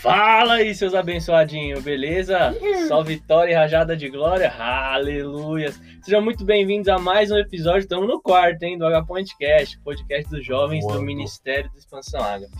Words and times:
Fala 0.00 0.54
aí, 0.54 0.72
seus 0.76 0.94
abençoadinhos, 0.94 1.82
beleza? 1.82 2.54
Só 2.86 3.02
vitória 3.02 3.50
e 3.50 3.54
rajada 3.54 3.96
de 3.96 4.08
glória, 4.08 4.48
aleluia! 4.56 5.74
Sejam 6.02 6.22
muito 6.22 6.44
bem-vindos 6.44 6.88
a 6.88 6.98
mais 6.98 7.32
um 7.32 7.36
episódio, 7.36 7.80
estamos 7.80 8.06
no 8.06 8.20
quarto, 8.20 8.62
hein, 8.62 8.78
do 8.78 8.86
H 8.86 9.04
Podcast, 9.04 9.76
podcast 9.80 10.30
dos 10.30 10.46
jovens 10.46 10.86
do? 10.86 11.02
Ministério 11.02 11.68
da 11.72 11.78
Expansão 11.78 12.22
Ágape. 12.22 12.52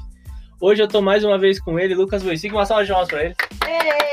Hoje 0.60 0.82
eu 0.82 0.88
tô 0.88 1.00
mais 1.00 1.22
uma 1.22 1.38
vez 1.38 1.60
com 1.60 1.78
ele, 1.78 1.94
Lucas 1.94 2.24
Voicic, 2.24 2.52
uma 2.52 2.66
salva 2.66 2.84
de 2.84 2.90
palmas 2.90 3.08
pra 3.08 3.24
ele. 3.24 3.36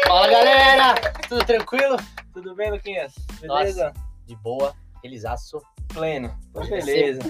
Fala 0.05 0.27
galera, 0.27 0.95
tudo 1.27 1.43
tranquilo? 1.43 1.97
Tudo 2.31 2.53
bem, 2.53 2.69
Luquinhas? 2.69 3.15
Beleza? 3.41 3.91
De 4.27 4.35
boa, 4.35 4.75
felizaço. 5.01 5.59
Pleno, 5.91 6.31
então 6.51 6.67
beleza. 6.67 7.21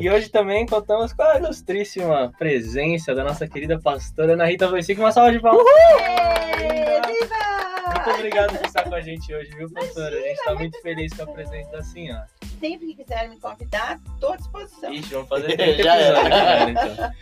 E 0.00 0.08
hoje 0.10 0.28
também 0.28 0.64
contamos 0.66 1.12
com 1.12 1.22
a 1.22 1.38
ilustríssima 1.38 2.32
presença 2.38 3.14
da 3.14 3.24
nossa 3.24 3.48
querida 3.48 3.80
pastora 3.80 4.34
Ana 4.34 4.46
Rita 4.46 4.68
Voicic, 4.68 4.98
uma 5.00 5.10
salva 5.10 5.32
de 5.32 5.40
palmas. 5.40 5.64
Muito 7.94 8.10
obrigado 8.18 8.56
por 8.58 8.66
estar 8.66 8.84
com 8.84 8.94
a 8.94 9.00
gente 9.00 9.34
hoje, 9.34 9.50
viu, 9.56 9.70
pastora? 9.72 10.16
A 10.16 10.20
gente 10.20 10.44
tá 10.44 10.54
muito 10.54 10.80
feliz 10.82 11.12
com 11.12 11.22
a 11.22 11.26
presença 11.26 11.70
da 11.72 11.82
senhora. 11.82 12.26
Sempre 12.60 12.86
que 12.94 13.02
quiser 13.02 13.28
me 13.28 13.38
convidar, 13.40 13.98
estou 14.14 14.32
à 14.32 14.36
disposição. 14.36 14.92
Ixi, 14.92 15.14
vamos 15.14 15.28
fazer 15.28 15.54
30 15.56 15.82
Já 15.82 15.94
era. 15.96 16.18
episódios 16.20 16.40
agora, 16.40 16.70
então. 16.70 17.12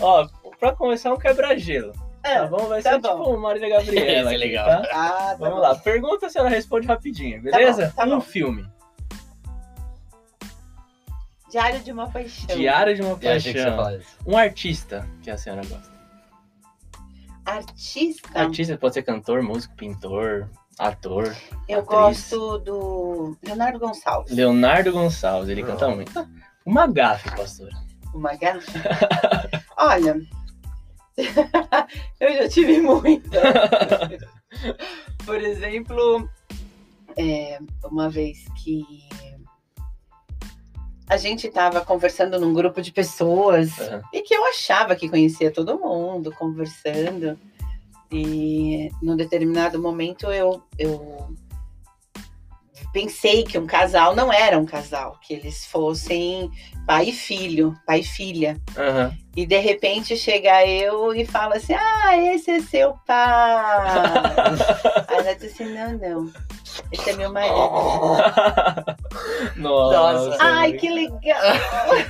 Ó, 0.00 0.26
pra 0.58 0.72
começar, 0.72 1.12
um 1.12 1.18
quebra-gelo. 1.18 1.92
Tá 2.22 2.42
Ah, 2.42 2.46
bom? 2.46 2.66
Vai 2.66 2.82
tá 2.82 2.92
ser 2.92 2.98
bom. 3.00 3.18
tipo 3.24 3.36
Marília 3.38 3.68
Gabriela. 3.68 4.06
É 4.10 4.20
aqui, 4.20 4.36
legal. 4.36 4.66
tá? 4.66 4.82
Ah, 4.92 5.08
tá 5.30 5.36
Vamos 5.38 5.54
bom. 5.56 5.60
lá. 5.60 5.74
Pergunta, 5.76 6.26
a 6.26 6.30
senhora 6.30 6.50
responde 6.50 6.86
rapidinho, 6.86 7.42
beleza? 7.42 7.86
bom, 7.86 7.92
tá 7.92 8.04
um 8.04 8.10
bom. 8.16 8.20
filme. 8.20 8.66
Diário 11.50 11.80
de 11.80 11.92
uma 11.92 12.10
paixão. 12.10 12.56
Diário 12.56 12.94
de 12.94 13.02
uma 13.02 13.16
paixão. 13.16 14.00
Um 14.26 14.36
artista 14.36 15.08
que 15.22 15.30
a 15.30 15.38
senhora 15.38 15.62
gosta. 15.66 15.96
Artista. 17.44 18.28
Artista 18.40 18.76
pode 18.76 18.94
ser 18.94 19.02
cantor, 19.02 19.42
músico, 19.42 19.74
pintor, 19.76 20.50
ator. 20.78 21.34
Eu 21.68 21.80
atriz. 21.80 21.84
gosto 21.86 22.58
do 22.58 23.36
Leonardo 23.44 23.78
Gonçalves. 23.78 24.32
Leonardo 24.32 24.92
Gonçalves, 24.92 25.48
ele 25.48 25.62
Não. 25.62 25.68
canta 25.68 25.88
muito. 25.88 26.28
Uma 26.64 26.88
gafe, 26.88 27.30
pastora. 27.36 27.72
Uma 28.12 28.34
garrafa. 28.34 28.72
Olha, 29.78 30.20
eu 32.20 32.34
já 32.34 32.48
tive 32.48 32.80
muita. 32.80 33.40
Por 35.24 35.40
exemplo, 35.40 36.28
é, 37.16 37.58
uma 37.84 38.10
vez 38.10 38.44
que 38.62 38.84
a 41.08 41.16
gente 41.16 41.46
estava 41.46 41.80
conversando 41.84 42.38
num 42.38 42.52
grupo 42.52 42.82
de 42.82 42.92
pessoas 42.92 43.78
Aham. 43.78 44.02
e 44.12 44.22
que 44.22 44.34
eu 44.34 44.44
achava 44.46 44.96
que 44.96 45.08
conhecia 45.08 45.50
todo 45.50 45.78
mundo, 45.78 46.32
conversando. 46.32 47.38
E 48.10 48.90
num 49.02 49.16
determinado 49.16 49.80
momento 49.80 50.26
eu, 50.32 50.62
eu 50.78 51.34
pensei 52.92 53.42
que 53.42 53.58
um 53.58 53.66
casal 53.66 54.16
não 54.16 54.32
era 54.32 54.58
um 54.58 54.64
casal, 54.64 55.18
que 55.20 55.34
eles 55.34 55.66
fossem 55.66 56.50
pai 56.86 57.10
e 57.10 57.12
filho, 57.12 57.76
pai 57.86 58.00
e 58.00 58.04
filha. 58.04 58.60
Aham. 58.76 59.12
E 59.36 59.44
de 59.44 59.58
repente 59.58 60.16
chega 60.16 60.66
eu 60.66 61.14
e 61.14 61.26
fala 61.26 61.56
assim: 61.56 61.74
Ah, 61.74 62.16
esse 62.16 62.50
é 62.50 62.60
seu 62.60 62.94
pai. 63.06 63.86
Aí 65.08 65.18
ela 65.18 65.34
disse 65.34 65.62
assim: 65.62 65.74
Não, 65.74 65.98
não. 65.98 66.32
Esse 66.92 67.10
é 67.10 67.16
meu 67.16 67.32
marido. 67.32 67.56
Nossa. 69.56 69.96
Nossa. 69.96 70.36
Ai, 70.40 70.68
mano, 70.68 70.80
que 70.80 70.90
legal! 70.90 71.42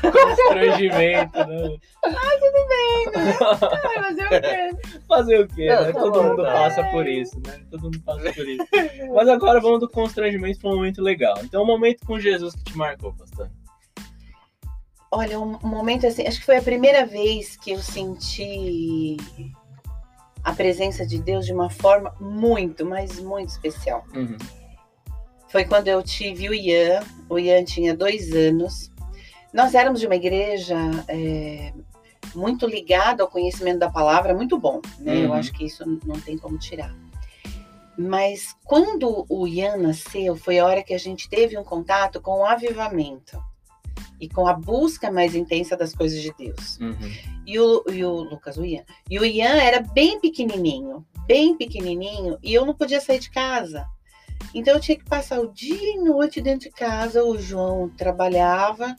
Constrangimento, 0.12 1.39
né? 1.47 1.78
Ai, 2.05 2.41
mas 4.00 4.19
eu 4.19 4.28
quero. 4.41 4.76
Fazer 5.09 5.41
o 5.41 5.49
quê? 5.49 5.66
Não, 5.66 5.82
né? 5.82 5.93
tá 5.93 6.00
Todo 6.00 6.12
bom, 6.12 6.28
mundo 6.28 6.43
tá. 6.43 6.53
passa 6.53 6.84
por 6.84 7.06
isso, 7.06 7.41
né? 7.47 7.60
Todo 7.71 7.84
mundo 7.84 8.03
passa 8.03 8.32
por 8.32 8.49
isso. 8.49 8.66
Mas 9.15 9.28
agora 9.28 9.60
vamos 9.60 9.81
do 9.81 9.88
constrangimento 9.88 10.60
para 10.60 10.71
um 10.71 10.76
momento 10.76 11.03
legal. 11.03 11.37
Então, 11.43 11.62
um 11.62 11.66
momento 11.66 12.06
com 12.06 12.19
Jesus 12.19 12.55
que 12.55 12.65
te 12.65 12.76
marcou, 12.76 13.15
pastor. 13.15 13.50
Olha, 15.10 15.38
um 15.38 15.59
um 15.62 15.69
momento 15.69 16.06
assim, 16.06 16.26
acho 16.26 16.41
que 16.41 16.47
foi 16.47 16.56
a 16.56 16.62
primeira 16.62 17.06
vez 17.06 17.56
que 17.56 17.71
eu 17.71 17.78
senti 17.78 19.16
a 20.47 20.53
presença 20.53 21.05
de 21.05 21.19
Deus 21.19 21.44
de 21.44 21.53
uma 21.53 21.69
forma 21.69 22.15
muito, 22.21 22.87
mas 22.87 23.19
muito 23.19 23.49
especial. 23.49 24.05
Uhum. 24.15 24.37
Foi 25.48 25.64
quando 25.64 25.88
eu 25.88 26.02
tive 26.02 26.48
o 26.48 26.54
Ian. 26.54 27.00
O 27.28 27.38
Ian 27.38 27.64
tinha 27.64 27.94
dois 27.94 28.32
anos. 28.32 28.90
Nós 29.52 29.74
éramos 29.74 30.00
de 30.00 30.06
uma 30.06 30.16
igreja 30.16 30.76
é, 31.08 31.72
muito 32.34 32.66
ligada 32.66 33.22
ao 33.22 33.28
conhecimento 33.28 33.78
da 33.78 33.90
palavra, 33.90 34.34
muito 34.34 34.58
bom. 34.58 34.80
Né? 34.98 35.18
Eu 35.24 35.28
Uhum. 35.30 35.32
acho 35.34 35.52
que 35.52 35.64
isso 35.64 35.84
não 36.04 36.20
tem 36.20 36.36
como 36.36 36.58
tirar. 36.58 36.94
Mas 37.98 38.54
quando 38.64 39.24
o 39.28 39.46
Ian 39.46 39.78
nasceu, 39.78 40.36
foi 40.36 40.58
a 40.58 40.66
hora 40.66 40.82
que 40.82 40.92
a 40.92 40.98
gente 40.98 41.28
teve 41.30 41.56
um 41.56 41.64
contato 41.64 42.20
com 42.20 42.40
o 42.40 42.44
avivamento 42.44 43.42
e 44.20 44.28
com 44.28 44.46
a 44.46 44.52
busca 44.52 45.10
mais 45.10 45.34
intensa 45.34 45.76
das 45.76 45.94
coisas 45.94 46.20
de 46.20 46.32
Deus. 46.36 46.78
Uhum. 46.78 47.12
E 47.46 47.58
o, 47.58 47.84
e 47.90 48.04
o 48.04 48.10
Lucas, 48.12 48.58
o 48.58 48.64
Ian. 48.64 48.84
E 49.08 49.18
o 49.18 49.24
Ian 49.24 49.56
era 49.56 49.80
bem 49.80 50.20
pequenininho, 50.20 51.06
bem 51.26 51.56
pequenininho, 51.56 52.36
e 52.42 52.52
eu 52.52 52.66
não 52.66 52.74
podia 52.74 53.00
sair 53.00 53.18
de 53.18 53.30
casa. 53.30 53.86
Então 54.54 54.74
eu 54.74 54.80
tinha 54.80 54.96
que 54.96 55.04
passar 55.04 55.40
o 55.40 55.52
dia 55.52 55.94
e 55.94 55.98
noite 55.98 56.40
dentro 56.40 56.68
de 56.68 56.74
casa. 56.74 57.22
O 57.24 57.38
João 57.38 57.88
trabalhava 57.90 58.96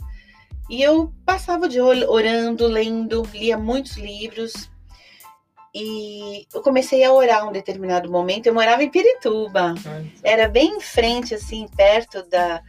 e 0.69 0.81
eu 0.81 1.11
passava 1.25 1.65
o 1.65 1.69
dia 1.69 1.83
ol- 1.83 2.09
orando, 2.09 2.67
lendo, 2.67 3.23
lia 3.33 3.57
muitos 3.57 3.97
livros. 3.97 4.69
E 5.73 6.47
eu 6.53 6.61
comecei 6.61 7.03
a 7.03 7.11
orar 7.13 7.47
um 7.47 7.51
determinado 7.51 8.09
momento. 8.11 8.47
Eu 8.47 8.53
morava 8.53 8.83
em 8.83 8.89
Pirituba, 8.89 9.75
era 10.23 10.47
bem 10.47 10.77
em 10.77 10.79
frente, 10.79 11.35
assim, 11.35 11.67
perto 11.75 12.27
da, 12.29 12.61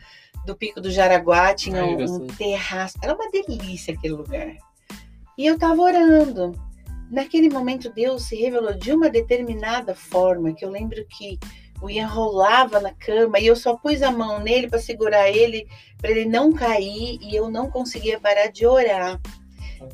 do 0.44 0.54
Pico 0.54 0.80
do 0.80 0.90
Jaraguá, 0.90 1.54
tinha 1.54 1.82
Ai, 1.82 1.96
um, 1.96 2.14
um 2.16 2.26
terraço. 2.26 2.98
Era 3.02 3.14
uma 3.14 3.30
delícia 3.30 3.94
aquele 3.94 4.14
lugar. 4.14 4.54
E 5.38 5.46
eu 5.46 5.58
tava 5.58 5.80
orando. 5.80 6.52
Naquele 7.10 7.48
momento, 7.48 7.90
Deus 7.90 8.24
se 8.24 8.36
revelou 8.36 8.74
de 8.74 8.92
uma 8.92 9.08
determinada 9.08 9.94
forma, 9.94 10.52
que 10.52 10.62
eu 10.62 10.70
lembro 10.70 11.02
que 11.06 11.38
o 11.80 11.88
Ian 11.88 12.06
rolava 12.06 12.80
na 12.80 12.92
cama 12.92 13.38
e 13.38 13.46
eu 13.46 13.56
só 13.56 13.76
pus 13.76 14.02
a 14.02 14.10
mão 14.10 14.40
nele 14.40 14.68
para 14.68 14.78
segurar 14.78 15.28
ele, 15.30 15.66
para 15.98 16.10
ele 16.10 16.24
não 16.24 16.52
cair, 16.52 17.18
e 17.20 17.34
eu 17.34 17.50
não 17.50 17.70
conseguia 17.70 18.18
parar 18.18 18.48
de 18.48 18.66
orar. 18.66 19.20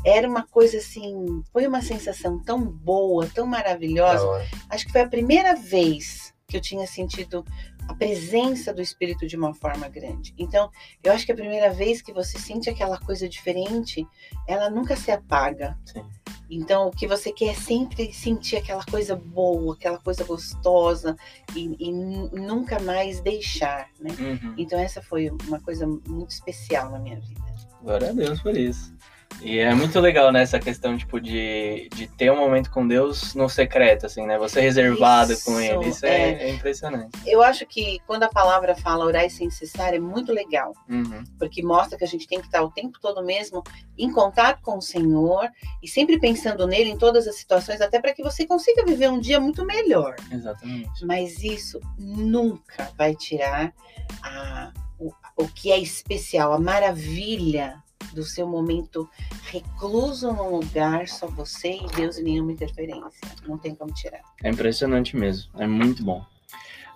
Era 0.05 0.29
uma 0.29 0.47
coisa 0.47 0.79
assim, 0.79 1.43
foi 1.53 1.67
uma 1.67 1.83
sensação 1.83 2.43
tão 2.43 2.65
boa, 2.65 3.27
tão 3.27 3.47
maravilhosa 3.47 4.25
acho 4.71 4.87
que 4.87 4.93
foi 4.93 5.03
a 5.03 5.09
primeira 5.09 5.55
vez 5.55 6.33
que 6.49 6.57
eu 6.57 6.61
tinha 6.61 6.87
sentido 6.87 7.45
a 7.89 7.95
presença 7.95 8.73
do 8.73 8.81
espírito 8.81 9.27
de 9.27 9.37
uma 9.37 9.55
forma 9.55 9.89
grande. 9.89 10.35
Então, 10.39 10.71
eu 11.03 11.13
acho 11.13 11.27
que 11.27 11.33
a 11.33 11.35
primeira 11.35 11.71
vez 11.71 12.01
que 12.01 12.13
você 12.13 12.39
sente 12.39 12.71
aquela 12.71 12.99
coisa 12.99 13.29
diferente, 13.29 14.07
ela 14.47 14.71
nunca 14.71 14.97
se 14.97 15.11
apaga. 15.11 15.79
Sim. 15.85 16.03
Então, 16.49 16.89
o 16.89 16.91
que 16.91 17.07
você 17.07 17.33
quer 17.33 17.51
é 17.51 17.55
sempre 17.55 18.13
sentir 18.13 18.57
aquela 18.57 18.85
coisa 18.85 19.17
boa, 19.17 19.75
aquela 19.75 19.99
coisa 19.99 20.25
gostosa 20.25 21.17
e, 21.55 21.75
e 21.79 21.93
nu- 21.93 22.31
nunca 22.33 22.79
mais 22.81 23.21
deixar, 23.21 23.89
né? 23.99 24.15
Uhum. 24.19 24.55
Então, 24.57 24.79
essa 24.79 25.03
foi 25.03 25.31
uma 25.49 25.61
coisa 25.61 25.87
muito 25.87 26.31
especial 26.31 26.91
na 26.91 26.99
minha 26.99 27.19
vida. 27.21 27.43
Glória 27.83 28.11
a 28.11 28.13
Deus 28.13 28.41
por 28.41 28.57
isso. 28.57 28.94
E 29.43 29.59
é 29.59 29.75
muito 29.75 30.01
legal, 30.01 30.33
né, 30.33 30.41
essa 30.43 30.59
questão, 30.59 30.97
tipo, 30.97 31.21
de, 31.21 31.89
de 31.95 32.07
ter 32.07 32.31
um 32.33 32.37
momento 32.37 32.71
com 32.71 32.87
Deus 32.89 33.35
no 33.35 33.49
secreto, 33.49 34.07
assim, 34.07 34.25
né? 34.27 34.39
Você 34.39 34.61
reservado 34.61 35.35
com 35.45 35.61
Isso, 35.61 35.73
ele. 35.73 35.89
Isso 35.89 36.07
é, 36.07 36.33
é 36.45 36.51
impressionante. 36.51 37.11
Eu 37.27 37.43
acho 37.43 37.67
que 37.67 38.01
quando 38.07 38.23
a 38.23 38.29
palavra 38.29 38.75
fala 38.75 39.05
orar 39.05 39.29
sem 39.29 39.51
cessar 39.51 39.93
é 39.93 39.99
muito 39.99 40.33
legal. 40.33 40.73
Uhum. 40.89 41.23
porque 41.39 41.63
mostra 41.63 41.99
que 41.99 42.05
a 42.05 42.07
gente 42.07 42.27
tem 42.27 42.41
que 42.41 42.47
estar 42.47 42.63
o 42.63 42.71
tempo 42.71 42.99
todo 43.01 43.23
mesmo 43.25 43.63
em 43.99 44.11
contato 44.11 44.61
com 44.63 44.79
o 44.79 44.83
Senhor 44.83 45.49
e 45.83 45.89
sempre 45.89 46.19
pensando 46.19 46.67
nele 46.67 46.91
em 46.91 46.97
todas 46.99 47.27
as 47.29 47.37
situações, 47.37 47.81
até 47.81 48.01
para 48.01 48.13
que 48.15 48.23
você 48.23 48.47
consiga 48.47 48.85
viver 48.85 49.11
um 49.11 49.19
dia 49.21 49.39
muito 49.41 49.65
melhor. 49.67 50.17
Exatamente. 50.33 51.05
Mas 51.05 51.43
isso 51.43 51.81
nunca 51.99 52.91
vai 52.97 53.15
tirar 53.15 53.73
a- 54.23 54.73
o, 54.99 55.13
o 55.37 55.49
que 55.49 55.71
é 55.71 55.79
especial, 55.79 56.53
a 56.53 56.59
maravilha 56.59 57.83
do 58.15 58.23
seu 58.23 58.47
momento 58.47 59.09
recluso 59.51 60.33
num 60.33 60.57
lugar, 60.57 61.09
só 61.09 61.27
você 61.27 61.77
e 61.77 61.87
Deus 61.95 62.17
e 62.19 62.23
nenhuma 62.23 62.53
interferência. 62.53 63.29
Não 63.47 63.59
tem 63.59 63.75
como 63.75 63.93
tirar. 63.93 64.21
É 64.43 64.49
impressionante 64.51 65.17
mesmo. 65.17 65.51
É 65.59 65.67
muito 65.67 66.03
bom. 66.05 66.25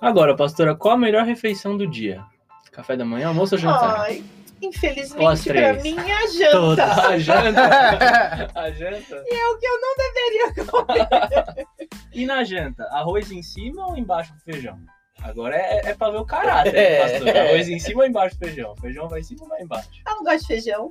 Agora, 0.00 0.36
pastora, 0.36 0.74
qual 0.76 0.94
a 0.94 0.98
melhor 0.98 1.24
refeição 1.26 1.76
do 1.76 1.86
dia? 1.86 2.24
Café 2.70 2.96
da 2.96 3.04
manhã, 3.04 3.28
almoço 3.28 3.56
ou 3.56 3.60
jantar? 3.60 4.00
Ai, 4.02 4.22
infelizmente, 4.62 5.48
para 5.48 5.74
mim 5.82 5.96
é 5.98 6.12
a 6.14 6.26
janta. 6.28 6.50
Todas. 6.52 6.98
A 6.98 7.18
janta? 7.18 8.50
A 8.54 8.70
janta? 8.70 9.16
É 9.16 9.46
o 9.48 9.58
que 9.58 9.66
eu 9.66 9.80
não 9.80 9.96
deveria 9.96 10.64
comer. 10.64 11.66
E 12.10 12.26
na 12.26 12.42
janta, 12.42 12.82
arroz 12.84 13.30
em 13.30 13.42
cima 13.42 13.86
ou 13.86 13.96
embaixo 13.96 14.32
do 14.34 14.40
feijão? 14.40 14.76
Agora 15.22 15.56
é, 15.56 15.90
é 15.90 15.94
pra 15.94 16.10
ver 16.10 16.18
o 16.18 16.24
caráter, 16.24 16.74
É. 16.78 17.10
pastor. 17.18 17.36
Arroz 17.36 17.68
em 17.68 17.78
cima 17.78 18.02
ou 18.02 18.06
embaixo 18.08 18.36
do 18.38 18.46
feijão? 18.46 18.76
Feijão 18.76 19.08
vai 19.08 19.20
em 19.20 19.24
cima 19.24 19.42
ou 19.42 19.48
vai 19.48 19.60
embaixo? 19.62 19.88
Eu 20.06 20.14
não 20.16 20.22
gosto 20.24 20.40
de 20.40 20.46
feijão. 20.46 20.90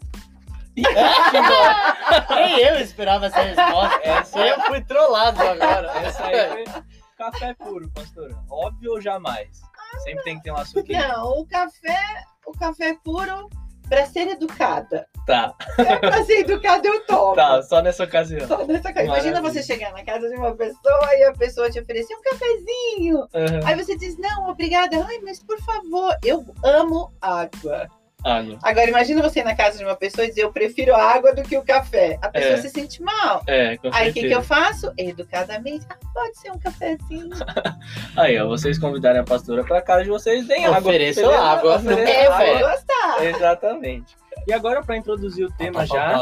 Nem 2.35 2.59
eu 2.59 2.79
esperava 2.79 3.25
essa 3.27 3.41
resposta. 3.41 3.99
Essa, 4.03 4.39
Eu 4.39 4.59
fui 4.61 4.81
trollado 4.81 5.41
agora. 5.41 5.91
essa 6.05 6.25
aí 6.25 6.65
foi 6.65 6.83
café 7.17 7.53
puro, 7.55 7.89
pastora. 7.91 8.35
Óbvio 8.49 8.91
ou 8.91 9.01
jamais? 9.01 9.61
Sempre 10.03 10.23
tem 10.23 10.37
que 10.37 10.43
ter 10.43 10.51
um 10.51 10.57
açuquinho. 10.57 11.07
Não, 11.07 11.39
o 11.39 11.47
café, 11.47 11.99
o 12.45 12.51
café 12.51 12.95
puro, 13.03 13.49
pra 13.89 14.05
ser 14.05 14.27
educada. 14.29 15.07
Tá, 15.25 15.53
pra 15.99 16.23
ser 16.23 16.39
educada 16.39 16.87
eu 16.87 17.05
tomo. 17.05 17.35
tá, 17.35 17.61
só 17.61 17.81
nessa 17.81 18.03
ocasião. 18.05 18.47
Só 18.47 18.65
nessa 18.65 18.93
ca- 18.93 19.03
Imagina 19.03 19.41
você 19.41 19.61
chegar 19.61 19.91
na 19.91 20.03
casa 20.03 20.29
de 20.29 20.35
uma 20.35 20.55
pessoa 20.55 21.15
e 21.17 21.23
a 21.23 21.33
pessoa 21.33 21.69
te 21.69 21.79
oferecer 21.79 22.15
um 22.15 22.21
cafezinho. 22.21 23.17
Uhum. 23.17 23.59
Aí 23.65 23.75
você 23.75 23.97
diz, 23.97 24.17
não, 24.17 24.49
obrigada. 24.49 24.95
Ai, 25.05 25.19
mas 25.23 25.43
por 25.43 25.59
favor, 25.61 26.15
eu 26.23 26.45
amo 26.63 27.11
água. 27.21 27.87
Ah. 28.29 28.43
Agora, 28.61 28.89
imagina 28.89 29.21
você 29.21 29.39
ir 29.39 29.43
na 29.45 29.55
casa 29.55 29.77
de 29.77 29.85
uma 29.85 29.95
pessoa 29.95 30.25
e 30.25 30.29
dizer, 30.29 30.41
eu 30.43 30.51
prefiro 30.51 30.93
a 30.93 31.01
água 31.01 31.33
do 31.33 31.43
que 31.43 31.57
o 31.57 31.63
café. 31.63 32.19
A 32.21 32.27
pessoa 32.29 32.55
É. 32.55 32.57
se 32.57 32.69
sente 32.69 33.01
mal. 33.01 33.41
É, 33.47 33.77
com 33.77 33.89
Aí, 33.93 34.09
o 34.09 34.13
que, 34.13 34.21
que 34.27 34.31
eu 34.33 34.41
faço? 34.43 34.91
Educadamente, 34.97 35.85
ah, 35.89 35.95
pode 36.13 36.37
ser 36.37 36.51
um 36.51 36.59
cafezinho. 36.59 37.29
Aí, 38.17 38.37
ó, 38.39 38.47
vocês 38.47 38.77
convidarem 38.77 39.21
a 39.21 39.23
pastora 39.23 39.63
pra 39.63 39.81
casa 39.81 40.03
de 40.03 40.09
vocês, 40.09 40.45
deem 40.45 40.65
água. 40.65 40.79
Ofereço 40.79 41.21
beleza? 41.21 41.39
água, 41.41 41.75
Ofereçam 41.77 42.05
não 42.37 42.41
eu 42.45 42.59
vou 42.59 42.69
gostar. 42.69 43.25
Exatamente. 43.25 44.15
E 44.47 44.53
agora, 44.53 44.81
pra 44.83 44.97
introduzir 44.97 45.45
o 45.45 45.51
tema 45.57 45.85
já, 45.85 46.15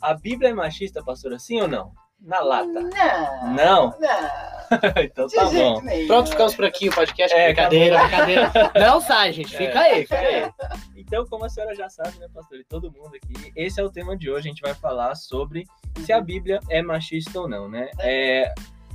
a 0.00 0.14
Bíblia 0.14 0.50
é 0.50 0.54
machista, 0.54 1.02
pastora, 1.02 1.38
sim 1.38 1.60
ou 1.60 1.68
não? 1.68 1.92
Na 2.20 2.40
lata. 2.40 2.66
Não. 2.66 3.54
Não? 3.54 3.94
Não. 4.00 4.48
então 5.02 5.26
De 5.26 5.34
tá 5.36 5.44
jeito 5.46 5.74
bom. 5.74 5.80
nenhum. 5.82 6.06
Pronto, 6.08 6.30
ficamos 6.30 6.54
por 6.54 6.64
aqui. 6.64 6.88
O 6.88 6.92
podcast. 6.94 7.34
É, 7.36 7.46
brincadeira, 7.46 7.98
brincadeira. 8.00 8.52
Não 8.74 9.00
sai, 9.00 9.32
gente. 9.32 9.56
Fica 9.56 9.78
É. 9.86 9.92
aí, 9.92 10.02
fica 10.02 10.18
aí. 10.18 10.50
Então, 11.08 11.24
como 11.24 11.46
a 11.46 11.48
senhora 11.48 11.74
já 11.74 11.88
sabe, 11.88 12.18
né, 12.18 12.28
pastor, 12.32 12.58
e 12.60 12.64
todo 12.64 12.92
mundo 12.92 13.12
aqui, 13.16 13.50
esse 13.56 13.80
é 13.80 13.82
o 13.82 13.90
tema 13.90 14.14
de 14.14 14.30
hoje. 14.30 14.46
A 14.46 14.50
gente 14.50 14.60
vai 14.60 14.74
falar 14.74 15.14
sobre 15.14 15.64
se 16.04 16.12
a 16.12 16.20
Bíblia 16.20 16.60
é 16.68 16.82
machista 16.82 17.40
ou 17.40 17.48
não, 17.48 17.66
né? 17.66 17.88
É, 17.98 18.52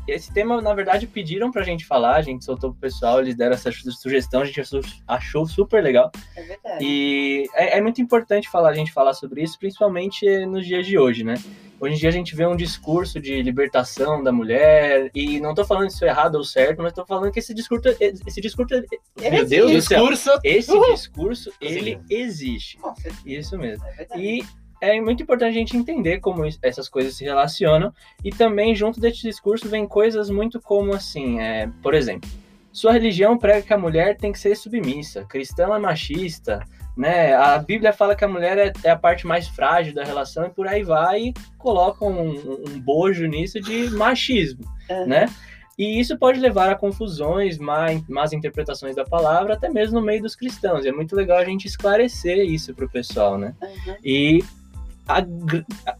esse 0.08 0.32
tema, 0.32 0.62
na 0.62 0.76
verdade, 0.76 1.08
pediram 1.08 1.50
pra 1.52 1.64
gente 1.64 1.86
falar, 1.86 2.16
a 2.18 2.22
gente 2.22 2.46
soltou 2.46 2.70
pro 2.72 2.80
pessoal, 2.82 3.20
eles 3.20 3.36
deram 3.36 3.56
essa 3.56 3.72
su- 3.72 3.92
sugestão, 3.92 4.42
a 4.42 4.46
gente 4.46 4.62
achou, 4.62 4.82
achou 5.08 5.48
super 5.48 5.82
legal. 5.82 6.12
É 6.36 6.44
verdade. 6.44 6.86
E 6.86 7.48
é, 7.56 7.80
é 7.80 7.82
muito 7.82 8.00
importante 8.00 8.48
falar, 8.48 8.70
a 8.70 8.74
gente 8.76 8.92
falar 8.92 9.16
sobre 9.16 9.42
isso, 9.42 9.58
principalmente 9.58 10.46
nos 10.46 10.68
dias 10.68 10.86
de 10.86 11.00
hoje, 11.00 11.24
né? 11.24 11.34
Hoje 11.84 11.96
em 11.96 11.98
dia 11.98 12.08
a 12.08 12.14
gente 12.14 12.34
vê 12.34 12.48
um 12.48 12.56
discurso 12.56 13.20
de 13.20 13.42
libertação 13.42 14.24
da 14.24 14.32
mulher, 14.32 15.12
e 15.14 15.38
não 15.42 15.54
tô 15.54 15.66
falando 15.66 15.90
isso 15.90 16.06
errado 16.06 16.36
ou 16.36 16.44
certo, 16.46 16.82
mas 16.82 16.94
tô 16.94 17.06
falando 17.06 17.30
que 17.30 17.40
esse 17.40 17.54
discurso, 17.54 17.84
esse 18.00 18.40
discurso, 18.40 18.74
meu 19.20 19.46
Deus 19.46 19.70
do 19.70 19.82
céu, 19.82 20.08
Discurso. 20.08 20.40
esse 20.46 20.72
Uhul. 20.72 20.94
discurso, 20.94 21.52
ele 21.60 22.00
existe. 22.10 22.78
Com 22.78 22.96
certeza, 22.96 23.22
Isso 23.26 23.58
mesmo. 23.58 23.84
é. 23.98 24.08
E 24.18 24.46
é 24.80 25.02
muito 25.02 25.24
importante 25.24 25.50
a 25.50 25.60
gente 25.60 25.76
entender 25.76 26.22
como 26.22 26.46
essas 26.62 26.88
coisas 26.88 27.18
se 27.18 27.26
relacionam. 27.26 27.94
E 28.24 28.30
também, 28.30 28.74
junto 28.74 29.02
desse 29.02 29.22
discurso, 29.22 29.68
vem 29.68 29.86
coisas 29.86 30.30
muito 30.30 30.62
como 30.62 30.94
assim, 30.94 31.42
é, 31.42 31.70
por 31.82 31.94
exemplo, 31.94 32.30
sua 32.72 32.94
religião 32.94 33.38
prega 33.38 33.62
que 33.62 33.74
a 33.74 33.78
mulher 33.78 34.16
tem 34.16 34.32
que 34.32 34.40
ser 34.40 34.56
submissa, 34.56 35.26
cristão 35.26 35.76
é 35.76 35.80
machista, 35.80 36.66
né? 36.96 37.34
A 37.34 37.58
Bíblia 37.58 37.92
fala 37.94 38.16
que 38.16 38.24
a 38.24 38.28
mulher 38.28 38.58
é, 38.58 38.74
é 38.84 38.90
a 38.92 38.96
parte 38.98 39.26
mais 39.26 39.48
frágil 39.48 39.94
da 39.94 40.04
relação 40.04 40.46
e 40.46 40.50
por 40.50 40.68
aí 40.68 40.84
vai 40.84 41.20
e 41.28 41.34
coloca 41.58 42.06
um, 42.06 42.30
um- 42.32 42.80
bojo 42.80 43.26
nisso 43.26 43.60
de 43.60 43.90
machismo, 43.92 44.64
Aham. 44.90 45.06
né? 45.06 45.26
E 45.78 46.00
isso 46.00 46.16
pode 46.20 46.40
levar 46.40 46.70
a 46.70 46.76
confusões, 46.76 47.58
má- 47.58 47.88
más 48.08 48.32
interpretações 48.32 48.96
da 48.96 49.04
palavra, 49.04 49.56
até 49.56 49.70
mesmo 49.70 50.00
no 50.00 50.06
meio 50.06 50.22
dos 50.22 50.36
cristãos. 50.36 50.86
E 50.86 50.90
é 50.90 50.92
muito 50.92 51.16
legal 51.16 51.40
a 51.40 51.46
gente 51.46 51.66
esclarecer 51.66 52.38
isso 52.46 52.76
pro 52.76 52.88
pessoal, 52.88 53.40
né? 53.40 53.56
Uhum. 53.62 53.96
E, 54.06 54.44
a 55.08 55.26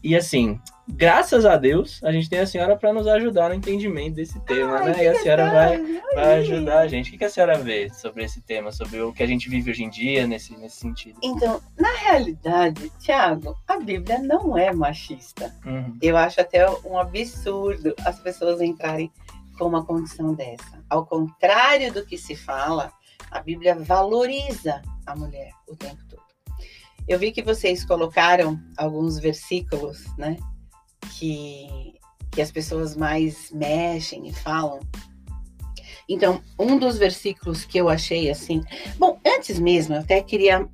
e 0.02 0.16
assim, 0.16 0.60
graças 0.88 1.44
a 1.44 1.56
Deus, 1.56 2.02
a 2.02 2.12
gente 2.12 2.28
tem 2.28 2.40
a 2.40 2.46
senhora 2.46 2.76
para 2.76 2.92
nos 2.92 3.06
ajudar 3.06 3.48
no 3.48 3.54
entendimento 3.54 4.16
desse 4.16 4.38
tema, 4.40 4.78
Ai, 4.78 4.90
né? 4.90 5.04
E 5.04 5.08
a 5.08 5.20
senhora 5.20 5.50
vai, 5.50 5.82
vai 6.14 6.24
Ai. 6.24 6.38
ajudar 6.40 6.80
a 6.80 6.88
gente. 6.88 7.08
O 7.08 7.10
que, 7.12 7.18
que 7.18 7.24
a 7.24 7.30
senhora 7.30 7.58
vê 7.58 7.90
sobre 7.90 8.24
esse 8.24 8.40
tema, 8.40 8.72
sobre 8.72 9.00
o 9.00 9.12
que 9.12 9.22
a 9.22 9.26
gente 9.26 9.48
vive 9.48 9.70
hoje 9.70 9.84
em 9.84 9.90
dia 9.90 10.26
nesse, 10.26 10.56
nesse 10.56 10.76
sentido? 10.76 11.18
Então, 11.22 11.60
na 11.78 11.92
realidade, 11.96 12.90
Tiago, 12.98 13.56
a 13.66 13.78
Bíblia 13.78 14.18
não 14.18 14.56
é 14.56 14.72
machista. 14.72 15.54
Uhum. 15.64 15.96
Eu 16.00 16.16
acho 16.16 16.40
até 16.40 16.68
um 16.84 16.98
absurdo 16.98 17.94
as 18.04 18.18
pessoas 18.18 18.60
entrarem 18.60 19.10
com 19.58 19.66
uma 19.66 19.84
condição 19.84 20.34
dessa. 20.34 20.82
Ao 20.88 21.06
contrário 21.06 21.92
do 21.92 22.04
que 22.04 22.18
se 22.18 22.34
fala, 22.34 22.92
a 23.30 23.40
Bíblia 23.40 23.74
valoriza 23.74 24.82
a 25.06 25.16
mulher 25.16 25.50
o 25.68 25.76
tempo 25.76 26.02
todo. 26.08 26.23
Eu 27.06 27.18
vi 27.18 27.32
que 27.32 27.42
vocês 27.42 27.84
colocaram 27.84 28.60
alguns 28.76 29.18
versículos, 29.18 30.04
né? 30.16 30.36
Que, 31.18 31.94
que 32.30 32.40
as 32.40 32.50
pessoas 32.50 32.96
mais 32.96 33.50
mexem 33.52 34.26
e 34.28 34.32
falam. 34.32 34.80
Então, 36.08 36.42
um 36.58 36.78
dos 36.78 36.98
versículos 36.98 37.64
que 37.64 37.78
eu 37.78 37.88
achei 37.88 38.30
assim. 38.30 38.62
Bom, 38.98 39.18
antes 39.26 39.58
mesmo, 39.58 39.94
eu 39.94 40.00
até 40.00 40.22
queria 40.22 40.68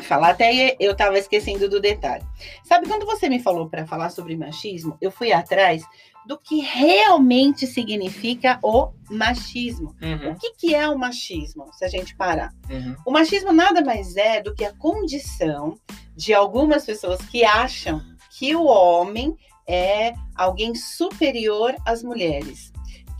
falar, 0.00 0.30
até 0.30 0.76
eu 0.80 0.92
estava 0.92 1.18
esquecendo 1.18 1.68
do 1.68 1.80
detalhe. 1.80 2.24
Sabe 2.64 2.88
quando 2.88 3.04
você 3.04 3.28
me 3.28 3.40
falou 3.40 3.68
para 3.68 3.86
falar 3.86 4.10
sobre 4.10 4.36
machismo, 4.36 4.96
eu 5.00 5.10
fui 5.10 5.32
atrás 5.32 5.84
do 6.26 6.38
que 6.38 6.60
realmente 6.60 7.66
significa 7.66 8.58
o 8.62 8.92
machismo. 9.10 9.94
Uhum. 10.00 10.32
O 10.32 10.34
que, 10.36 10.54
que 10.54 10.74
é 10.74 10.88
o 10.88 10.98
machismo, 10.98 11.66
se 11.72 11.84
a 11.84 11.88
gente 11.88 12.16
parar? 12.16 12.52
Uhum. 12.70 12.96
O 13.06 13.10
machismo 13.10 13.52
nada 13.52 13.82
mais 13.82 14.16
é 14.16 14.40
do 14.40 14.54
que 14.54 14.64
a 14.64 14.72
condição 14.72 15.76
de 16.16 16.32
algumas 16.32 16.84
pessoas 16.84 17.20
que 17.22 17.44
acham 17.44 18.00
que 18.38 18.54
o 18.54 18.64
homem 18.64 19.36
é 19.66 20.14
alguém 20.34 20.74
superior 20.74 21.74
às 21.84 22.02
mulheres. 22.02 22.72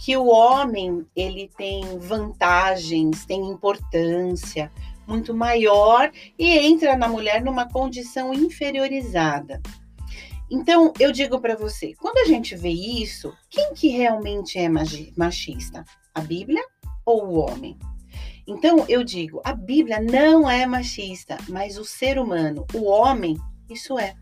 Que 0.05 0.17
o 0.17 0.27
homem 0.27 1.07
ele 1.15 1.49
tem 1.57 1.99
vantagens, 1.99 3.25
tem 3.25 3.41
importância 3.49 4.71
muito 5.07 5.35
maior 5.35 6.11
e 6.39 6.59
entra 6.59 6.97
na 6.97 7.09
mulher 7.09 7.43
numa 7.43 7.69
condição 7.69 8.33
inferiorizada. 8.33 9.61
Então, 10.55 10.93
eu 11.01 11.11
digo 11.11 11.41
para 11.41 11.57
você, 11.57 11.95
quando 11.95 12.19
a 12.19 12.27
gente 12.27 12.55
vê 12.55 12.69
isso, 12.69 13.33
quem 13.49 13.73
que 13.73 13.89
realmente 13.89 14.59
é 14.59 14.69
machista? 14.69 15.83
A 16.15 16.21
Bíblia 16.21 16.63
ou 17.07 17.25
o 17.25 17.39
homem? 17.39 17.79
Então, 18.47 18.85
eu 18.87 19.03
digo, 19.03 19.41
a 19.45 19.55
Bíblia 19.55 19.99
não 19.99 20.51
é 20.51 20.67
machista, 20.67 21.39
mas 21.49 21.79
o 21.79 21.87
ser 21.87 22.19
humano, 22.19 22.67
o 22.75 22.85
homem, 22.85 23.39
isso 23.71 23.99
é. 23.99 24.15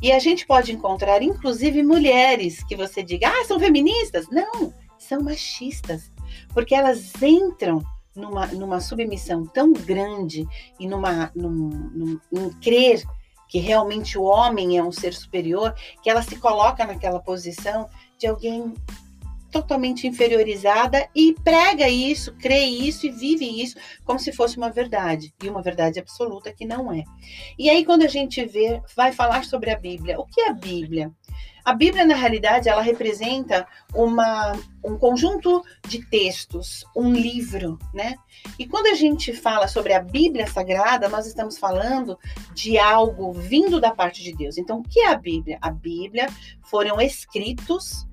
E 0.00 0.10
a 0.10 0.18
gente 0.18 0.46
pode 0.46 0.72
encontrar, 0.72 1.22
inclusive, 1.22 1.82
mulheres 1.82 2.64
que 2.64 2.74
você 2.74 3.02
diga, 3.02 3.28
ah, 3.28 3.44
são 3.44 3.60
feministas? 3.60 4.26
Não, 4.30 4.72
são 4.98 5.20
machistas, 5.20 6.10
porque 6.54 6.74
elas 6.74 7.12
entram 7.20 7.84
numa, 8.16 8.46
numa 8.46 8.80
submissão 8.80 9.44
tão 9.44 9.74
grande 9.74 10.46
e 10.80 10.86
numa, 10.86 11.30
num, 11.34 11.68
num, 11.92 12.20
em 12.32 12.50
crer 12.60 13.04
que 13.54 13.60
realmente 13.60 14.18
o 14.18 14.24
homem 14.24 14.76
é 14.78 14.82
um 14.82 14.90
ser 14.90 15.14
superior, 15.14 15.76
que 16.02 16.10
ela 16.10 16.22
se 16.22 16.34
coloca 16.34 16.84
naquela 16.84 17.20
posição 17.20 17.88
de 18.18 18.26
alguém 18.26 18.74
totalmente 19.54 20.08
inferiorizada 20.08 21.08
e 21.14 21.32
prega 21.44 21.88
isso, 21.88 22.34
crê 22.34 22.64
isso 22.64 23.06
e 23.06 23.10
vive 23.12 23.62
isso 23.62 23.76
como 24.04 24.18
se 24.18 24.32
fosse 24.32 24.56
uma 24.56 24.68
verdade 24.68 25.32
e 25.40 25.48
uma 25.48 25.62
verdade 25.62 26.00
absoluta 26.00 26.52
que 26.52 26.66
não 26.66 26.92
é. 26.92 27.04
E 27.56 27.70
aí 27.70 27.84
quando 27.84 28.02
a 28.02 28.08
gente 28.08 28.44
vê, 28.44 28.82
vai 28.96 29.12
falar 29.12 29.44
sobre 29.44 29.70
a 29.70 29.78
Bíblia, 29.78 30.18
o 30.18 30.26
que 30.26 30.40
é 30.40 30.48
a 30.48 30.52
Bíblia? 30.52 31.12
A 31.64 31.72
Bíblia 31.72 32.04
na 32.04 32.16
realidade 32.16 32.68
ela 32.68 32.82
representa 32.82 33.64
uma 33.94 34.58
um 34.84 34.98
conjunto 34.98 35.62
de 35.88 36.04
textos, 36.04 36.84
um 36.94 37.12
livro, 37.12 37.78
né? 37.94 38.16
E 38.58 38.66
quando 38.66 38.88
a 38.88 38.94
gente 38.94 39.32
fala 39.32 39.68
sobre 39.68 39.94
a 39.94 40.00
Bíblia 40.00 40.48
Sagrada, 40.48 41.08
nós 41.08 41.26
estamos 41.26 41.56
falando 41.56 42.18
de 42.52 42.76
algo 42.76 43.32
vindo 43.32 43.80
da 43.80 43.92
parte 43.92 44.22
de 44.22 44.34
Deus. 44.34 44.58
Então, 44.58 44.80
o 44.80 44.82
que 44.82 45.00
é 45.00 45.06
a 45.06 45.16
Bíblia? 45.16 45.58
A 45.62 45.70
Bíblia 45.70 46.26
foram 46.64 47.00
escritos 47.00 48.06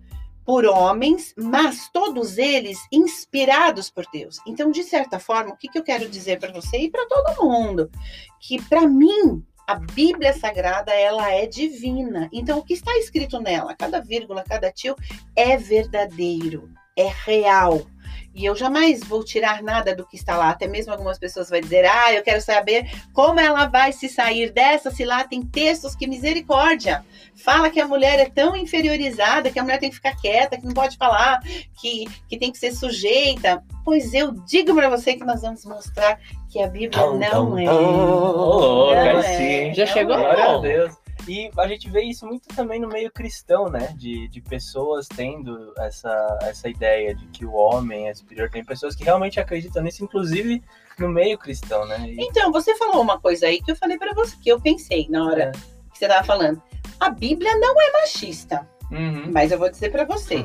por 0.51 0.65
homens, 0.65 1.33
mas 1.37 1.87
todos 1.93 2.37
eles 2.37 2.77
inspirados 2.91 3.89
por 3.89 4.03
Deus. 4.11 4.37
Então, 4.45 4.69
de 4.69 4.83
certa 4.83 5.17
forma, 5.17 5.53
o 5.53 5.55
que, 5.55 5.69
que 5.69 5.79
eu 5.79 5.83
quero 5.83 6.09
dizer 6.09 6.41
para 6.41 6.51
você 6.51 6.77
e 6.77 6.91
para 6.91 7.07
todo 7.07 7.41
mundo? 7.41 7.89
Que 8.37 8.61
para 8.61 8.85
mim, 8.85 9.41
a 9.65 9.75
Bíblia 9.75 10.33
Sagrada, 10.33 10.91
ela 10.91 11.31
é 11.31 11.45
divina. 11.45 12.27
Então, 12.33 12.59
o 12.59 12.65
que 12.65 12.73
está 12.73 12.91
escrito 12.97 13.39
nela, 13.39 13.73
cada 13.73 14.01
vírgula, 14.01 14.43
cada 14.43 14.69
tio, 14.69 14.93
é 15.37 15.55
verdadeiro, 15.55 16.69
é 16.97 17.07
real. 17.07 17.87
E 18.33 18.45
eu 18.45 18.55
jamais 18.55 19.01
vou 19.01 19.23
tirar 19.23 19.61
nada 19.61 19.95
do 19.95 20.05
que 20.05 20.15
está 20.15 20.37
lá. 20.37 20.49
Até 20.49 20.67
mesmo 20.67 20.91
algumas 20.93 21.19
pessoas 21.19 21.49
vão 21.49 21.59
dizer: 21.59 21.85
Ah, 21.85 22.13
eu 22.13 22.23
quero 22.23 22.41
saber 22.41 22.89
como 23.13 23.39
ela 23.39 23.65
vai 23.65 23.91
se 23.91 24.07
sair 24.07 24.51
dessa, 24.51 24.89
se 24.89 25.03
lá 25.03 25.23
tem 25.23 25.41
textos 25.41 25.95
que 25.95 26.07
misericórdia. 26.07 27.03
Fala 27.35 27.69
que 27.69 27.79
a 27.79 27.87
mulher 27.87 28.19
é 28.19 28.29
tão 28.29 28.55
inferiorizada, 28.55 29.49
que 29.49 29.59
a 29.59 29.63
mulher 29.63 29.79
tem 29.79 29.89
que 29.89 29.95
ficar 29.95 30.15
quieta, 30.15 30.57
que 30.57 30.65
não 30.65 30.73
pode 30.73 30.95
falar, 30.97 31.41
que, 31.81 32.05
que 32.29 32.37
tem 32.37 32.51
que 32.51 32.57
ser 32.57 32.71
sujeita. 32.71 33.63
Pois 33.83 34.13
eu 34.13 34.31
digo 34.31 34.73
para 34.75 34.89
você 34.89 35.15
que 35.15 35.25
nós 35.25 35.41
vamos 35.41 35.65
mostrar 35.65 36.19
que 36.49 36.61
a 36.61 36.67
Bíblia 36.67 37.05
não 37.07 37.57
é. 37.57 37.65
tum. 37.65 37.69
Ô, 37.69 38.91
louco, 38.91 38.95
Não 38.95 39.01
aí 39.01 39.17
é, 39.17 39.23
sim. 39.23 39.73
Já 39.73 39.85
não 39.85 39.93
chegou? 39.93 40.15
é. 40.15 40.19
Glória 40.19 40.45
a 40.45 40.57
Deus. 40.59 41.00
E 41.27 41.51
a 41.57 41.67
gente 41.67 41.89
vê 41.89 42.01
isso 42.03 42.25
muito 42.25 42.47
também 42.55 42.79
no 42.79 42.87
meio 42.87 43.11
cristão, 43.11 43.69
né? 43.69 43.93
De, 43.97 44.27
de 44.27 44.41
pessoas 44.41 45.07
tendo 45.07 45.73
essa, 45.77 46.39
essa 46.41 46.67
ideia 46.67 47.13
de 47.15 47.25
que 47.27 47.45
o 47.45 47.53
homem 47.53 48.09
é 48.09 48.13
superior. 48.13 48.49
Tem 48.49 48.63
pessoas 48.65 48.95
que 48.95 49.03
realmente 49.03 49.39
acreditam 49.39 49.83
nisso, 49.83 50.03
inclusive 50.03 50.63
no 50.99 51.09
meio 51.09 51.37
cristão, 51.37 51.85
né? 51.85 51.97
E, 52.09 52.15
Então, 52.23 52.51
você 52.51 52.75
falou 52.75 53.01
uma 53.01 53.19
coisa 53.19 53.45
aí 53.47 53.61
que 53.61 53.71
eu 53.71 53.75
falei 53.75 53.97
pra 53.97 54.13
você, 54.13 54.35
que 54.41 54.49
eu 54.49 54.59
pensei 54.59 55.07
na 55.09 55.25
hora 55.25 55.43
É. 55.43 55.51
que 55.91 55.97
você 55.97 56.07
tava 56.07 56.23
falando. 56.25 56.61
A 56.99 57.09
Bíblia 57.09 57.55
não 57.57 57.79
é 57.81 57.91
machista, 58.01 58.67
Uhum. 58.91 59.31
mas 59.31 59.51
eu 59.51 59.57
vou 59.57 59.69
dizer 59.71 59.89
pra 59.91 60.03
você, 60.05 60.43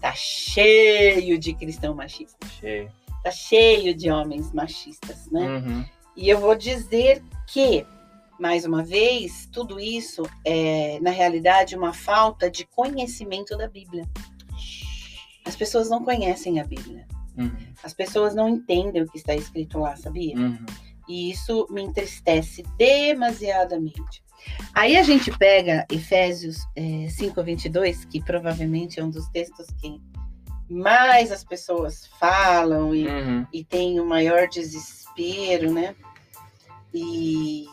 tá 0.00 0.12
cheio 0.12 1.38
de 1.38 1.54
cristão 1.54 1.94
machista, 1.94 2.46
Cheio. 2.60 2.90
tá 3.24 3.30
cheio 3.30 3.94
de 3.94 4.10
homens 4.10 4.52
machistas, 4.52 5.26
né? 5.30 5.40
Uhum. 5.46 5.84
E 6.16 6.28
eu 6.28 6.38
vou 6.38 6.54
dizer 6.54 7.22
que, 7.46 7.84
mais 8.38 8.64
uma 8.64 8.82
vez, 8.82 9.48
tudo 9.52 9.80
isso 9.80 10.22
é, 10.44 10.98
na 11.00 11.10
realidade, 11.10 11.76
uma 11.76 11.92
falta 11.92 12.50
de 12.50 12.66
conhecimento 12.66 13.56
da 13.56 13.68
Bíblia. 13.68 14.04
As 15.44 15.56
pessoas 15.56 15.88
não 15.88 16.04
conhecem 16.04 16.60
a 16.60 16.64
Bíblia. 16.64 17.06
Uhum. 17.36 17.50
As 17.82 17.92
pessoas 17.94 18.34
não 18.34 18.48
entendem 18.48 19.02
o 19.02 19.08
que 19.08 19.18
está 19.18 19.34
escrito 19.34 19.78
lá, 19.78 19.96
sabia? 19.96 20.36
Uhum. 20.36 20.66
E 21.08 21.30
isso 21.30 21.66
me 21.70 21.82
entristece 21.82 22.62
demasiadamente. 22.76 24.24
Aí 24.74 24.96
a 24.96 25.02
gente 25.02 25.30
pega 25.38 25.86
Efésios 25.90 26.58
é, 26.74 27.06
5:22, 27.08 28.04
que 28.04 28.22
provavelmente 28.22 29.00
é 29.00 29.04
um 29.04 29.10
dos 29.10 29.28
textos 29.28 29.66
que 29.80 30.00
mais 30.68 31.30
as 31.30 31.44
pessoas 31.44 32.06
falam 32.18 32.94
e, 32.94 33.06
Uhum. 33.06 33.46
e 33.52 33.64
tem 33.64 34.00
o 34.00 34.04
maior 34.06 34.48
desespero, 34.48 35.72
né? 35.72 35.94
E 36.92 37.66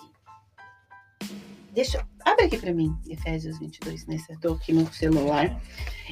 deixa, 1.73 2.07
abre 2.23 2.45
aqui 2.45 2.57
para 2.57 2.73
mim, 2.73 2.95
Efésios 3.09 3.57
22, 3.59 4.05
nesse 4.07 4.31
eu 4.31 4.39
tô 4.39 4.53
aqui 4.53 4.71
no 4.71 4.91
celular. 4.93 5.59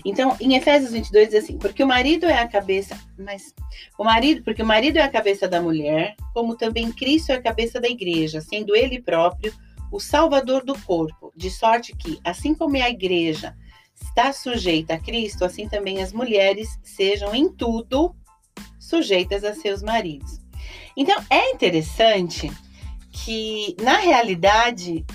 Então, 0.04 0.36
em 0.40 0.56
Efésios 0.56 0.92
22 0.92 1.30
diz 1.30 1.44
assim: 1.44 1.58
"Porque 1.58 1.84
o 1.84 1.88
marido 1.88 2.26
é 2.26 2.40
a 2.40 2.48
cabeça, 2.48 3.00
mas 3.18 3.54
o 3.98 4.04
marido, 4.04 4.44
porque 4.44 4.64
o 4.64 4.66
marido 4.66 4.98
é 4.98 5.02
a 5.02 5.10
cabeça 5.10 5.48
da 5.48 5.62
mulher, 5.62 6.16
como 6.34 6.56
também 6.58 6.92
Cristo 6.92 7.32
é 7.32 7.36
a 7.36 7.42
cabeça 7.42 7.80
da 7.80 7.88
igreja, 7.88 8.42
sendo 8.42 8.76
ele 8.76 9.02
próprio 9.02 9.54
o 9.92 10.00
salvador 10.00 10.64
do 10.64 10.78
corpo, 10.82 11.32
de 11.36 11.52
sorte 11.52 11.96
que, 11.96 12.20
assim 12.24 12.56
como 12.56 12.78
a 12.78 12.90
igreja 12.90 13.56
está 14.02 14.34
sujeita 14.34 14.96
a 14.96 15.00
Cristo, 15.00 15.46
assim 15.46 15.68
também 15.68 16.02
as 16.02 16.12
mulheres 16.12 16.80
sejam 16.82 17.36
em 17.36 17.50
tudo 17.50 18.16
sujeitas 18.80 19.44
a 19.44 19.54
seus 19.54 19.84
maridos. 19.84 20.40
Então, 20.98 21.22
é 21.30 21.52
interessante 21.52 22.52
que, 23.12 23.76
na 23.82 23.98
realidade, 23.98 25.06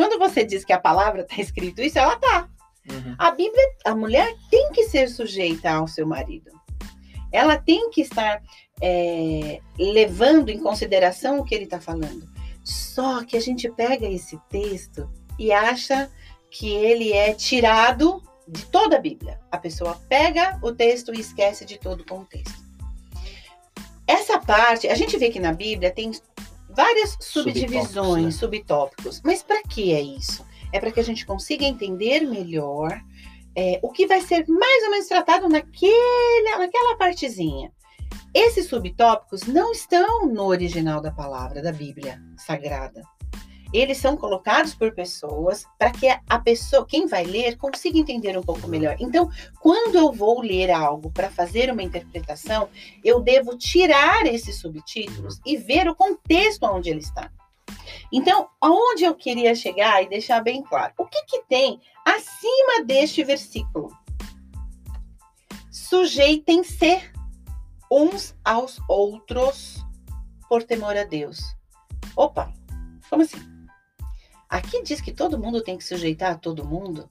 quando 0.00 0.18
você 0.18 0.42
diz 0.42 0.64
que 0.64 0.72
a 0.72 0.80
palavra 0.80 1.20
está 1.20 1.42
escrito 1.42 1.82
isso, 1.82 1.98
ela 1.98 2.16
tá. 2.16 2.48
Uhum. 2.90 3.14
A 3.18 3.32
Bíblia, 3.32 3.62
a 3.84 3.94
mulher 3.94 4.34
tem 4.50 4.72
que 4.72 4.84
ser 4.84 5.10
sujeita 5.10 5.70
ao 5.70 5.86
seu 5.86 6.06
marido. 6.06 6.50
Ela 7.30 7.58
tem 7.58 7.90
que 7.90 8.00
estar 8.00 8.42
é, 8.80 9.60
levando 9.78 10.48
em 10.48 10.58
consideração 10.58 11.38
o 11.38 11.44
que 11.44 11.54
ele 11.54 11.64
está 11.64 11.78
falando. 11.78 12.26
Só 12.64 13.22
que 13.24 13.36
a 13.36 13.40
gente 13.40 13.68
pega 13.68 14.06
esse 14.08 14.38
texto 14.48 15.06
e 15.38 15.52
acha 15.52 16.10
que 16.50 16.70
ele 16.70 17.12
é 17.12 17.34
tirado 17.34 18.22
de 18.48 18.64
toda 18.64 18.96
a 18.96 19.00
Bíblia. 19.00 19.38
A 19.52 19.58
pessoa 19.58 20.00
pega 20.08 20.58
o 20.62 20.72
texto 20.72 21.14
e 21.14 21.20
esquece 21.20 21.66
de 21.66 21.78
todo 21.78 22.00
o 22.00 22.06
contexto. 22.06 22.58
Essa 24.06 24.38
parte, 24.38 24.88
a 24.88 24.94
gente 24.94 25.18
vê 25.18 25.28
que 25.28 25.38
na 25.38 25.52
Bíblia 25.52 25.90
tem 25.90 26.10
várias 26.74 27.16
subdivisões, 27.20 28.36
subtópicos. 28.36 29.20
Mas 29.24 29.42
para 29.42 29.62
que 29.62 29.92
é 29.92 30.00
isso? 30.00 30.44
É 30.72 30.78
para 30.78 30.90
que 30.90 31.00
a 31.00 31.04
gente 31.04 31.26
consiga 31.26 31.64
entender 31.64 32.20
melhor 32.20 33.00
é, 33.56 33.80
o 33.82 33.90
que 33.90 34.06
vai 34.06 34.20
ser 34.20 34.46
mais 34.48 34.84
ou 34.84 34.90
menos 34.90 35.06
tratado 35.06 35.48
naquele, 35.48 36.56
naquela 36.58 36.96
partezinha. 36.96 37.72
Esses 38.32 38.66
subtópicos 38.66 39.42
não 39.42 39.72
estão 39.72 40.26
no 40.26 40.44
original 40.44 41.00
da 41.00 41.10
palavra, 41.10 41.60
da 41.60 41.72
Bíblia 41.72 42.20
Sagrada. 42.36 43.02
Eles 43.72 43.98
são 43.98 44.16
colocados 44.16 44.74
por 44.74 44.92
pessoas 44.92 45.64
para 45.78 45.90
que 45.90 46.08
a 46.08 46.38
pessoa, 46.38 46.86
quem 46.86 47.06
vai 47.06 47.24
ler, 47.24 47.56
consiga 47.56 47.98
entender 47.98 48.36
um 48.36 48.42
pouco 48.42 48.66
melhor. 48.66 48.96
Então, 48.98 49.30
quando 49.60 49.96
eu 49.96 50.12
vou 50.12 50.40
ler 50.40 50.70
algo 50.70 51.10
para 51.10 51.30
fazer 51.30 51.70
uma 51.70 51.82
interpretação, 51.82 52.68
eu 53.04 53.20
devo 53.20 53.56
tirar 53.56 54.26
esses 54.26 54.56
subtítulos 54.56 55.40
e 55.46 55.56
ver 55.56 55.88
o 55.88 55.94
contexto 55.94 56.64
onde 56.64 56.90
ele 56.90 57.00
está. 57.00 57.30
Então, 58.12 58.48
aonde 58.60 59.04
eu 59.04 59.14
queria 59.14 59.54
chegar 59.54 60.02
e 60.02 60.08
deixar 60.08 60.42
bem 60.42 60.62
claro, 60.62 60.92
o 60.98 61.06
que, 61.06 61.22
que 61.24 61.44
tem 61.48 61.80
acima 62.04 62.84
deste 62.84 63.22
versículo? 63.22 63.88
Sujeitem-se 65.70 67.00
uns 67.90 68.36
aos 68.44 68.80
outros 68.88 69.84
por 70.48 70.62
temor 70.62 70.96
a 70.96 71.04
Deus. 71.04 71.40
Opa, 72.16 72.52
como 73.08 73.22
assim? 73.22 73.38
Aqui 74.50 74.82
diz 74.82 75.00
que 75.00 75.12
todo 75.12 75.38
mundo 75.38 75.62
tem 75.62 75.78
que 75.78 75.84
sujeitar 75.84 76.32
a 76.32 76.38
todo 76.38 76.66
mundo, 76.66 77.08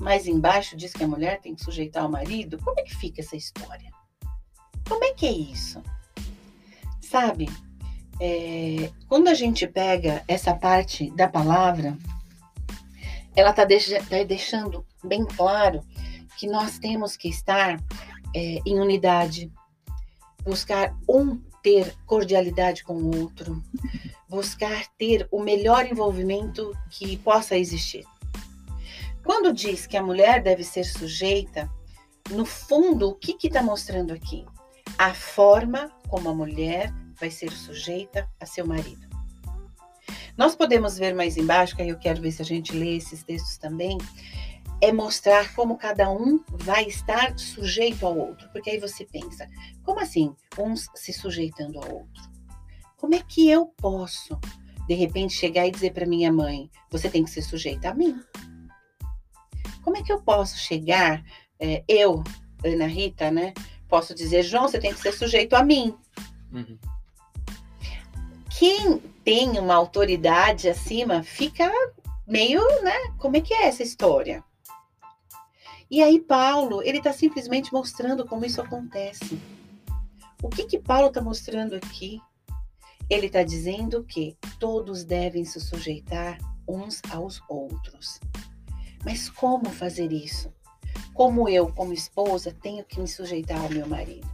mas 0.00 0.26
embaixo 0.26 0.76
diz 0.76 0.92
que 0.92 1.04
a 1.04 1.08
mulher 1.08 1.40
tem 1.40 1.54
que 1.54 1.62
sujeitar 1.62 2.02
ao 2.02 2.10
marido. 2.10 2.58
Como 2.58 2.80
é 2.80 2.82
que 2.82 2.96
fica 2.96 3.20
essa 3.20 3.36
história? 3.36 3.92
Como 4.88 5.04
é 5.04 5.14
que 5.14 5.24
é 5.24 5.30
isso? 5.30 5.80
Sabe, 7.00 7.48
é, 8.20 8.90
quando 9.08 9.28
a 9.28 9.34
gente 9.34 9.68
pega 9.68 10.24
essa 10.26 10.52
parte 10.52 11.10
da 11.12 11.28
palavra, 11.28 11.96
ela 13.36 13.50
está 13.50 13.62
tá 13.62 14.24
deixando 14.26 14.84
bem 15.04 15.24
claro 15.24 15.80
que 16.36 16.48
nós 16.48 16.78
temos 16.80 17.16
que 17.16 17.28
estar 17.28 17.80
é, 18.34 18.58
em 18.66 18.80
unidade, 18.80 19.52
buscar 20.42 20.96
um 21.08 21.40
ter 21.62 21.94
cordialidade 22.04 22.82
com 22.82 22.94
o 22.94 23.20
outro, 23.20 23.62
buscar 24.30 24.86
ter 24.96 25.26
o 25.32 25.42
melhor 25.42 25.84
envolvimento 25.84 26.72
que 26.88 27.16
possa 27.16 27.58
existir. 27.58 28.04
Quando 29.24 29.52
diz 29.52 29.88
que 29.88 29.96
a 29.96 30.02
mulher 30.02 30.40
deve 30.40 30.62
ser 30.62 30.84
sujeita, 30.84 31.68
no 32.30 32.46
fundo, 32.46 33.08
o 33.08 33.14
que 33.16 33.36
está 33.44 33.60
mostrando 33.60 34.12
aqui? 34.14 34.46
A 34.96 35.12
forma 35.12 35.90
como 36.08 36.28
a 36.28 36.34
mulher 36.34 36.94
vai 37.18 37.28
ser 37.28 37.50
sujeita 37.50 38.30
a 38.38 38.46
seu 38.46 38.64
marido. 38.64 39.08
Nós 40.36 40.54
podemos 40.54 40.96
ver 40.96 41.12
mais 41.12 41.36
embaixo, 41.36 41.74
que 41.74 41.82
aí 41.82 41.88
eu 41.88 41.98
quero 41.98 42.22
ver 42.22 42.30
se 42.30 42.40
a 42.40 42.44
gente 42.44 42.72
lê 42.72 42.96
esses 42.96 43.24
textos 43.24 43.58
também, 43.58 43.98
é 44.80 44.92
mostrar 44.92 45.52
como 45.54 45.76
cada 45.76 46.08
um 46.08 46.42
vai 46.50 46.84
estar 46.84 47.36
sujeito 47.36 48.06
ao 48.06 48.16
outro. 48.16 48.48
Porque 48.50 48.70
aí 48.70 48.78
você 48.78 49.04
pensa, 49.04 49.48
como 49.82 49.98
assim, 49.98 50.34
uns 50.56 50.88
se 50.94 51.12
sujeitando 51.12 51.80
ao 51.80 51.92
outro? 51.92 52.39
Como 53.00 53.14
é 53.14 53.22
que 53.26 53.48
eu 53.48 53.64
posso, 53.64 54.38
de 54.86 54.94
repente, 54.94 55.32
chegar 55.32 55.66
e 55.66 55.70
dizer 55.70 55.94
para 55.94 56.04
minha 56.04 56.30
mãe, 56.30 56.70
você 56.90 57.08
tem 57.08 57.24
que 57.24 57.30
ser 57.30 57.40
sujeita 57.40 57.88
a 57.88 57.94
mim? 57.94 58.20
Como 59.82 59.96
é 59.96 60.02
que 60.02 60.12
eu 60.12 60.20
posso 60.20 60.58
chegar, 60.58 61.24
é, 61.58 61.82
eu, 61.88 62.22
Ana 62.62 62.86
Rita, 62.86 63.30
né? 63.30 63.54
Posso 63.88 64.14
dizer, 64.14 64.42
João, 64.42 64.68
você 64.68 64.78
tem 64.78 64.92
que 64.92 65.00
ser 65.00 65.12
sujeito 65.12 65.54
a 65.54 65.64
mim. 65.64 65.96
Uhum. 66.52 66.78
Quem 68.58 68.98
tem 69.24 69.58
uma 69.58 69.76
autoridade 69.76 70.68
acima 70.68 71.22
fica 71.22 71.72
meio, 72.26 72.60
né? 72.82 73.14
Como 73.16 73.34
é 73.34 73.40
que 73.40 73.54
é 73.54 73.66
essa 73.66 73.82
história? 73.82 74.44
E 75.90 76.02
aí 76.02 76.20
Paulo, 76.20 76.82
ele 76.82 76.98
está 76.98 77.14
simplesmente 77.14 77.72
mostrando 77.72 78.26
como 78.26 78.44
isso 78.44 78.60
acontece. 78.60 79.40
O 80.42 80.50
que 80.50 80.64
que 80.64 80.78
Paulo 80.78 81.08
está 81.08 81.22
mostrando 81.22 81.74
aqui? 81.74 82.20
Ele 83.10 83.26
está 83.26 83.42
dizendo 83.42 84.04
que 84.04 84.36
todos 84.60 85.04
devem 85.04 85.44
se 85.44 85.60
sujeitar 85.60 86.38
uns 86.66 87.02
aos 87.10 87.42
outros. 87.48 88.20
Mas 89.04 89.28
como 89.28 89.68
fazer 89.70 90.12
isso? 90.12 90.52
Como 91.12 91.48
eu, 91.48 91.72
como 91.72 91.92
esposa, 91.92 92.56
tenho 92.62 92.84
que 92.84 93.00
me 93.00 93.08
sujeitar 93.08 93.60
ao 93.60 93.68
meu 93.68 93.88
marido? 93.88 94.28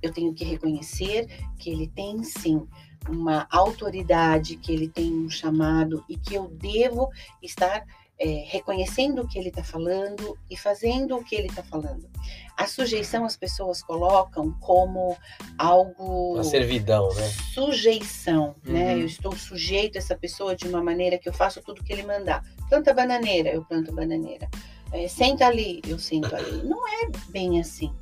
Eu 0.00 0.12
tenho 0.12 0.32
que 0.32 0.44
reconhecer 0.44 1.26
que 1.58 1.70
ele 1.70 1.88
tem 1.88 2.22
sim 2.22 2.64
uma 3.08 3.48
autoridade, 3.50 4.56
que 4.56 4.72
ele 4.72 4.88
tem 4.88 5.12
um 5.12 5.28
chamado 5.28 6.04
e 6.08 6.16
que 6.16 6.34
eu 6.34 6.48
devo 6.48 7.10
estar 7.42 7.84
é, 8.20 8.44
reconhecendo 8.46 9.22
o 9.22 9.28
que 9.28 9.38
ele 9.38 9.48
está 9.48 9.62
falando 9.62 10.36
e 10.50 10.56
fazendo 10.56 11.16
o 11.16 11.24
que 11.24 11.36
ele 11.36 11.46
está 11.46 11.62
falando. 11.62 12.08
A 12.56 12.66
sujeição 12.66 13.24
as 13.24 13.36
pessoas 13.36 13.82
colocam 13.82 14.52
como 14.60 15.16
algo. 15.56 16.34
Uma 16.34 16.44
servidão, 16.44 17.08
né? 17.14 17.28
Sujeição, 17.54 18.56
né? 18.64 18.94
Uhum. 18.94 19.00
Eu 19.00 19.06
estou 19.06 19.36
sujeito 19.36 19.96
a 19.96 19.98
essa 19.98 20.16
pessoa 20.16 20.56
de 20.56 20.66
uma 20.66 20.82
maneira 20.82 21.18
que 21.18 21.28
eu 21.28 21.32
faço 21.32 21.62
tudo 21.62 21.84
que 21.84 21.92
ele 21.92 22.02
mandar. 22.02 22.42
Planta 22.68 22.92
bananeira, 22.92 23.50
eu 23.50 23.64
planto 23.64 23.92
bananeira. 23.92 24.48
É, 24.92 25.06
senta 25.06 25.46
ali, 25.46 25.80
eu 25.86 25.98
sento 25.98 26.34
ali. 26.34 26.62
Não 26.66 26.86
é 26.88 27.08
bem 27.30 27.60
assim. 27.60 27.94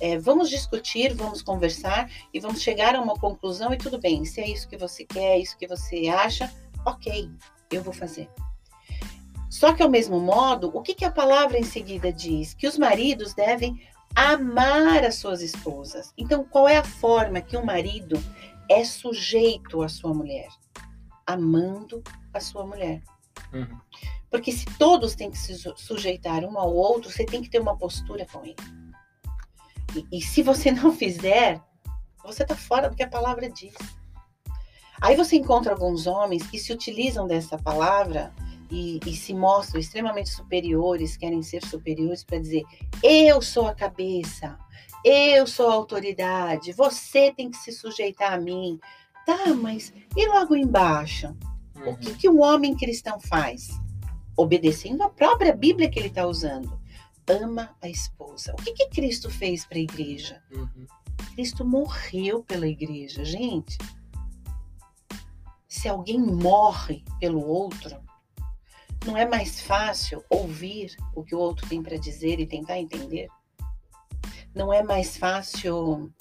É, 0.00 0.18
vamos 0.18 0.48
discutir, 0.50 1.14
vamos 1.14 1.42
conversar 1.42 2.10
e 2.32 2.40
vamos 2.40 2.62
chegar 2.62 2.96
a 2.96 3.00
uma 3.00 3.14
conclusão 3.14 3.72
e 3.72 3.76
tudo 3.76 4.00
bem. 4.00 4.24
Se 4.24 4.40
é 4.40 4.48
isso 4.48 4.68
que 4.68 4.76
você 4.76 5.04
quer, 5.04 5.36
é 5.36 5.38
isso 5.38 5.56
que 5.56 5.68
você 5.68 6.08
acha, 6.08 6.52
ok, 6.84 7.30
eu 7.70 7.82
vou 7.82 7.92
fazer. 7.92 8.28
Só 9.52 9.74
que, 9.74 9.82
ao 9.82 9.90
mesmo 9.90 10.18
modo, 10.18 10.70
o 10.74 10.80
que, 10.80 10.94
que 10.94 11.04
a 11.04 11.10
palavra 11.10 11.58
em 11.58 11.62
seguida 11.62 12.10
diz? 12.10 12.54
Que 12.54 12.66
os 12.66 12.78
maridos 12.78 13.34
devem 13.34 13.86
amar 14.16 15.04
as 15.04 15.16
suas 15.16 15.42
esposas. 15.42 16.10
Então, 16.16 16.42
qual 16.42 16.66
é 16.66 16.78
a 16.78 16.82
forma 16.82 17.38
que 17.42 17.54
um 17.54 17.62
marido 17.62 18.18
é 18.66 18.82
sujeito 18.82 19.82
à 19.82 19.90
sua 19.90 20.14
mulher? 20.14 20.48
Amando 21.26 22.02
a 22.32 22.40
sua 22.40 22.66
mulher. 22.66 23.02
Uhum. 23.52 23.78
Porque 24.30 24.50
se 24.50 24.64
todos 24.78 25.14
têm 25.14 25.30
que 25.30 25.36
se 25.36 25.54
su- 25.58 25.76
sujeitar 25.76 26.46
um 26.46 26.58
ao 26.58 26.74
outro, 26.74 27.10
você 27.10 27.26
tem 27.26 27.42
que 27.42 27.50
ter 27.50 27.60
uma 27.60 27.76
postura 27.76 28.24
com 28.32 28.42
ele. 28.42 28.56
E, 29.94 30.16
e 30.16 30.22
se 30.22 30.42
você 30.42 30.70
não 30.72 30.90
fizer, 30.92 31.60
você 32.24 32.42
está 32.42 32.56
fora 32.56 32.88
do 32.88 32.96
que 32.96 33.02
a 33.02 33.10
palavra 33.10 33.50
diz. 33.50 33.74
Aí 34.98 35.14
você 35.14 35.36
encontra 35.36 35.74
alguns 35.74 36.06
homens 36.06 36.42
que 36.46 36.58
se 36.58 36.72
utilizam 36.72 37.26
dessa 37.26 37.58
palavra 37.58 38.32
e, 38.72 38.98
e 39.06 39.14
se 39.14 39.34
mostram 39.34 39.78
extremamente 39.78 40.30
superiores, 40.30 41.16
querem 41.16 41.42
ser 41.42 41.62
superiores 41.66 42.24
para 42.24 42.38
dizer: 42.38 42.64
eu 43.02 43.42
sou 43.42 43.66
a 43.68 43.74
cabeça, 43.74 44.58
eu 45.04 45.46
sou 45.46 45.70
a 45.70 45.74
autoridade, 45.74 46.72
você 46.72 47.30
tem 47.30 47.50
que 47.50 47.58
se 47.58 47.70
sujeitar 47.70 48.32
a 48.32 48.40
mim. 48.40 48.80
Tá, 49.26 49.54
mas 49.54 49.92
e 50.16 50.26
logo 50.26 50.56
embaixo? 50.56 51.36
O 51.76 51.90
Uhum. 51.90 51.96
que, 51.96 52.14
que 52.14 52.28
um 52.28 52.40
homem 52.42 52.74
cristão 52.76 53.20
faz? 53.20 53.68
Obedecendo 54.36 55.02
a 55.02 55.08
própria 55.10 55.52
Bíblia 55.54 55.90
que 55.90 55.98
ele 55.98 56.08
está 56.08 56.26
usando. 56.26 56.80
Ama 57.28 57.74
a 57.80 57.88
esposa. 57.88 58.52
O 58.52 58.56
que, 58.62 58.72
que 58.72 58.88
Cristo 58.88 59.28
fez 59.30 59.64
para 59.66 59.78
a 59.78 59.82
igreja? 59.82 60.42
Uhum. 60.52 60.86
Cristo 61.34 61.64
morreu 61.64 62.42
pela 62.42 62.66
igreja, 62.66 63.24
gente. 63.24 63.78
Se 65.68 65.88
alguém 65.88 66.18
morre 66.20 67.04
pelo 67.20 67.44
outro, 67.46 67.96
não 69.04 69.16
é 69.16 69.26
mais 69.26 69.60
fácil 69.60 70.24
ouvir 70.28 70.96
o 71.14 71.22
que 71.22 71.34
o 71.34 71.38
outro 71.38 71.68
tem 71.68 71.82
para 71.82 71.96
dizer 71.96 72.38
e 72.40 72.46
tentar 72.46 72.78
entender? 72.78 73.28
Não 74.54 74.72
é 74.72 74.82
mais 74.82 75.16
fácil 75.16 76.12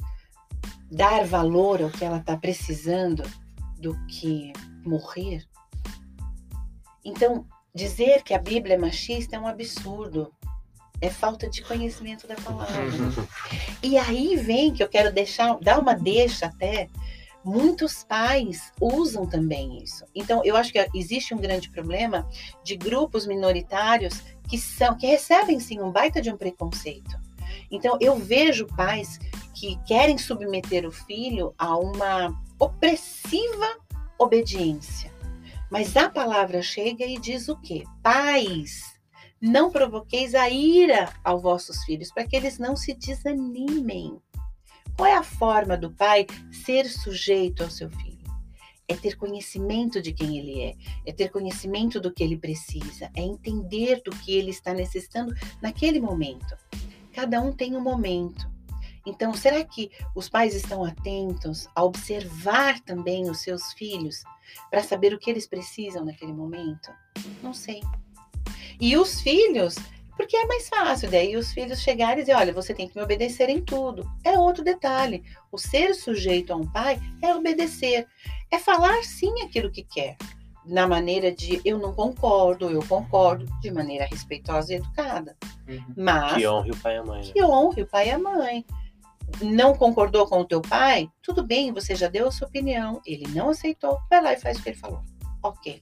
dar 0.90 1.26
valor 1.26 1.82
ao 1.82 1.90
que 1.90 2.04
ela 2.04 2.18
está 2.18 2.36
precisando 2.38 3.24
do 3.78 3.96
que 4.08 4.52
morrer? 4.86 5.44
Então, 7.04 7.46
dizer 7.74 8.24
que 8.24 8.34
a 8.34 8.40
Bíblia 8.40 8.76
é 8.76 8.78
machista 8.78 9.36
é 9.36 9.40
um 9.40 9.48
absurdo. 9.48 10.34
É 11.00 11.10
falta 11.10 11.50
de 11.50 11.64
conhecimento 11.64 12.28
da 12.28 12.36
palavra. 12.36 12.84
Uhum. 12.84 13.28
E 13.82 13.98
aí 13.98 14.36
vem 14.36 14.72
que 14.72 14.84
eu 14.84 14.88
quero 14.88 15.12
deixar, 15.12 15.58
dar 15.60 15.80
uma 15.80 15.96
deixa 15.96 16.46
até. 16.46 16.90
Muitos 17.44 18.04
pais 18.04 18.72
usam 18.80 19.26
também 19.26 19.82
isso. 19.84 20.06
Então, 20.14 20.42
eu 20.46 20.56
acho 20.56 20.72
que 20.72 20.88
existe 20.94 21.34
um 21.34 21.38
grande 21.38 21.70
problema 21.70 22.28
de 22.64 22.76
grupos 22.76 23.26
minoritários 23.26 24.22
que 24.48 24.58
são 24.58 24.96
que 24.96 25.08
recebem 25.08 25.60
sim 25.60 25.80
um 25.80 25.92
baita 25.92 26.22
de 26.22 26.32
um 26.32 26.38
preconceito. 26.38 27.20
Então, 27.72 27.98
eu 28.00 28.16
vejo 28.16 28.68
pais 28.68 29.18
que 29.56 29.78
querem 29.86 30.18
submeter 30.18 30.86
o 30.86 30.92
filho 30.92 31.54
a 31.58 31.78
uma 31.78 32.36
opressiva 32.60 33.78
obediência. 34.20 35.12
Mas 35.70 35.96
a 35.96 36.10
palavra 36.10 36.62
chega 36.62 37.06
e 37.06 37.18
diz 37.18 37.48
o 37.48 37.56
quê? 37.56 37.84
Pais, 38.04 38.94
não 39.42 39.72
provoqueis 39.72 40.36
a 40.36 40.50
ira 40.50 41.12
aos 41.24 41.42
vossos 41.42 41.84
filhos, 41.86 42.12
para 42.12 42.28
que 42.28 42.36
eles 42.36 42.60
não 42.60 42.76
se 42.76 42.94
desanimem. 42.94 44.22
Qual 45.02 45.10
é 45.10 45.16
a 45.16 45.24
forma 45.24 45.76
do 45.76 45.90
pai 45.90 46.28
ser 46.52 46.88
sujeito 46.88 47.64
ao 47.64 47.72
seu 47.72 47.90
filho? 47.90 48.24
É 48.88 48.96
ter 48.96 49.18
conhecimento 49.18 50.00
de 50.00 50.14
quem 50.14 50.38
ele 50.38 50.62
é, 50.62 50.76
é 51.08 51.12
ter 51.12 51.32
conhecimento 51.32 52.00
do 52.00 52.14
que 52.14 52.24
ele 52.24 52.38
precisa, 52.38 53.10
é 53.16 53.22
entender 53.24 54.04
do 54.06 54.12
que 54.12 54.32
ele 54.32 54.52
está 54.52 54.76
necessitando 54.76 55.34
naquele 55.60 56.00
momento. 56.00 56.56
Cada 57.14 57.42
um 57.42 57.52
tem 57.52 57.76
um 57.76 57.82
momento. 57.82 58.48
Então, 59.04 59.34
será 59.34 59.64
que 59.64 59.90
os 60.16 60.30
pais 60.30 60.54
estão 60.54 60.86
atentos 60.86 61.68
a 61.74 61.84
observar 61.84 62.80
também 62.82 63.28
os 63.28 63.40
seus 63.40 63.74
filhos 63.74 64.22
para 64.70 64.84
saber 64.84 65.16
o 65.16 65.18
que 65.18 65.32
eles 65.32 65.48
precisam 65.48 66.06
naquele 66.06 66.32
momento? 66.32 66.92
Não 67.42 67.56
sei. 67.56 67.82
E 68.80 68.96
os 68.96 69.20
filhos, 69.20 69.78
porque 70.22 70.38
é 70.38 70.46
mais 70.46 70.70
fácil, 70.70 71.10
daí 71.10 71.36
os 71.36 71.52
filhos 71.52 71.80
chegarem 71.80 72.20
e 72.20 72.22
dizer, 72.22 72.36
olha, 72.36 72.54
você 72.54 72.76
tem 72.76 72.88
que 72.88 72.96
me 72.96 73.02
obedecer 73.02 73.50
em 73.50 73.60
tudo. 73.60 74.08
É 74.24 74.38
outro 74.38 74.64
detalhe. 74.64 75.24
O 75.52 75.58
ser 75.58 75.96
sujeito 75.96 76.54
a 76.54 76.56
um 76.56 76.68
pai 76.68 77.02
é 77.24 77.34
obedecer. 77.34 78.06
É 78.52 78.60
falar 78.60 79.04
sim 79.04 79.42
aquilo 79.42 79.72
que 79.72 79.82
quer. 79.82 80.16
Na 80.64 80.88
maneira 80.88 81.32
de 81.32 81.60
eu 81.66 81.80
não 81.80 81.92
concordo, 81.92 82.70
eu 82.70 82.86
concordo, 82.88 83.48
de 83.62 83.72
maneira 83.72 84.06
respeitosa 84.06 84.74
e 84.74 84.76
educada. 84.76 85.36
Uhum. 85.68 85.84
Mas 85.98 86.36
Que 86.36 86.48
honre 86.48 86.70
o 86.70 86.78
pai 86.78 86.94
e 86.94 86.98
a 86.98 87.04
mãe. 87.04 87.22
né? 87.24 87.32
que 87.34 87.44
honre 87.44 87.82
o 87.82 87.88
pai 87.88 88.08
e 88.08 88.12
a 88.12 88.20
mãe. 88.20 88.66
Não 89.42 89.74
concordou 89.74 90.28
com 90.28 90.42
o 90.42 90.46
teu 90.46 90.62
pai? 90.62 91.10
Tudo 91.24 91.42
bem, 91.42 91.74
você 91.74 91.96
já 91.96 92.08
deu 92.08 92.28
a 92.28 92.32
sua 92.32 92.48
opinião. 92.48 93.02
Ele 93.08 93.28
não 93.30 93.50
aceitou, 93.50 93.98
vai 94.08 94.22
lá 94.22 94.34
e 94.34 94.40
faz 94.40 94.60
o 94.60 94.62
que 94.62 94.70
ele 94.70 94.78
falou. 94.78 95.02
Ok. 95.42 95.82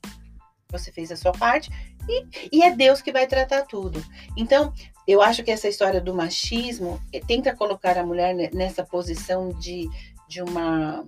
Você 0.71 0.91
fez 0.91 1.11
a 1.11 1.15
sua 1.17 1.31
parte 1.31 1.69
e, 2.07 2.57
e 2.57 2.63
é 2.63 2.75
Deus 2.75 3.01
que 3.01 3.11
vai 3.11 3.25
tratar 3.25 3.63
tudo. 3.63 4.03
Então, 4.37 4.71
eu 5.07 5.21
acho 5.21 5.43
que 5.43 5.49
essa 5.51 5.67
história 5.67 5.99
do 5.99 6.13
machismo 6.13 7.01
eh, 7.11 7.19
tenta 7.19 7.55
colocar 7.55 7.97
a 7.97 8.05
mulher 8.05 8.35
ne- 8.35 8.51
nessa 8.53 8.83
posição 8.83 9.49
de, 9.49 9.89
de, 10.27 10.41
uma, 10.43 11.05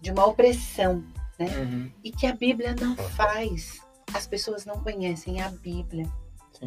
de 0.00 0.10
uma 0.10 0.26
opressão, 0.26 1.02
Uhum. 1.40 1.88
e 2.02 2.10
que 2.10 2.26
a 2.26 2.32
Bíblia 2.34 2.74
não 2.80 2.96
faz. 2.96 3.80
As 4.12 4.26
pessoas 4.26 4.66
não 4.66 4.80
conhecem 4.82 5.40
a 5.40 5.48
Bíblia. 5.48 6.04
Sim. 6.58 6.66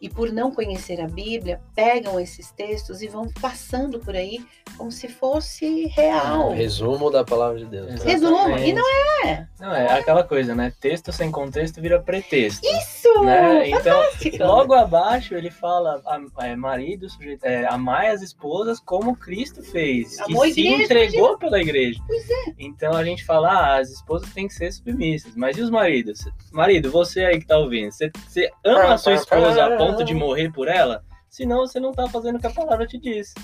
E 0.00 0.08
por 0.08 0.32
não 0.32 0.50
conhecer 0.50 1.00
a 1.00 1.06
Bíblia, 1.06 1.60
pegam 1.74 2.20
esses 2.20 2.50
textos 2.50 3.00
e 3.00 3.08
vão 3.08 3.30
passando 3.40 3.98
por 3.98 4.14
aí 4.14 4.44
como 4.76 4.90
se 4.90 5.08
fosse 5.08 5.86
real. 5.86 6.50
Resumo 6.50 7.10
da 7.10 7.24
palavra 7.24 7.58
de 7.58 7.66
Deus. 7.66 7.92
Exato. 7.92 8.08
Resumo. 8.08 8.58
E 8.58 8.72
não 8.72 8.84
é. 9.24 9.48
Não, 9.58 9.74
é 9.74 9.98
aquela 9.98 10.22
coisa, 10.22 10.54
né? 10.54 10.72
Texto 10.80 11.12
sem 11.12 11.30
contexto 11.30 11.80
vira 11.80 12.00
pretexto. 12.00 12.66
Isso! 12.66 13.24
Né? 13.24 13.68
Então, 13.70 14.02
Fantástico. 14.02 14.44
logo 14.44 14.74
abaixo 14.74 15.34
ele 15.34 15.50
fala 15.50 16.02
a, 16.04 16.46
é, 16.46 16.56
marido, 16.56 17.08
sujeito, 17.08 17.44
é, 17.44 17.66
amai 17.66 18.08
as 18.08 18.22
esposas 18.22 18.80
como 18.80 19.16
Cristo 19.16 19.62
fez, 19.62 20.16
que 20.16 20.32
Amou 20.32 20.42
a 20.42 20.50
se 20.50 20.60
igreja, 20.60 20.84
entregou 20.84 21.38
pela 21.38 21.60
igreja. 21.60 22.00
Pois 22.06 22.28
é. 22.28 22.54
Então 22.58 22.92
a 22.94 23.04
gente 23.04 23.24
fala, 23.24 23.50
ah, 23.50 23.78
as 23.78 23.90
esposas 23.90 24.32
têm 24.32 24.48
que 24.48 24.54
ser 24.54 24.72
submissas, 24.72 25.34
mas 25.36 25.56
e 25.56 25.62
os 25.62 25.70
maridos? 25.70 26.20
Marido, 26.52 26.90
você 26.90 27.24
aí 27.24 27.38
que 27.38 27.46
tá 27.46 27.56
ouvindo, 27.56 27.92
você, 27.92 28.10
você 28.26 28.50
ama 28.64 28.94
a 28.94 28.98
sua 28.98 29.14
esposa 29.14 29.64
a 29.64 29.76
ponto 29.76 29.93
de 30.02 30.14
morrer 30.14 30.50
por 30.50 30.66
ela? 30.66 31.04
Senão 31.28 31.58
você 31.58 31.78
não 31.78 31.92
tá 31.92 32.08
fazendo 32.08 32.36
o 32.36 32.40
que 32.40 32.46
a 32.46 32.50
palavra 32.50 32.86
te 32.86 32.98
diz. 32.98 33.34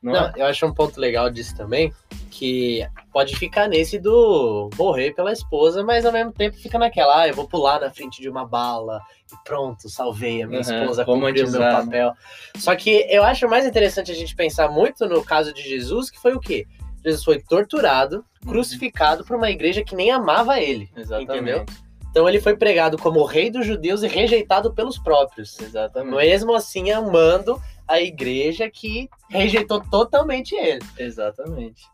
Não, 0.00 0.12
Não, 0.12 0.26
é? 0.28 0.32
eu 0.36 0.46
acho 0.46 0.64
um 0.64 0.72
ponto 0.72 1.00
legal 1.00 1.28
disso 1.28 1.56
também, 1.56 1.92
que 2.30 2.86
pode 3.12 3.34
ficar 3.36 3.66
nesse 3.68 3.98
do 3.98 4.70
morrer 4.78 5.12
pela 5.12 5.32
esposa, 5.32 5.82
mas 5.82 6.06
ao 6.06 6.12
mesmo 6.12 6.30
tempo 6.32 6.56
fica 6.56 6.78
naquela, 6.78 7.22
ah, 7.22 7.28
eu 7.28 7.34
vou 7.34 7.48
pular 7.48 7.80
na 7.80 7.90
frente 7.90 8.22
de 8.22 8.28
uma 8.28 8.46
bala 8.46 9.00
e 9.32 9.34
pronto, 9.44 9.88
salvei 9.88 10.40
a 10.42 10.46
minha 10.46 10.60
Uhum, 10.60 10.82
esposa, 10.84 11.04
cumpri 11.04 11.42
o 11.42 11.50
meu 11.50 11.60
né? 11.60 11.72
papel. 11.72 12.12
Só 12.56 12.76
que 12.76 13.06
eu 13.10 13.24
acho 13.24 13.48
mais 13.48 13.66
interessante 13.66 14.12
a 14.12 14.14
gente 14.14 14.36
pensar 14.36 14.68
muito 14.70 15.04
no 15.06 15.24
caso 15.24 15.52
de 15.52 15.62
Jesus, 15.62 16.10
que 16.10 16.20
foi 16.20 16.32
o 16.32 16.38
quê? 16.40 16.66
Jesus 17.04 17.24
foi 17.24 17.40
torturado, 17.42 18.24
Uhum. 18.44 18.52
crucificado 18.52 19.24
por 19.24 19.36
uma 19.36 19.50
igreja 19.50 19.82
que 19.82 19.96
nem 19.96 20.12
amava 20.12 20.60
ele. 20.60 20.88
Exatamente. 20.96 21.32
Entendeu? 21.32 21.66
Então 22.10 22.28
ele 22.28 22.40
foi 22.40 22.56
pregado 22.56 22.98
como 22.98 23.20
o 23.20 23.24
rei 23.24 23.50
dos 23.50 23.66
judeus 23.66 24.02
e 24.02 24.08
rejeitado 24.08 24.72
pelos 24.72 24.98
próprios. 24.98 25.58
Exatamente. 25.60 26.16
Mesmo 26.16 26.54
assim, 26.54 26.90
amando 26.90 27.60
a 27.86 28.00
igreja 28.00 28.70
que 28.70 29.08
rejeitou 29.28 29.80
totalmente 29.80 30.54
ele. 30.54 30.84
Exatamente. 30.98 31.86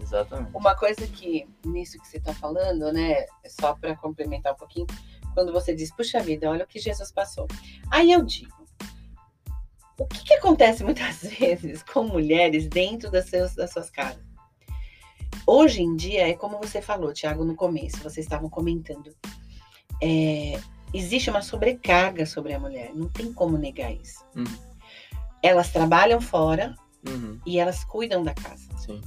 Exatamente. 0.00 0.54
Uma 0.54 0.74
coisa 0.74 1.06
que, 1.06 1.48
nisso 1.64 1.98
que 1.98 2.06
você 2.06 2.18
está 2.18 2.34
falando, 2.34 2.92
né, 2.92 3.26
só 3.46 3.74
para 3.74 3.96
complementar 3.96 4.52
um 4.52 4.56
pouquinho, 4.56 4.86
quando 5.32 5.52
você 5.52 5.74
diz, 5.74 5.90
puxa 5.94 6.20
vida, 6.20 6.48
olha 6.48 6.64
o 6.64 6.68
que 6.68 6.78
Jesus 6.78 7.10
passou. 7.10 7.46
Aí 7.90 8.12
eu 8.12 8.22
digo, 8.22 8.64
o 9.98 10.06
que, 10.06 10.24
que 10.24 10.34
acontece 10.34 10.84
muitas 10.84 11.22
vezes 11.38 11.82
com 11.82 12.04
mulheres 12.04 12.68
dentro 12.68 13.10
das, 13.10 13.26
seus, 13.26 13.54
das 13.54 13.72
suas 13.72 13.90
casas? 13.90 14.22
Hoje 15.46 15.82
em 15.82 15.94
dia, 15.94 16.28
é 16.28 16.34
como 16.34 16.58
você 16.58 16.80
falou, 16.80 17.12
Tiago, 17.12 17.44
no 17.44 17.54
começo, 17.54 17.98
vocês 17.98 18.24
estavam 18.24 18.48
comentando. 18.48 19.14
É, 20.06 20.60
existe 20.92 21.30
uma 21.30 21.40
sobrecarga 21.40 22.26
sobre 22.26 22.52
a 22.52 22.58
mulher, 22.60 22.90
não 22.94 23.08
tem 23.08 23.32
como 23.32 23.56
negar 23.56 23.90
isso. 23.90 24.22
Uhum. 24.36 24.44
Elas 25.42 25.70
trabalham 25.72 26.20
fora 26.20 26.74
Uhum, 27.06 27.38
e 27.44 27.58
elas 27.58 27.84
cuidam 27.84 28.22
da 28.22 28.32
casa. 28.34 28.68
sim. 28.78 29.00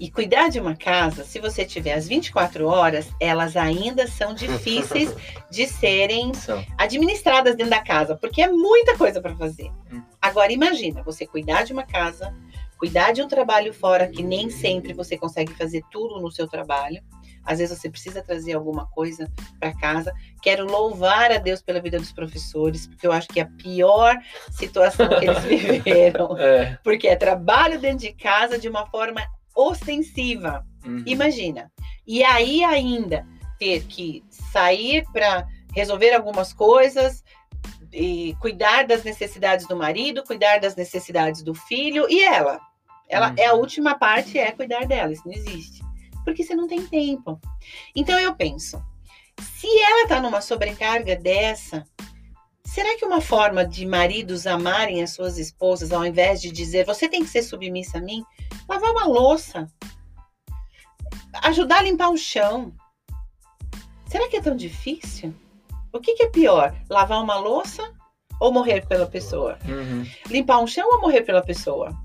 E 0.00 0.08
cuidar 0.10 0.48
de 0.48 0.60
uma 0.60 0.76
casa, 0.76 1.24
se 1.24 1.40
você 1.40 1.64
tiver 1.64 1.92
as 1.94 2.06
24 2.06 2.66
horas, 2.68 3.08
elas 3.20 3.56
ainda 3.56 4.06
são 4.06 4.32
difíceis 4.32 5.12
de 5.50 5.66
serem 5.66 6.30
administradas 6.76 7.56
dentro 7.56 7.70
da 7.70 7.82
casa, 7.82 8.16
porque 8.16 8.40
é 8.40 8.48
muita 8.48 8.96
coisa 8.96 9.20
para 9.20 9.34
fazer. 9.34 9.70
Hum. 9.92 10.00
Agora 10.22 10.52
imagina, 10.52 11.02
você 11.02 11.26
cuidar 11.26 11.64
de 11.64 11.72
uma 11.72 11.82
casa, 11.84 12.32
cuidar 12.78 13.12
de 13.12 13.20
um 13.22 13.26
trabalho 13.28 13.74
fora 13.74 14.06
que 14.06 14.22
nem 14.22 14.48
sempre 14.50 14.92
você 14.92 15.18
consegue 15.18 15.52
fazer 15.54 15.82
tudo 15.90 16.20
no 16.20 16.30
seu 16.30 16.46
trabalho, 16.46 17.02
Às 17.44 17.58
vezes 17.58 17.78
você 17.78 17.88
precisa 17.90 18.22
trazer 18.22 18.52
alguma 18.52 18.86
coisa 18.86 19.30
para 19.58 19.72
casa. 19.74 20.12
Quero 20.42 20.66
louvar 20.66 21.30
a 21.32 21.38
Deus 21.38 21.62
pela 21.62 21.80
vida 21.80 21.98
dos 21.98 22.12
professores, 22.12 22.86
porque 22.86 23.06
eu 23.06 23.12
acho 23.12 23.28
que 23.28 23.40
é 23.40 23.44
a 23.44 23.46
pior 23.46 24.16
situação 24.50 25.08
que 25.08 25.24
eles 25.26 25.44
viveram. 25.44 26.36
É. 26.38 26.78
Porque 26.84 27.08
é 27.08 27.16
trabalho 27.16 27.80
dentro 27.80 28.06
de 28.06 28.12
casa 28.12 28.58
de 28.58 28.68
uma 28.68 28.86
forma 28.86 29.20
ostensiva. 29.54 30.64
Uhum. 30.84 31.02
Imagina. 31.06 31.70
E 32.06 32.22
aí 32.22 32.62
ainda 32.64 33.26
ter 33.58 33.84
que 33.84 34.24
sair 34.30 35.04
para 35.12 35.46
resolver 35.74 36.12
algumas 36.12 36.52
coisas 36.52 37.24
e 37.92 38.36
cuidar 38.40 38.86
das 38.86 39.02
necessidades 39.04 39.66
do 39.66 39.76
marido, 39.76 40.22
cuidar 40.24 40.60
das 40.60 40.76
necessidades 40.76 41.42
do 41.42 41.54
filho 41.54 42.06
e 42.08 42.22
ela. 42.22 42.60
Ela 43.08 43.28
Uhum. 43.30 43.34
é 43.38 43.46
a 43.46 43.54
última 43.54 43.94
parte 43.94 44.38
é 44.38 44.52
cuidar 44.52 44.86
dela, 44.86 45.12
isso 45.12 45.22
não 45.26 45.32
existe. 45.32 45.82
Porque 46.28 46.44
você 46.44 46.54
não 46.54 46.68
tem 46.68 46.86
tempo. 46.86 47.40
Então 47.96 48.20
eu 48.20 48.34
penso, 48.34 48.84
se 49.40 49.66
ela 49.80 50.06
tá 50.06 50.20
numa 50.20 50.42
sobrecarga 50.42 51.16
dessa, 51.16 51.82
será 52.66 52.98
que 52.98 53.04
uma 53.06 53.22
forma 53.22 53.66
de 53.66 53.86
maridos 53.86 54.46
amarem 54.46 55.02
as 55.02 55.14
suas 55.14 55.38
esposas 55.38 55.90
ao 55.90 56.04
invés 56.04 56.42
de 56.42 56.52
dizer 56.52 56.84
você 56.84 57.08
tem 57.08 57.22
que 57.22 57.30
ser 57.30 57.42
submissa 57.42 57.96
a 57.96 58.02
mim, 58.02 58.22
lavar 58.68 58.90
uma 58.90 59.06
louça, 59.06 59.66
ajudar 61.44 61.78
a 61.78 61.82
limpar 61.82 62.10
o 62.10 62.18
chão. 62.18 62.74
Será 64.06 64.28
que 64.28 64.36
é 64.36 64.42
tão 64.42 64.54
difícil? 64.54 65.34
O 65.90 65.98
que, 65.98 66.12
que 66.14 66.24
é 66.24 66.28
pior? 66.28 66.76
Lavar 66.90 67.22
uma 67.22 67.36
louça 67.36 67.90
ou 68.38 68.52
morrer 68.52 68.86
pela 68.86 69.06
pessoa? 69.06 69.58
Uhum. 69.66 70.04
Limpar 70.28 70.60
um 70.60 70.66
chão 70.66 70.86
ou 70.92 71.00
morrer 71.00 71.22
pela 71.22 71.40
pessoa? 71.40 71.96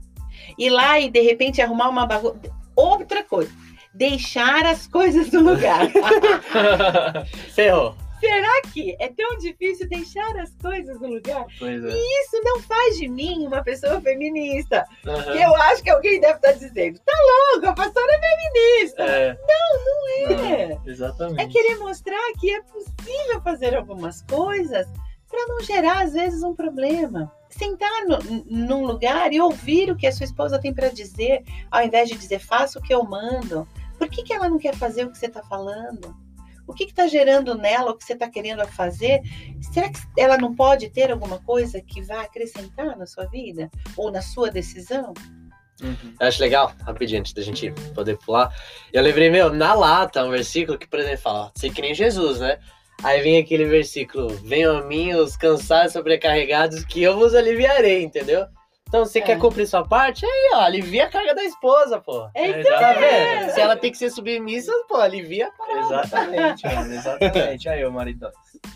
Ir 0.57 0.69
lá 0.69 0.97
e 0.97 1.09
de 1.09 1.19
repente 1.19 1.61
arrumar 1.61 1.89
uma 1.89 2.05
bagunça. 2.05 2.39
Outra 2.75 3.21
coisa, 3.23 3.51
deixar 3.93 4.65
as 4.65 4.87
coisas 4.87 5.31
no 5.31 5.41
lugar. 5.41 5.89
Ferrou. 7.53 7.95
Será 8.19 8.61
que 8.73 8.95
é 9.01 9.09
tão 9.09 9.37
difícil 9.37 9.85
deixar 9.89 10.37
as 10.37 10.49
coisas 10.55 10.97
no 11.01 11.09
lugar? 11.09 11.45
é. 11.61 11.65
Isso 11.75 12.41
não 12.41 12.61
faz 12.61 12.97
de 12.97 13.09
mim 13.09 13.45
uma 13.45 13.61
pessoa 13.61 13.99
feminista. 13.99 14.85
Uhum. 15.05 15.21
Que 15.23 15.41
eu 15.41 15.53
acho 15.63 15.83
que 15.83 15.89
alguém 15.89 16.21
deve 16.21 16.35
estar 16.35 16.53
dizendo: 16.53 16.99
tá 16.99 17.11
louco, 17.51 17.67
a 17.67 17.73
pastora 17.73 18.07
é 18.13 18.21
feminista. 18.21 19.03
É. 19.03 19.37
Não, 19.45 19.85
não 19.85 20.45
é. 20.47 20.67
Não, 20.69 20.81
exatamente. 20.87 21.41
É 21.41 21.47
querer 21.49 21.75
mostrar 21.79 22.31
que 22.39 22.49
é 22.49 22.61
possível 22.61 23.41
fazer 23.43 23.75
algumas 23.75 24.21
coisas 24.21 24.87
para 25.29 25.45
não 25.47 25.59
gerar, 25.61 26.03
às 26.03 26.13
vezes, 26.13 26.43
um 26.43 26.55
problema. 26.55 27.29
Sentar 27.49 28.05
no- 28.07 28.43
num 28.45 28.85
lugar 28.85 29.33
e 29.33 29.41
ouvir 29.41 29.91
o 29.91 29.97
que 29.97 30.07
a 30.07 30.11
sua 30.13 30.23
esposa 30.25 30.59
tem 30.59 30.73
para 30.73 30.89
dizer, 30.89 31.43
ao 31.69 31.83
invés 31.83 32.07
de 32.07 32.15
dizer, 32.15 32.39
faça 32.39 32.79
o 32.79 32.81
que 32.81 32.93
eu 32.93 33.03
mando. 33.03 33.67
Por 34.03 34.09
que, 34.09 34.21
que 34.21 34.33
ela 34.33 34.49
não 34.49 34.59
quer 34.59 34.75
fazer 34.75 35.05
o 35.05 35.11
que 35.11 35.17
você 35.17 35.27
está 35.27 35.41
falando? 35.41 36.13
O 36.67 36.73
que 36.73 36.83
está 36.83 37.07
gerando 37.07 37.55
nela 37.55 37.91
o 37.91 37.97
que 37.97 38.03
você 38.03 38.11
está 38.11 38.29
querendo 38.29 38.67
fazer? 38.67 39.21
Será 39.71 39.89
que 39.89 39.99
ela 40.17 40.37
não 40.37 40.53
pode 40.53 40.89
ter 40.89 41.09
alguma 41.09 41.39
coisa 41.39 41.79
que 41.79 42.01
vá 42.01 42.23
acrescentar 42.23 42.97
na 42.97 43.05
sua 43.05 43.25
vida? 43.27 43.71
Ou 43.95 44.11
na 44.11 44.21
sua 44.21 44.51
decisão? 44.51 45.13
Uhum. 45.81 46.15
Eu 46.19 46.27
acho 46.27 46.41
legal, 46.41 46.73
rapidinho, 46.81 47.21
antes 47.21 47.31
da 47.31 47.41
gente 47.41 47.71
poder 47.95 48.17
pular. 48.17 48.53
Eu 48.91 49.01
lembrei, 49.01 49.29
meu, 49.29 49.53
na 49.53 49.73
lata, 49.73 50.25
um 50.25 50.31
versículo 50.31 50.77
que, 50.77 50.87
por 50.87 50.99
exemplo, 50.99 51.21
fala, 51.21 51.51
ser 51.55 51.71
que 51.71 51.81
nem 51.81 51.95
Jesus, 51.95 52.41
né? 52.41 52.59
Aí 53.03 53.21
vem 53.21 53.37
aquele 53.37 53.63
versículo, 53.63 54.27
venham 54.43 54.79
a 54.79 54.83
mim 54.83 55.13
os 55.13 55.37
cansados 55.37 55.93
sobrecarregados, 55.93 56.83
que 56.83 57.01
eu 57.01 57.17
vos 57.17 57.33
aliviarei, 57.33 58.03
entendeu? 58.03 58.47
Então, 58.93 59.07
você 59.07 59.17
É. 59.17 59.21
quer 59.23 59.39
cumprir 59.39 59.65
sua 59.65 59.83
parte? 59.83 60.23
Aí, 60.23 60.51
ó, 60.53 60.59
alivia 60.59 61.05
a 61.05 61.09
carga 61.09 61.33
da 61.33 61.43
esposa, 61.43 61.99
pô. 61.99 62.29
É 62.35 62.43
É, 62.43 62.59
isso 62.59 62.69
Tá 62.69 62.75
exatamente. 62.75 63.39
vendo? 63.39 63.49
Se 63.53 63.59
ela 63.59 63.75
tem 63.75 63.91
que 63.91 63.97
ser 63.97 64.11
submissa, 64.11 64.71
pô, 64.87 64.97
alivia 64.97 65.47
a 65.47 65.51
parada. 65.51 65.79
Exatamente, 66.03 66.65
mano, 66.67 66.93
exatamente. 66.93 67.69
Aí, 67.69 67.83
ô 67.83 67.91
marido. 67.91 68.29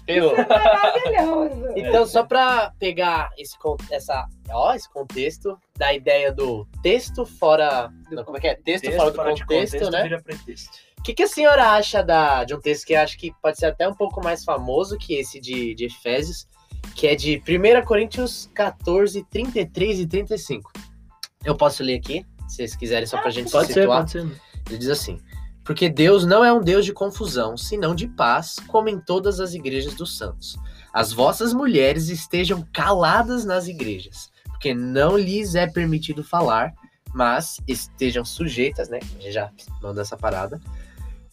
Ferrou. 0.08 0.34
maravilhoso. 0.36 1.74
Então, 1.76 2.08
só 2.08 2.24
pra 2.24 2.74
pegar 2.80 3.30
esse, 3.38 3.56
essa, 3.92 4.26
ó, 4.50 4.74
esse 4.74 4.92
contexto 4.92 5.56
da 5.78 5.94
ideia 5.94 6.32
do 6.34 6.68
texto 6.82 7.24
fora. 7.24 7.92
Não, 8.10 8.24
como 8.24 8.38
é 8.38 8.40
que 8.42 8.48
é? 8.48 8.56
Texto, 8.56 8.92
fora 8.94 9.12
do 9.12 9.34
de 9.36 9.42
contexto, 9.46 9.92
né? 9.92 10.02
vira 10.02 10.20
pretexto. 10.20 10.72
O 10.98 11.04
que, 11.04 11.14
que 11.14 11.24
a 11.24 11.28
senhora 11.28 11.64
acha 11.74 12.02
da, 12.02 12.44
de 12.44 12.56
um 12.56 12.60
texto 12.60 12.88
que 12.88 12.94
eu 12.94 13.02
acho 13.02 13.16
que 13.20 13.32
pode 13.40 13.60
ser 13.60 13.68
até 13.68 13.88
um 13.88 13.94
pouco 13.94 14.20
mais 14.24 14.44
famoso 14.44 14.98
que 14.98 15.14
esse 15.14 15.40
de, 15.40 15.76
de 15.76 15.86
Efésios, 15.86 16.48
que 16.96 17.08
é 17.08 17.16
de 17.16 17.42
1 17.48 17.86
Coríntios 17.86 18.50
14, 18.54 19.24
33 19.30 20.00
e 20.00 20.08
35? 20.08 20.72
Eu 21.46 21.56
posso 21.56 21.84
ler 21.84 21.98
aqui, 21.98 22.26
se 22.48 22.58
vocês 22.58 22.76
quiserem, 22.76 23.06
só 23.06 23.22
pra 23.22 23.30
gente 23.32 23.52
Pode 23.52 23.68
se 23.68 23.74
ser, 23.74 23.82
situar. 23.82 24.00
pode 24.00 24.12
ser. 24.12 24.28
Ele 24.70 24.78
diz 24.78 24.90
assim: 24.90 25.20
Porque 25.64 25.90
Deus 25.90 26.26
não 26.26 26.44
é 26.44 26.52
um 26.52 26.62
Deus 26.62 26.86
de 26.86 26.94
confusão, 26.94 27.56
senão 27.56 27.96
de 27.96 28.08
paz, 28.08 28.58
como 28.68 28.90
em 28.90 29.00
todas 29.00 29.40
as 29.40 29.54
igrejas 29.54 29.94
dos 29.94 30.18
santos. 30.18 30.58
As 30.94 31.14
vossas 31.14 31.54
mulheres 31.54 32.10
estejam 32.10 32.66
caladas 32.74 33.46
nas 33.46 33.68
igrejas, 33.68 34.32
porque 34.46 34.74
não 34.74 35.16
lhes 35.18 35.54
é 35.56 35.68
permitido 35.68 36.24
falar, 36.24 36.74
mas 37.14 37.58
estejam 37.68 38.26
sujeitas, 38.26 38.90
né? 38.90 39.00
A 39.02 39.22
gente 39.22 39.32
já 39.32 39.52
manda 39.82 40.02
essa 40.02 40.18
parada. 40.18 40.60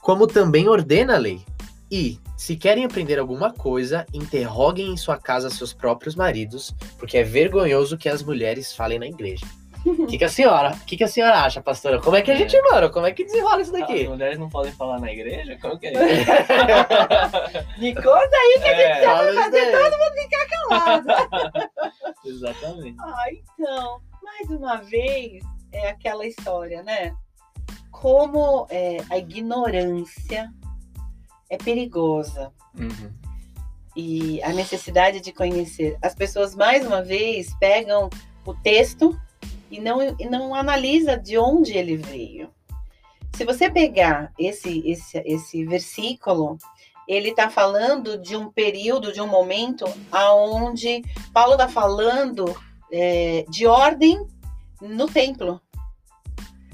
Como 0.01 0.27
também 0.27 0.69
ordena 0.69 1.15
a 1.15 1.19
lei. 1.19 1.41
E, 1.91 2.19
se 2.37 2.57
querem 2.57 2.85
aprender 2.85 3.19
alguma 3.19 3.53
coisa, 3.53 4.07
interroguem 4.13 4.89
em 4.93 4.97
sua 4.97 5.17
casa 5.19 5.51
seus 5.51 5.73
próprios 5.73 6.15
maridos, 6.17 6.75
porque 6.99 7.19
é 7.19 7.23
vergonhoso 7.23 7.97
que 7.99 8.09
as 8.09 8.23
mulheres 8.23 8.73
falem 8.75 8.99
na 8.99 9.07
igreja. 9.07 9.47
O 9.87 10.07
que, 10.09 10.17
que 10.17 10.25
a 10.25 10.29
senhora? 10.31 10.71
O 10.75 10.85
que, 10.87 10.97
que 10.97 11.05
a 11.05 11.09
senhora 11.09 11.41
acha, 11.41 11.61
pastora? 11.61 12.01
Como 12.01 12.17
é 12.17 12.23
que 12.23 12.31
a 12.31 12.35
gente, 12.35 12.59
mano? 12.63 12.91
Como 12.91 13.07
é 13.07 13.13
que 13.13 13.23
desenrola 13.25 13.61
isso 13.61 13.75
As 13.75 13.81
daqui? 13.81 14.09
mulheres 14.09 14.39
não 14.39 14.49
podem 14.49 14.73
falar 14.73 14.99
na 14.99 15.13
igreja? 15.13 15.59
Como 15.61 15.79
que 15.79 15.89
é 15.89 15.93
isso? 15.93 16.01
Me 17.79 17.95
conta 17.95 18.37
aí 18.37 18.61
que 18.63 18.69
a 18.69 18.75
gente 18.75 18.83
É, 18.87 19.05
Fala 19.05 19.31
isso 19.31 19.51
daí. 19.51 19.73
falado. 20.69 21.05
exatamente. 22.25 22.97
Ah, 23.01 23.25
então, 23.31 24.01
mais 24.23 24.49
uma 24.51 24.77
vez, 24.79 25.45
é 25.73 25.89
aquela 25.91 26.27
história, 26.27 26.83
né? 26.83 27.15
Como 27.91 28.67
é, 28.71 28.99
a 29.11 29.19
ignorância 29.19 30.51
é 31.51 31.57
perigosa 31.57 32.53
Uhum. 32.77 33.13
e 33.95 34.43
a 34.43 34.53
necessidade 34.53 35.21
de 35.21 35.33
conhecer. 35.33 35.97
As 36.03 36.15
pessoas, 36.15 36.55
mais 36.57 36.85
uma 36.85 37.03
vez, 37.03 37.55
pegam 37.61 38.11
o 38.45 38.53
texto 38.53 39.17
e 39.71 39.81
não, 39.81 40.03
e 40.19 40.27
não 40.27 40.55
analisa 40.55 41.17
de 41.17 41.39
onde 41.39 41.73
ele 41.73 41.97
veio. 41.97 42.51
Se 43.37 43.45
você 43.45 43.71
pegar 43.71 44.33
esse, 44.39 44.83
esse, 44.89 45.19
esse 45.25 45.65
versículo, 45.65 46.59
ele 47.09 47.31
está 47.31 47.51
falando 47.51 48.17
de 48.17 48.37
um 48.37 48.51
período, 48.51 49.13
de 49.13 49.21
um 49.21 49.27
momento 49.27 49.85
aonde 50.11 51.03
Paulo 51.33 51.53
está 51.53 51.69
falando 51.69 52.45
é, 52.93 53.45
de 53.49 53.67
ordem 53.67 54.27
no 54.81 55.07
templo. 55.07 55.61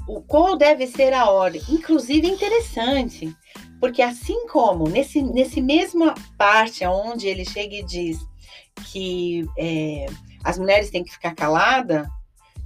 O, 0.06 0.20
qual 0.22 0.56
deve 0.56 0.86
ser 0.86 1.12
a 1.12 1.30
ordem? 1.30 1.62
Inclusive 1.68 2.26
é 2.28 2.30
interessante, 2.30 3.34
porque 3.80 4.02
assim 4.02 4.46
como 4.46 4.88
nesse, 4.88 5.22
nesse 5.22 5.60
mesma 5.60 6.14
parte 6.36 6.84
onde 6.84 7.26
ele 7.26 7.44
chega 7.44 7.76
e 7.76 7.82
diz 7.82 8.18
que 8.92 9.46
é, 9.58 10.06
as 10.44 10.58
mulheres 10.58 10.90
têm 10.90 11.02
que 11.02 11.12
ficar 11.12 11.34
caladas, 11.34 12.06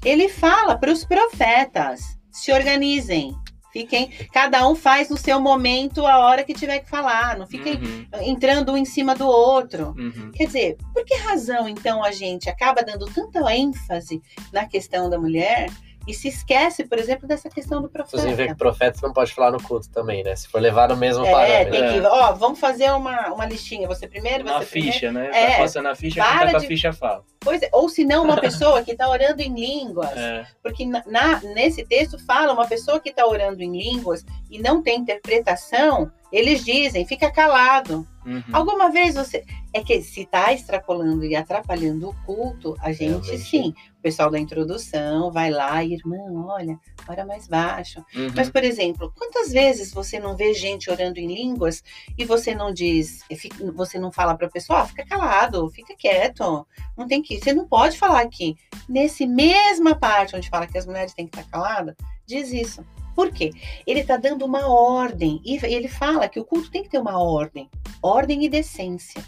ele 0.05 0.29
fala 0.29 0.77
para 0.77 0.93
os 0.93 1.05
profetas 1.05 2.19
se 2.31 2.53
organizem. 2.53 3.35
Fiquem, 3.73 4.09
cada 4.33 4.69
um 4.69 4.75
faz 4.77 5.09
no 5.09 5.17
seu 5.17 5.41
momento 5.41 6.07
a 6.07 6.19
hora 6.19 6.45
que 6.45 6.55
tiver 6.55 6.79
que 6.79 6.89
falar, 6.89 7.37
não 7.37 7.45
fiquem 7.45 7.75
Uhum. 7.75 8.07
entrando 8.23 8.73
um 8.73 8.77
em 8.77 8.85
cima 8.85 9.17
do 9.17 9.27
outro. 9.27 9.95
Uhum. 9.99 10.31
Quer 10.33 10.47
dizer, 10.47 10.77
por 10.93 11.05
que 11.05 11.17
razão 11.17 11.69
então 11.69 12.05
a 12.05 12.13
gente 12.13 12.49
acaba 12.49 12.85
dando 12.85 13.07
tanta 13.07 13.41
ênfase 13.53 14.23
na 14.53 14.65
questão 14.67 15.11
da 15.11 15.19
mulher 15.19 15.69
e 16.07 16.13
se 16.15 16.29
esquece, 16.29 16.85
por 16.85 16.99
exemplo, 16.99 17.27
dessa 17.27 17.49
questão 17.49 17.81
do 17.81 17.89
Inclusive, 17.89 18.31
que 18.31 18.37
profeta? 18.37 18.55
profeta 18.57 18.99
não 19.03 19.13
pode 19.13 19.33
falar 19.33 19.51
no 19.53 19.63
culto 19.63 19.89
também, 19.91 20.23
né? 20.23 20.37
Se 20.37 20.49
for 20.49 20.61
levar 20.61 20.89
no 20.89 20.97
mesmo 20.97 21.25
É, 21.25 21.31
parâmetro. 21.31 21.71
tem 21.73 21.83
É. 21.85 21.93
que, 22.01 22.07
ó, 22.07 22.33
vamos 22.33 22.59
fazer 22.61 22.91
uma, 22.93 23.33
uma 23.33 23.47
listinha. 23.47 23.89
Você 23.89 24.07
primeiro, 24.07 24.45
Na 24.45 24.59
você 24.59 24.67
primeiro. 24.67 24.93
ficha, 24.95 25.13
né? 25.13 25.31
É, 25.33 25.51
Tá 25.53 25.59
passando 25.59 25.89
a 25.89 25.95
ficha, 25.95 26.21
para 26.23 26.29
quem 26.31 26.39
tá 26.47 26.51
com 26.53 26.57
a 26.57 26.61
de- 26.61 26.67
ficha 26.67 26.93
fala. 26.93 27.25
Pois 27.41 27.63
é, 27.63 27.69
ou 27.73 27.89
se 27.89 28.05
não, 28.05 28.25
uma 28.25 28.37
pessoa 28.41 28.83
que 28.83 28.93
está 28.93 29.09
orando 29.09 29.41
em 29.43 29.55
línguas. 29.55 30.11
É. 30.17 30.47
Porque 30.63 30.85
na, 30.87 31.03
na- 31.07 31.41
nesse 31.55 31.85
texto 31.85 32.19
fala 32.27 32.53
uma 32.53 32.67
pessoa 32.67 33.01
que 33.01 33.11
está 33.11 33.27
orando 33.27 33.63
em 33.63 33.71
línguas 33.73 34.25
e 34.51 34.59
não 34.59 34.83
tem 34.83 34.99
interpretação, 35.01 36.11
eles 36.33 36.65
dizem, 36.65 37.07
fica 37.07 37.31
calado. 37.31 38.07
Uhum. 38.25 38.43
Alguma 38.53 38.91
vez 38.91 39.15
você. 39.15 39.45
É 39.73 39.83
que 39.83 40.01
se 40.03 40.23
está 40.23 40.53
extrapolando 40.53 41.25
e 41.25 41.35
atrapalhando 41.35 42.09
o 42.09 42.15
culto, 42.25 42.77
a 42.81 42.93
gente 42.93 43.27
Realmente. 43.27 43.39
sim. 43.39 43.75
O 43.99 44.03
pessoal 44.05 44.31
da 44.31 44.39
introdução 44.39 45.33
vai 45.33 45.51
lá, 45.51 45.83
irmão, 45.83 46.47
olha, 46.47 46.79
ora 47.09 47.25
mais 47.25 47.49
baixo. 47.49 48.05
Uhum. 48.15 48.29
Mas, 48.37 48.51
por 48.51 48.63
exemplo, 48.63 49.13
quantas 49.17 49.51
vezes 49.51 49.93
você 49.93 50.21
não 50.21 50.37
vê 50.37 50.53
gente 50.55 50.91
orando 50.91 51.19
em 51.19 51.27
línguas 51.27 51.83
e 52.17 52.25
você 52.25 52.55
não 52.55 52.73
diz, 52.73 53.23
eh, 53.31 53.37
você 53.75 53.99
não 53.99 54.13
fala 54.13 54.37
para 54.37 54.47
a 54.47 54.51
pessoa, 54.51 54.81
"Ah, 54.81 54.87
fica 54.87 55.05
calado, 55.07 55.69
fica 55.71 55.95
quieto, 55.97 56.67
não 56.97 57.07
tem 57.09 57.21
que, 57.23 57.41
você 57.41 57.53
não 57.53 57.67
pode 57.67 57.99
falar 57.99 58.21
aqui. 58.21 58.57
Nesse 58.89 59.27
mesma 59.27 59.95
parte 59.99 60.37
onde 60.37 60.49
fala 60.51 60.67
que 60.67 60.79
as 60.79 60.87
mulheres 60.87 61.15
têm 61.15 61.27
que 61.27 61.39
estar 61.39 61.51
caladas, 61.51 61.95
diz 62.27 62.53
isso. 62.53 62.85
Por 63.15 63.31
quê? 63.31 63.51
Ele 63.87 64.01
está 64.01 64.17
dando 64.17 64.45
uma 64.45 64.69
ordem. 64.69 65.41
E 65.45 65.59
ele 65.65 65.89
fala 65.89 66.29
que 66.29 66.41
o 66.41 66.45
culto 66.45 66.71
tem 66.71 66.83
que 66.83 66.91
ter 66.91 66.99
uma 66.99 67.19
ordem. 67.19 67.69
Ordem 68.03 68.45
e 68.45 68.49
decência. 68.49 69.23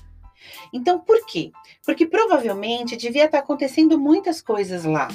Então, 0.72 0.98
por 0.98 1.24
quê? 1.26 1.50
Porque 1.84 2.06
provavelmente 2.06 2.96
devia 2.96 3.26
estar 3.26 3.38
acontecendo 3.38 3.98
muitas 3.98 4.40
coisas 4.40 4.84
lá. 4.84 5.08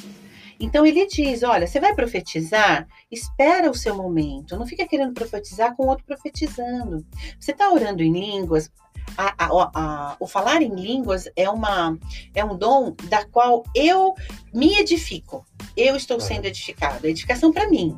Então 0.61 0.85
ele 0.85 1.07
diz: 1.07 1.41
olha, 1.41 1.65
você 1.65 1.79
vai 1.79 1.95
profetizar? 1.95 2.87
Espera 3.09 3.69
o 3.69 3.73
seu 3.73 3.95
momento. 3.95 4.55
Não 4.55 4.67
fica 4.67 4.87
querendo 4.87 5.13
profetizar 5.13 5.75
com 5.75 5.87
outro 5.87 6.05
profetizando. 6.05 7.03
Você 7.39 7.51
está 7.51 7.71
orando 7.71 8.03
em 8.03 8.11
línguas. 8.11 8.69
A, 9.17 9.45
a, 9.45 9.71
a, 9.73 10.15
o 10.19 10.27
falar 10.27 10.61
em 10.61 10.73
línguas 10.73 11.27
é, 11.35 11.49
uma, 11.49 11.97
é 12.33 12.45
um 12.45 12.55
dom 12.55 12.95
da 13.09 13.25
qual 13.25 13.63
eu 13.75 14.13
me 14.53 14.77
edifico. 14.77 15.43
Eu 15.75 15.95
estou 15.95 16.19
sendo 16.19 16.45
edificado. 16.45 17.07
Edificação 17.07 17.51
para 17.51 17.67
mim. 17.67 17.97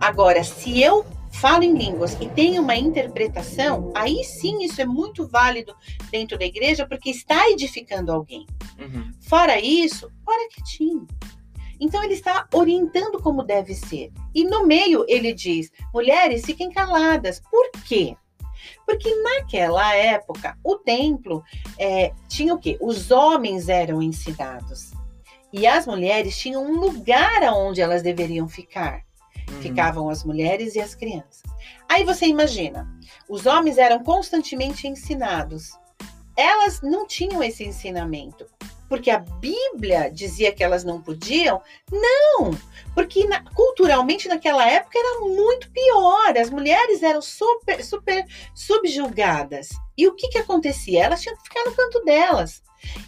Agora, 0.00 0.42
se 0.44 0.80
eu 0.80 1.04
falo 1.30 1.62
em 1.62 1.74
línguas 1.74 2.16
e 2.20 2.28
tenho 2.28 2.62
uma 2.62 2.76
interpretação, 2.76 3.92
aí 3.94 4.24
sim 4.24 4.64
isso 4.64 4.80
é 4.80 4.84
muito 4.84 5.26
válido 5.26 5.74
dentro 6.10 6.38
da 6.38 6.44
igreja, 6.44 6.86
porque 6.86 7.10
está 7.10 7.48
edificando 7.50 8.12
alguém. 8.12 8.46
Uhum. 8.78 9.10
Fora 9.20 9.60
isso, 9.60 10.10
ora 10.26 10.48
quietinho. 10.50 11.06
Então 11.80 12.02
ele 12.02 12.14
está 12.14 12.46
orientando 12.52 13.20
como 13.20 13.44
deve 13.44 13.74
ser. 13.74 14.10
E 14.34 14.44
no 14.44 14.66
meio 14.66 15.04
ele 15.08 15.32
diz: 15.32 15.70
mulheres, 15.94 16.44
fiquem 16.44 16.70
caladas. 16.70 17.40
Por 17.40 17.70
quê? 17.86 18.16
Porque 18.84 19.14
naquela 19.22 19.94
época 19.94 20.58
o 20.64 20.76
templo 20.76 21.42
é, 21.78 22.12
tinha 22.26 22.54
o 22.54 22.58
quê? 22.58 22.76
Os 22.80 23.10
homens 23.10 23.68
eram 23.68 24.02
ensinados. 24.02 24.92
E 25.52 25.66
as 25.66 25.86
mulheres 25.86 26.36
tinham 26.36 26.64
um 26.64 26.78
lugar 26.78 27.42
aonde 27.42 27.80
elas 27.80 28.02
deveriam 28.02 28.48
ficar. 28.48 29.07
Uhum. 29.48 29.62
Ficavam 29.62 30.08
as 30.08 30.24
mulheres 30.24 30.74
e 30.74 30.80
as 30.80 30.94
crianças. 30.94 31.42
Aí 31.88 32.04
você 32.04 32.26
imagina, 32.26 32.88
os 33.28 33.46
homens 33.46 33.78
eram 33.78 34.02
constantemente 34.02 34.86
ensinados. 34.86 35.72
Elas 36.36 36.80
não 36.82 37.06
tinham 37.06 37.42
esse 37.42 37.64
ensinamento. 37.64 38.46
Porque 38.88 39.10
a 39.10 39.18
Bíblia 39.18 40.10
dizia 40.10 40.50
que 40.50 40.64
elas 40.64 40.82
não 40.82 41.02
podiam? 41.02 41.60
Não! 41.92 42.56
Porque 42.94 43.26
na- 43.26 43.44
culturalmente 43.52 44.28
naquela 44.28 44.66
época 44.66 44.98
era 44.98 45.20
muito 45.20 45.70
pior. 45.70 46.36
As 46.38 46.48
mulheres 46.48 47.02
eram 47.02 47.20
super, 47.20 47.84
super 47.84 48.24
subjugadas. 48.54 49.68
E 49.96 50.08
o 50.08 50.14
que, 50.14 50.28
que 50.28 50.38
acontecia? 50.38 51.04
Elas 51.04 51.20
tinham 51.20 51.36
que 51.36 51.42
ficar 51.44 51.64
no 51.66 51.76
canto 51.76 52.02
delas. 52.02 52.62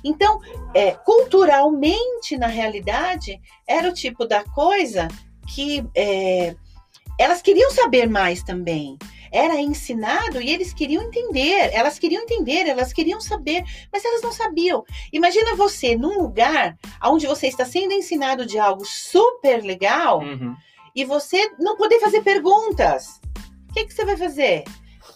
Então, 0.04 0.40
é, 0.74 0.92
culturalmente, 0.92 2.36
na 2.36 2.48
realidade, 2.48 3.40
era 3.66 3.88
o 3.88 3.94
tipo 3.94 4.26
da 4.26 4.44
coisa 4.44 5.08
que 5.48 5.84
é, 5.94 6.54
elas 7.18 7.42
queriam 7.42 7.70
saber 7.70 8.08
mais 8.08 8.42
também. 8.42 8.96
Era 9.32 9.60
ensinado 9.60 10.40
e 10.40 10.50
eles 10.50 10.72
queriam 10.72 11.04
entender, 11.04 11.70
elas 11.72 11.98
queriam 11.98 12.22
entender, 12.22 12.66
elas 12.66 12.92
queriam 12.92 13.20
saber, 13.20 13.62
mas 13.92 14.04
elas 14.04 14.22
não 14.22 14.32
sabiam. 14.32 14.84
Imagina 15.12 15.54
você 15.54 15.96
num 15.96 16.20
lugar 16.20 16.76
onde 17.04 17.26
você 17.28 17.46
está 17.46 17.64
sendo 17.64 17.92
ensinado 17.92 18.44
de 18.44 18.58
algo 18.58 18.84
super 18.84 19.62
legal 19.62 20.20
Uhum. 20.20 20.56
e 20.96 21.04
você 21.04 21.48
não 21.60 21.76
poder 21.76 22.00
fazer 22.00 22.22
perguntas. 22.22 23.20
O 23.70 23.72
que, 23.72 23.84
que 23.84 23.94
você 23.94 24.04
vai 24.04 24.16
fazer? 24.16 24.64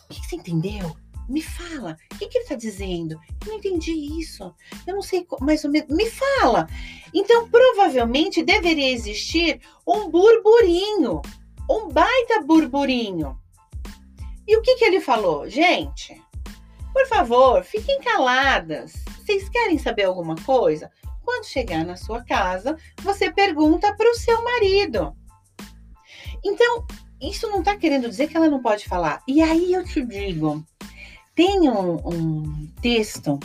O 0.07 0.15
que, 0.15 0.21
que 0.21 0.27
você 0.29 0.37
entendeu? 0.37 0.95
Me 1.29 1.41
fala. 1.41 1.97
O 2.13 2.19
que, 2.19 2.29
que 2.29 2.39
ele 2.39 2.45
está 2.45 2.55
dizendo? 2.55 3.19
Eu 3.45 3.49
não 3.49 3.55
entendi 3.55 3.93
isso. 3.93 4.55
Eu 4.87 4.95
não 4.95 5.03
sei 5.03 5.27
mais 5.41 5.65
ou 5.65 5.71
menos. 5.71 5.89
Me 5.95 6.09
fala. 6.11 6.69
Então, 7.13 7.49
provavelmente 7.49 8.43
deveria 8.43 8.93
existir 8.93 9.61
um 9.87 10.11
burburinho. 10.11 11.23
Um 11.71 11.89
baita 11.89 12.43
burburinho. 12.43 13.39
E 14.47 14.57
o 14.57 14.63
que, 14.63 14.77
que 14.77 14.85
ele 14.85 15.01
falou? 15.01 15.49
Gente, 15.49 16.21
por 16.93 17.07
favor, 17.07 17.65
fiquem 17.65 18.01
caladas. 18.01 18.93
Vocês 19.19 19.49
querem 19.49 19.79
saber 19.79 20.05
alguma 20.05 20.37
coisa? 20.37 20.91
Quando 21.25 21.47
chegar 21.47 21.85
na 21.85 21.97
sua 21.97 22.23
casa, 22.23 22.77
você 23.03 23.33
pergunta 23.33 23.95
para 23.97 24.11
o 24.11 24.15
seu 24.15 24.45
marido. 24.45 25.17
Então, 26.45 26.87
isso 27.21 27.49
não 27.49 27.61
está 27.61 27.75
querendo 27.75 28.09
dizer 28.09 28.29
que 28.29 28.37
ela 28.37 28.51
não 28.51 28.61
pode 28.61 28.87
falar. 28.87 29.23
E 29.27 29.41
aí 29.41 29.73
eu 29.73 29.83
te 29.83 30.05
digo, 30.05 30.63
tem 31.35 31.69
um, 31.69 31.97
um 32.07 32.67
texto 32.81 33.39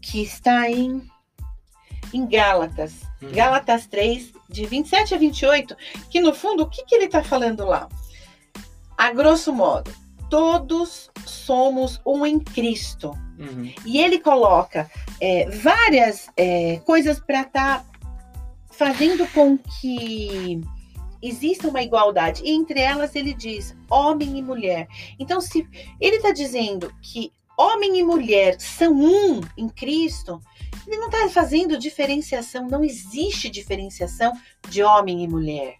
que 0.00 0.22
está 0.22 0.70
em, 0.70 1.02
em 2.12 2.26
Gálatas, 2.26 3.04
Uhum. 3.24 3.32
Gálatas 3.32 3.86
3, 3.86 4.32
de 4.48 4.66
27 4.66 5.14
a 5.14 5.18
28, 5.18 5.76
que 6.10 6.20
no 6.20 6.34
fundo, 6.34 6.64
o 6.64 6.68
que, 6.68 6.84
que 6.84 6.94
ele 6.94 7.06
está 7.06 7.22
falando 7.22 7.64
lá? 7.64 7.88
A 8.96 9.10
grosso 9.12 9.52
modo, 9.52 9.90
todos 10.28 11.10
somos 11.24 12.00
um 12.06 12.24
em 12.26 12.38
Cristo. 12.38 13.10
Uhum. 13.38 13.72
E 13.84 13.98
ele 14.00 14.20
coloca 14.20 14.90
é, 15.20 15.48
várias 15.50 16.28
é, 16.36 16.80
coisas 16.84 17.18
para 17.18 17.42
estar 17.42 17.84
fazendo 18.70 19.26
com 19.28 19.58
que 19.58 20.60
exista 21.28 21.68
uma 21.68 21.82
igualdade. 21.82 22.42
E 22.44 22.50
entre 22.50 22.80
elas 22.80 23.14
ele 23.14 23.32
diz 23.34 23.74
homem 23.90 24.38
e 24.38 24.42
mulher. 24.42 24.86
Então, 25.18 25.40
se 25.40 25.66
ele 26.00 26.16
está 26.16 26.30
dizendo 26.32 26.92
que 27.02 27.32
homem 27.56 27.98
e 27.98 28.02
mulher 28.02 28.60
são 28.60 28.92
um 28.92 29.40
em 29.56 29.68
Cristo, 29.68 30.40
ele 30.86 30.96
não 30.98 31.06
está 31.08 31.28
fazendo 31.28 31.78
diferenciação, 31.78 32.68
não 32.68 32.84
existe 32.84 33.48
diferenciação 33.48 34.32
de 34.68 34.82
homem 34.82 35.22
e 35.22 35.28
mulher. 35.28 35.76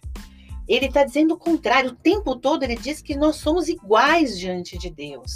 Ele 0.67 0.87
está 0.87 1.03
dizendo 1.03 1.35
o 1.35 1.37
contrário, 1.37 1.91
o 1.91 1.95
tempo 1.95 2.35
todo 2.35 2.63
ele 2.63 2.75
diz 2.75 3.01
que 3.01 3.15
nós 3.15 3.35
somos 3.35 3.67
iguais 3.67 4.39
diante 4.39 4.77
de 4.77 4.89
Deus. 4.89 5.35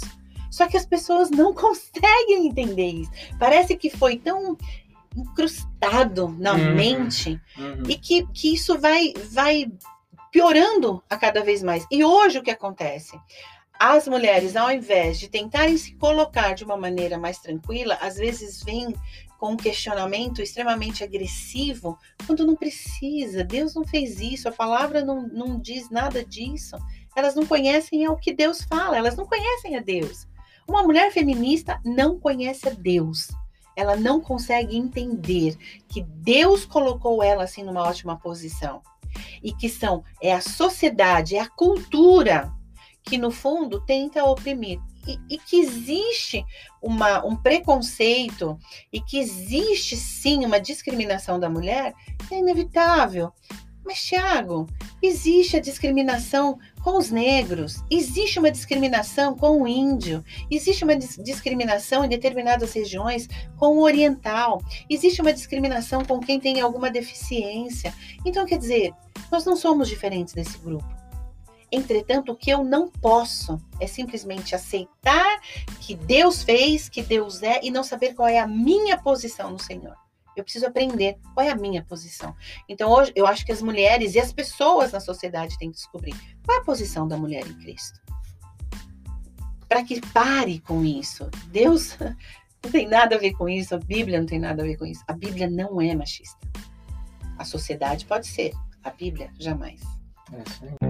Só 0.50 0.66
que 0.66 0.76
as 0.76 0.84
pessoas 0.84 1.30
não 1.30 1.54
conseguem 1.54 2.48
entender 2.48 2.88
isso. 2.88 3.10
Parece 3.38 3.76
que 3.76 3.88
foi 3.90 4.16
tão 4.16 4.56
incrustado 5.16 6.34
na 6.38 6.54
Uhum. 6.54 6.74
mente 6.74 7.40
Uhum. 7.58 7.82
e 7.88 7.96
que, 7.96 8.26
que 8.32 8.54
isso 8.54 8.78
vai, 8.78 9.12
vai 9.30 9.70
piorando 10.30 11.02
a 11.08 11.16
cada 11.16 11.42
vez 11.42 11.62
mais. 11.62 11.86
E 11.90 12.04
hoje 12.04 12.38
o 12.38 12.42
que 12.42 12.50
acontece? 12.50 13.18
As 13.78 14.06
mulheres, 14.06 14.56
ao 14.56 14.70
invés 14.70 15.18
de 15.18 15.28
tentarem 15.28 15.76
se 15.76 15.94
colocar 15.94 16.54
de 16.54 16.64
uma 16.64 16.76
maneira 16.76 17.18
mais 17.18 17.38
tranquila, 17.38 17.96
às 18.00 18.16
vezes 18.16 18.62
vêm 18.62 18.94
com 19.38 19.52
um 19.52 19.56
questionamento 19.56 20.42
extremamente 20.42 21.02
agressivo, 21.02 21.98
quando 22.26 22.46
não 22.46 22.54
precisa. 22.54 23.42
Deus 23.42 23.74
não 23.74 23.82
fez 23.82 24.20
isso, 24.20 24.46
a 24.48 24.52
palavra 24.52 25.02
não, 25.02 25.26
não 25.28 25.58
diz 25.58 25.88
nada 25.88 26.22
disso. 26.22 26.76
Elas 27.16 27.34
não 27.34 27.46
conhecem 27.46 28.06
o 28.06 28.16
que 28.16 28.34
Deus 28.34 28.62
fala, 28.62 28.98
elas 28.98 29.16
não 29.16 29.24
conhecem 29.26 29.76
a 29.76 29.80
Deus. 29.80 30.28
Uma 30.68 30.82
mulher 30.82 31.10
feminista 31.10 31.80
não 31.82 32.20
conhece 32.20 32.68
a 32.68 32.72
Deus. 32.72 33.28
Ela 33.74 33.96
não 33.96 34.20
consegue 34.20 34.76
entender 34.76 35.56
que 35.88 36.02
Deus 36.02 36.66
colocou 36.66 37.22
ela 37.22 37.44
assim 37.44 37.62
numa 37.62 37.82
ótima 37.82 38.18
posição. 38.18 38.82
E 39.42 39.52
que 39.52 39.68
são 39.68 40.04
é 40.22 40.32
a 40.32 40.40
sociedade, 40.40 41.36
é 41.36 41.40
a 41.40 41.48
cultura 41.48 42.52
que 43.02 43.16
no 43.16 43.30
fundo 43.30 43.80
tenta 43.84 44.24
oprimir. 44.24 44.78
E, 45.06 45.18
e 45.34 45.38
que 45.38 45.58
existe 45.58 46.44
uma, 46.82 47.24
um 47.24 47.34
preconceito 47.34 48.58
e 48.92 49.00
que 49.00 49.18
existe 49.18 49.96
sim 49.96 50.44
uma 50.44 50.60
discriminação 50.60 51.40
da 51.40 51.48
mulher, 51.48 51.94
é 52.30 52.38
inevitável. 52.38 53.32
Mas, 53.84 54.02
Tiago, 54.02 54.66
existe 55.02 55.56
a 55.56 55.60
discriminação 55.60 56.58
com 56.82 56.96
os 56.96 57.10
negros, 57.10 57.84
existe 57.90 58.38
uma 58.38 58.50
discriminação 58.50 59.36
com 59.36 59.62
o 59.62 59.68
índio, 59.68 60.24
existe 60.50 60.82
uma 60.84 60.96
dis- 60.96 61.18
discriminação 61.22 62.04
em 62.04 62.08
determinadas 62.08 62.72
regiões 62.72 63.28
com 63.56 63.76
o 63.76 63.82
oriental, 63.82 64.62
existe 64.88 65.20
uma 65.20 65.32
discriminação 65.32 66.04
com 66.04 66.18
quem 66.20 66.40
tem 66.40 66.60
alguma 66.60 66.90
deficiência. 66.90 67.92
Então, 68.24 68.46
quer 68.46 68.58
dizer, 68.58 68.92
nós 69.30 69.44
não 69.44 69.56
somos 69.56 69.88
diferentes 69.88 70.32
desse 70.32 70.58
grupo. 70.58 70.88
Entretanto, 71.72 72.32
o 72.32 72.36
que 72.36 72.50
eu 72.50 72.64
não 72.64 72.88
posso 72.88 73.60
é 73.78 73.86
simplesmente 73.86 74.56
aceitar 74.56 75.40
que 75.80 75.94
Deus 75.94 76.42
fez, 76.42 76.88
que 76.88 77.00
Deus 77.00 77.42
é, 77.42 77.60
e 77.62 77.70
não 77.70 77.84
saber 77.84 78.14
qual 78.14 78.26
é 78.26 78.40
a 78.40 78.46
minha 78.46 78.98
posição 78.98 79.50
no 79.52 79.58
Senhor. 79.58 79.94
Eu 80.40 80.44
preciso 80.44 80.66
aprender 80.66 81.18
qual 81.34 81.46
é 81.46 81.50
a 81.50 81.54
minha 81.54 81.84
posição. 81.84 82.34
Então, 82.66 82.90
hoje, 82.90 83.12
eu 83.14 83.26
acho 83.26 83.44
que 83.44 83.52
as 83.52 83.60
mulheres 83.60 84.14
e 84.14 84.20
as 84.20 84.32
pessoas 84.32 84.92
na 84.92 85.00
sociedade 85.00 85.58
têm 85.58 85.70
que 85.70 85.76
descobrir 85.76 86.14
qual 86.44 86.56
é 86.56 86.60
a 86.60 86.64
posição 86.64 87.06
da 87.06 87.16
mulher 87.16 87.46
em 87.46 87.54
Cristo. 87.54 88.00
Para 89.68 89.84
que 89.84 90.00
pare 90.12 90.58
com 90.60 90.82
isso. 90.82 91.28
Deus 91.48 91.96
não 92.64 92.70
tem 92.70 92.88
nada 92.88 93.16
a 93.16 93.18
ver 93.18 93.32
com 93.34 93.48
isso, 93.48 93.74
a 93.74 93.78
Bíblia 93.78 94.18
não 94.18 94.26
tem 94.26 94.38
nada 94.38 94.62
a 94.62 94.66
ver 94.66 94.76
com 94.76 94.86
isso. 94.86 95.04
A 95.06 95.12
Bíblia 95.12 95.48
não 95.48 95.80
é 95.80 95.94
machista. 95.94 96.38
A 97.38 97.44
sociedade 97.44 98.06
pode 98.06 98.26
ser, 98.26 98.52
a 98.82 98.90
Bíblia 98.90 99.30
jamais. 99.38 99.80
É 100.32 100.89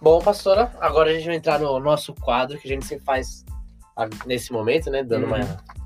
Bom, 0.00 0.20
pastora, 0.20 0.70
agora 0.80 1.10
a 1.10 1.14
gente 1.14 1.26
vai 1.26 1.36
entrar 1.36 1.58
no 1.58 1.78
nosso 1.80 2.14
quadro 2.14 2.58
que 2.58 2.68
a 2.68 2.70
gente 2.70 2.86
sempre 2.86 3.04
faz 3.04 3.44
nesse 4.26 4.52
momento, 4.52 4.90
né? 4.90 5.02
Dando 5.02 5.26
uma 5.26 5.38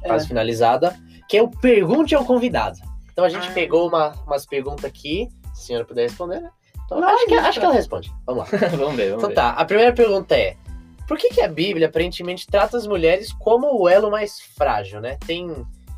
quase 0.03 0.29
finalizada, 0.29 0.95
que 1.29 1.37
é 1.39 1.43
o 1.43 1.49
Pergunte 1.49 2.15
ao 2.15 2.25
Convidado. 2.25 2.79
Então 3.11 3.25
a 3.25 3.29
gente 3.29 3.49
Ah. 3.49 3.53
pegou 3.53 3.89
uma, 3.89 4.11
umas 4.27 4.45
perguntas 4.45 4.85
aqui, 4.85 5.29
se 5.55 5.63
a 5.63 5.67
senhora 5.67 5.85
puder 5.87 6.03
responder, 6.03 6.41
né? 6.41 6.51
Então, 6.85 7.01
Lógico. 7.01 7.17
acho, 7.17 7.27
que, 7.27 7.35
acho 7.35 7.59
que 7.61 7.65
ela 7.65 7.75
responde. 7.75 8.13
Vamos 8.27 8.51
lá. 8.51 8.59
vamos 8.77 8.95
ver, 8.97 9.11
vamos 9.11 9.25
Então 9.25 9.29
ver. 9.31 9.35
tá, 9.35 9.51
a 9.51 9.65
primeira 9.65 9.95
pergunta 9.95 10.37
é: 10.37 10.57
por 11.09 11.17
que, 11.17 11.31
que 11.31 11.41
a 11.41 11.49
Bíblia 11.49 11.87
aparentemente 11.87 12.47
trata 12.47 12.77
as 12.77 12.87
mulheres 12.87 13.33
como 13.33 13.81
o 13.81 13.89
elo 13.89 14.11
mais 14.11 14.41
frágil, 14.41 15.01
né? 15.01 15.17
Tem. 15.27 15.51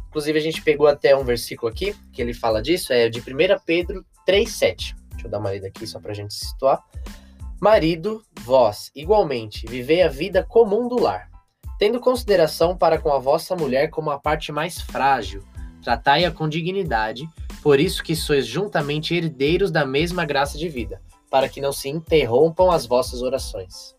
Inclusive, 0.09 0.39
a 0.39 0.43
gente 0.43 0.63
pegou 0.63 0.87
até 0.87 1.17
um 1.17 1.25
versículo 1.25 1.73
aqui 1.73 1.93
que 2.13 2.23
ele 2.23 2.33
fala 2.33 2.63
disso, 2.63 2.93
é 2.93 3.09
de 3.09 3.19
1 3.19 3.25
Pedro 3.67 4.05
3,7. 4.25 4.95
Deixa 5.11 5.27
eu 5.27 5.31
dar 5.31 5.41
uma 5.41 5.51
lida 5.51 5.67
aqui 5.67 5.85
só 5.89 5.99
pra 5.99 6.15
gente 6.15 6.33
se 6.33 6.47
situar. 6.47 6.81
Marido, 7.61 8.23
vós, 8.41 8.91
igualmente, 8.95 9.67
vivei 9.67 10.03
a 10.03 10.09
vida 10.09 10.43
comum 10.43 10.89
do 10.89 11.01
lar, 11.01 11.31
tendo 11.79 12.01
consideração 12.01 12.77
para 12.77 12.99
com 12.99 13.13
a 13.13 13.19
vossa 13.19 13.57
mulher 13.57 13.89
como 13.89 14.11
a 14.11 14.19
parte 14.19 14.53
mais 14.53 14.81
frágil, 14.81 15.43
tratai-a 15.83 16.31
com 16.31 16.49
dignidade, 16.49 17.29
por 17.63 17.81
isso 17.81 18.03
que 18.03 18.15
sois 18.15 18.47
juntamente 18.47 19.15
herdeiros 19.15 19.71
da 19.71 19.87
mesma 19.87 20.25
graça 20.25 20.59
de 20.59 20.69
vida, 20.69 21.01
para 21.31 21.49
que 21.49 21.61
não 21.61 21.73
se 21.73 21.89
interrompam 21.89 22.71
as 22.71 22.87
vossas 22.87 23.23
orações. 23.23 23.97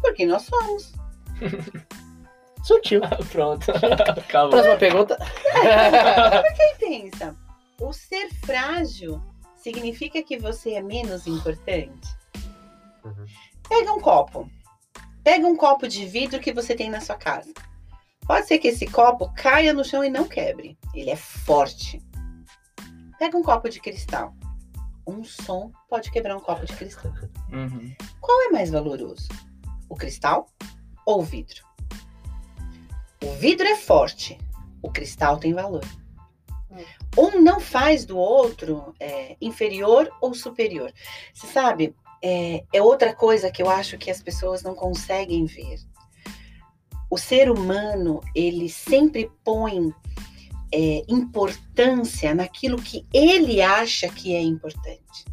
Porque 0.00 0.26
nós 0.26 0.42
somos. 0.42 0.92
Sutil. 2.62 3.00
Pronto. 3.30 3.70
Acabou. 3.72 4.50
Próxima 4.50 4.76
pergunta. 4.76 5.18
Quem 6.56 6.76
pensa? 6.78 7.36
O 7.80 7.92
ser 7.92 8.28
frágil 8.44 9.20
significa 9.56 10.22
que 10.22 10.38
você 10.38 10.74
é 10.74 10.82
menos 10.82 11.26
importante? 11.26 12.21
Uhum. 13.04 13.26
Pega 13.68 13.92
um 13.92 14.00
copo. 14.00 14.50
Pega 15.22 15.46
um 15.46 15.56
copo 15.56 15.86
de 15.86 16.06
vidro 16.06 16.40
que 16.40 16.52
você 16.52 16.74
tem 16.74 16.90
na 16.90 17.00
sua 17.00 17.16
casa. 17.16 17.52
Pode 18.26 18.46
ser 18.46 18.58
que 18.58 18.68
esse 18.68 18.86
copo 18.86 19.32
caia 19.34 19.72
no 19.72 19.84
chão 19.84 20.04
e 20.04 20.10
não 20.10 20.28
quebre. 20.28 20.78
Ele 20.94 21.10
é 21.10 21.16
forte. 21.16 22.00
Pega 23.18 23.36
um 23.36 23.42
copo 23.42 23.68
de 23.68 23.80
cristal. 23.80 24.34
Um 25.06 25.24
som 25.24 25.72
pode 25.88 26.10
quebrar 26.10 26.36
um 26.36 26.40
copo 26.40 26.64
de 26.64 26.72
cristal. 26.74 27.12
Uhum. 27.52 27.94
Qual 28.20 28.42
é 28.42 28.50
mais 28.50 28.70
valoroso? 28.70 29.28
O 29.88 29.96
cristal 29.96 30.46
ou 31.04 31.20
o 31.20 31.24
vidro? 31.24 31.62
O 33.22 33.32
vidro 33.34 33.66
é 33.66 33.76
forte, 33.76 34.38
o 34.82 34.90
cristal 34.90 35.38
tem 35.38 35.52
valor. 35.52 35.84
Um 37.16 37.40
não 37.40 37.60
faz 37.60 38.04
do 38.04 38.16
outro 38.16 38.94
é, 38.98 39.36
inferior 39.40 40.10
ou 40.20 40.34
superior. 40.34 40.92
Você 41.34 41.46
sabe, 41.46 41.94
é, 42.22 42.64
é 42.72 42.82
outra 42.82 43.14
coisa 43.14 43.50
que 43.50 43.62
eu 43.62 43.68
acho 43.68 43.98
que 43.98 44.10
as 44.10 44.22
pessoas 44.22 44.62
não 44.62 44.74
conseguem 44.74 45.44
ver. 45.44 45.80
O 47.10 47.18
ser 47.18 47.50
humano, 47.50 48.20
ele 48.34 48.68
sempre 48.68 49.30
põe 49.44 49.92
é, 50.72 51.04
importância 51.08 52.34
naquilo 52.34 52.80
que 52.80 53.06
ele 53.12 53.60
acha 53.60 54.08
que 54.08 54.34
é 54.34 54.40
importante. 54.40 55.26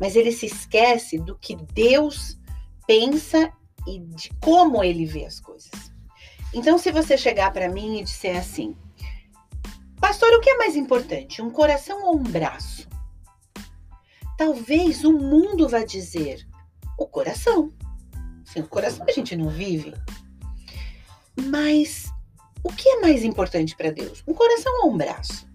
Mas 0.00 0.14
ele 0.14 0.30
se 0.30 0.46
esquece 0.46 1.18
do 1.18 1.36
que 1.36 1.56
Deus 1.56 2.38
pensa 2.86 3.52
e 3.86 3.98
de 3.98 4.30
como 4.40 4.84
ele 4.84 5.06
vê 5.06 5.24
as 5.24 5.40
coisas. 5.40 5.70
Então, 6.52 6.78
se 6.78 6.92
você 6.92 7.16
chegar 7.16 7.52
para 7.52 7.68
mim 7.68 7.98
e 7.98 8.04
disser 8.04 8.36
assim, 8.36 8.76
pastor, 10.00 10.32
o 10.34 10.40
que 10.40 10.50
é 10.50 10.56
mais 10.56 10.76
importante, 10.76 11.42
um 11.42 11.50
coração 11.50 12.04
ou 12.04 12.16
um 12.16 12.22
braço? 12.22 12.88
Talvez 14.36 15.04
o 15.04 15.12
mundo 15.12 15.68
vá 15.68 15.84
dizer 15.84 16.46
o 16.98 17.06
coração. 17.06 17.72
Sem 18.44 18.62
o 18.62 18.68
coração 18.68 19.04
a 19.08 19.12
gente 19.12 19.36
não 19.36 19.48
vive. 19.48 19.94
Mas 21.46 22.06
o 22.62 22.72
que 22.72 22.88
é 22.88 23.00
mais 23.00 23.24
importante 23.24 23.76
para 23.76 23.90
Deus, 23.90 24.22
um 24.26 24.34
coração 24.34 24.72
ou 24.84 24.92
um 24.92 24.96
braço? 24.96 25.46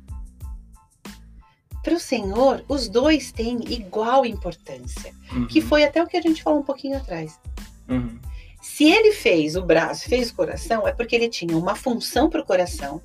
Para 1.84 1.96
o 1.96 2.00
Senhor, 2.00 2.63
os 2.68 2.89
dois 2.89 3.32
têm 3.32 3.60
igual 3.72 4.26
importância, 4.26 5.13
Uhum. 5.32 5.48
que 5.48 5.62
foi 5.62 5.84
até 5.84 6.04
o 6.04 6.08
que 6.08 6.18
a 6.18 6.22
gente 6.22 6.44
falou 6.44 6.60
um 6.60 6.63
pouquinho 6.63 6.98
atrás. 6.98 7.39
Uhum. 7.88 8.20
Se 8.62 8.84
ele 8.84 9.13
fez 9.13 9.56
o 9.56 9.62
braço, 9.62 10.10
fez 10.10 10.30
o 10.30 10.36
coração, 10.36 10.88
é 10.88 10.92
porque 10.92 11.15
ele 11.15 11.30
tinha 11.30 11.58
uma 11.58 11.76
função 11.76 12.30
para 12.30 12.42
o 12.42 12.46
coração 12.46 13.02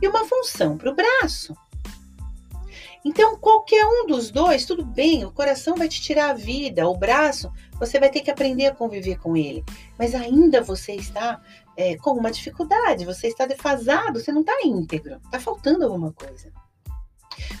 e 0.00 0.08
uma 0.08 0.24
função 0.24 0.78
para 0.78 0.90
o 0.90 0.94
braço. 0.94 1.54
Então, 3.04 3.36
qualquer 3.36 3.84
um 3.84 4.06
dos 4.06 4.30
dois, 4.30 4.64
tudo 4.64 4.82
bem, 4.82 5.26
o 5.26 5.30
coração 5.30 5.76
vai 5.76 5.88
te 5.88 6.00
tirar 6.00 6.30
a 6.30 6.34
vida, 6.34 6.88
o 6.88 6.96
braço, 6.96 7.52
você 7.78 8.00
vai 8.00 8.08
ter 8.08 8.20
que 8.20 8.30
aprender 8.30 8.66
a 8.66 8.74
conviver 8.74 9.18
com 9.18 9.36
ele. 9.36 9.62
Mas 9.98 10.14
ainda 10.14 10.62
você 10.62 10.94
está 10.94 11.38
é, 11.76 11.96
com 11.98 12.12
uma 12.12 12.30
dificuldade, 12.30 13.04
você 13.04 13.26
está 13.28 13.44
defasado, 13.44 14.20
você 14.20 14.32
não 14.32 14.40
está 14.40 14.54
íntegro, 14.64 15.20
está 15.24 15.38
faltando 15.38 15.84
alguma 15.84 16.12
coisa. 16.12 16.50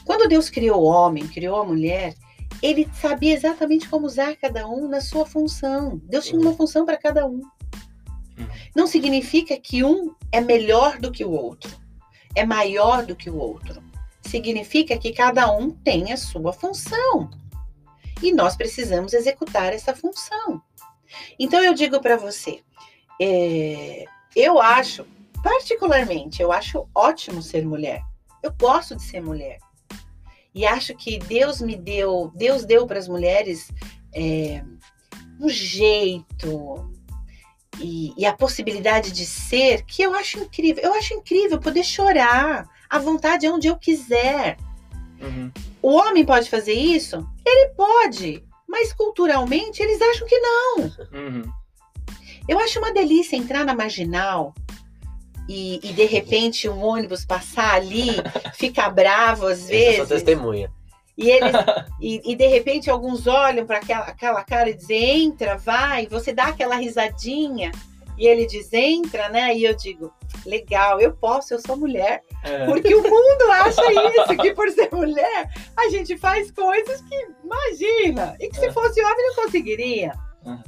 Quando 0.06 0.28
Deus 0.28 0.48
criou 0.48 0.80
o 0.80 0.86
homem, 0.86 1.28
criou 1.28 1.60
a 1.60 1.64
mulher, 1.64 2.14
ele 2.62 2.88
sabia 2.94 3.34
exatamente 3.34 3.88
como 3.88 4.06
usar 4.06 4.36
cada 4.36 4.66
um 4.66 4.88
na 4.88 5.00
sua 5.02 5.26
função. 5.26 6.00
Deus 6.04 6.26
tinha 6.26 6.40
uma 6.40 6.54
função 6.54 6.86
para 6.86 6.96
cada 6.96 7.26
um. 7.26 7.42
Não 8.74 8.86
significa 8.86 9.58
que 9.58 9.84
um 9.84 10.14
é 10.32 10.40
melhor 10.40 10.98
do 10.98 11.12
que 11.12 11.24
o 11.24 11.30
outro, 11.30 11.70
é 12.34 12.44
maior 12.46 13.04
do 13.04 13.14
que 13.14 13.28
o 13.28 13.36
outro. 13.36 13.82
Significa 14.26 14.98
que 14.98 15.12
cada 15.12 15.50
um 15.52 15.70
tem 15.70 16.12
a 16.12 16.16
sua 16.16 16.52
função. 16.52 17.30
E 18.22 18.32
nós 18.32 18.56
precisamos 18.56 19.12
executar 19.12 19.72
essa 19.72 19.94
função. 19.94 20.62
Então 21.38 21.62
eu 21.62 21.74
digo 21.74 22.00
para 22.00 22.16
você, 22.16 22.60
é, 23.20 24.04
eu 24.34 24.60
acho, 24.60 25.06
particularmente, 25.42 26.42
eu 26.42 26.50
acho 26.50 26.88
ótimo 26.94 27.42
ser 27.42 27.64
mulher. 27.64 28.02
Eu 28.42 28.52
gosto 28.52 28.96
de 28.96 29.02
ser 29.02 29.20
mulher. 29.20 29.58
E 30.54 30.64
acho 30.64 30.94
que 30.94 31.18
Deus 31.18 31.60
me 31.60 31.76
deu, 31.76 32.30
Deus 32.34 32.64
deu 32.64 32.86
para 32.86 32.98
as 32.98 33.08
mulheres 33.08 33.70
é, 34.14 34.62
um 35.40 35.48
jeito 35.48 36.90
e, 37.80 38.14
e, 38.16 38.24
a 38.24 38.32
possibilidade 38.32 39.10
de 39.10 39.26
ser 39.26 39.84
que 39.84 40.02
eu 40.02 40.14
acho 40.14 40.38
incrível. 40.38 40.84
Eu 40.84 40.94
acho 40.94 41.14
incrível 41.14 41.58
poder 41.58 41.82
chorar 41.82 42.68
à 42.94 42.98
vontade 43.00 43.48
onde 43.48 43.66
eu 43.66 43.76
quiser. 43.76 44.56
Uhum. 45.20 45.50
O 45.82 45.96
homem 45.96 46.24
pode 46.24 46.48
fazer 46.48 46.74
isso? 46.74 47.28
Ele 47.44 47.70
pode, 47.70 48.44
mas 48.68 48.92
culturalmente 48.92 49.82
eles 49.82 50.00
acham 50.00 50.28
que 50.28 50.38
não. 50.38 50.76
Uhum. 51.12 51.42
Eu 52.48 52.60
acho 52.60 52.78
uma 52.78 52.92
delícia 52.92 53.36
entrar 53.36 53.64
na 53.64 53.74
marginal 53.74 54.54
e, 55.48 55.80
e, 55.82 55.92
de 55.92 56.04
repente 56.04 56.68
um 56.68 56.84
ônibus 56.84 57.24
passar 57.24 57.74
ali, 57.74 58.10
ficar 58.54 58.90
bravo 58.90 59.48
às 59.48 59.66
vezes. 59.66 59.98
Eu 59.98 60.06
sou 60.06 60.16
testemunha. 60.16 60.70
E, 61.18 61.30
eles, 61.30 61.52
e, 62.00 62.32
e, 62.32 62.36
de 62.36 62.46
repente 62.46 62.88
alguns 62.88 63.26
olham 63.26 63.66
para 63.66 63.78
aquela, 63.78 64.04
aquela 64.04 64.44
cara 64.44 64.70
e 64.70 64.74
dizem, 64.74 65.24
entra, 65.24 65.56
vai, 65.56 66.06
você 66.06 66.32
dá 66.32 66.44
aquela 66.44 66.76
risadinha, 66.76 67.72
e 68.16 68.26
ele 68.26 68.46
diz, 68.46 68.72
entra, 68.72 69.28
né? 69.28 69.54
E 69.54 69.64
eu 69.64 69.74
digo, 69.74 70.12
legal, 70.46 71.00
eu 71.00 71.12
posso, 71.12 71.54
eu 71.54 71.60
sou 71.60 71.76
mulher. 71.76 72.22
É. 72.42 72.66
Porque 72.66 72.94
o 72.94 73.02
mundo 73.02 73.50
acha 73.50 73.82
isso, 73.92 74.36
que 74.40 74.54
por 74.54 74.70
ser 74.70 74.88
mulher, 74.92 75.50
a 75.76 75.88
gente 75.88 76.16
faz 76.16 76.50
coisas 76.50 77.00
que, 77.02 77.28
imagina, 77.42 78.36
e 78.40 78.48
que 78.48 78.56
se 78.58 78.70
fosse 78.72 79.02
homem 79.02 79.26
não 79.28 79.44
conseguiria. 79.44 80.12
Uhum. 80.44 80.62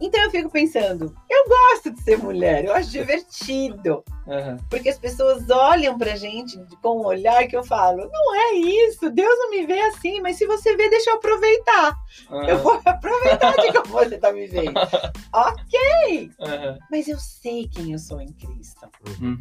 Então 0.00 0.20
eu 0.22 0.30
fico 0.30 0.50
pensando, 0.50 1.14
eu 1.28 1.44
gosto 1.48 1.90
de 1.90 2.02
ser 2.02 2.18
mulher, 2.18 2.64
eu 2.64 2.74
acho 2.74 2.90
divertido. 2.90 4.04
Uhum. 4.26 4.56
Porque 4.68 4.88
as 4.88 4.98
pessoas 4.98 5.48
olham 5.48 5.96
pra 5.96 6.16
gente 6.16 6.58
com 6.82 7.00
um 7.00 7.06
olhar 7.06 7.46
que 7.46 7.56
eu 7.56 7.64
falo, 7.64 8.08
não 8.10 8.34
é 8.34 8.54
isso, 8.54 9.08
Deus 9.10 9.38
não 9.38 9.50
me 9.50 9.64
vê 9.64 9.80
assim, 9.80 10.20
mas 10.20 10.36
se 10.36 10.46
você 10.46 10.76
vê, 10.76 10.90
deixa 10.90 11.10
eu 11.10 11.16
aproveitar. 11.16 11.96
Uhum. 12.30 12.42
Eu 12.44 12.58
vou 12.58 12.80
aproveitar 12.84 13.56
de 13.56 13.72
como 13.72 13.86
você 13.86 14.18
tá 14.18 14.32
me 14.32 14.46
vendo. 14.46 14.74
ok! 15.32 16.30
Uhum. 16.40 16.78
Mas 16.90 17.08
eu 17.08 17.18
sei 17.18 17.68
quem 17.68 17.92
eu 17.92 17.98
sou 17.98 18.20
em 18.20 18.32
Cristo. 18.32 18.88
Uhum. 19.20 19.38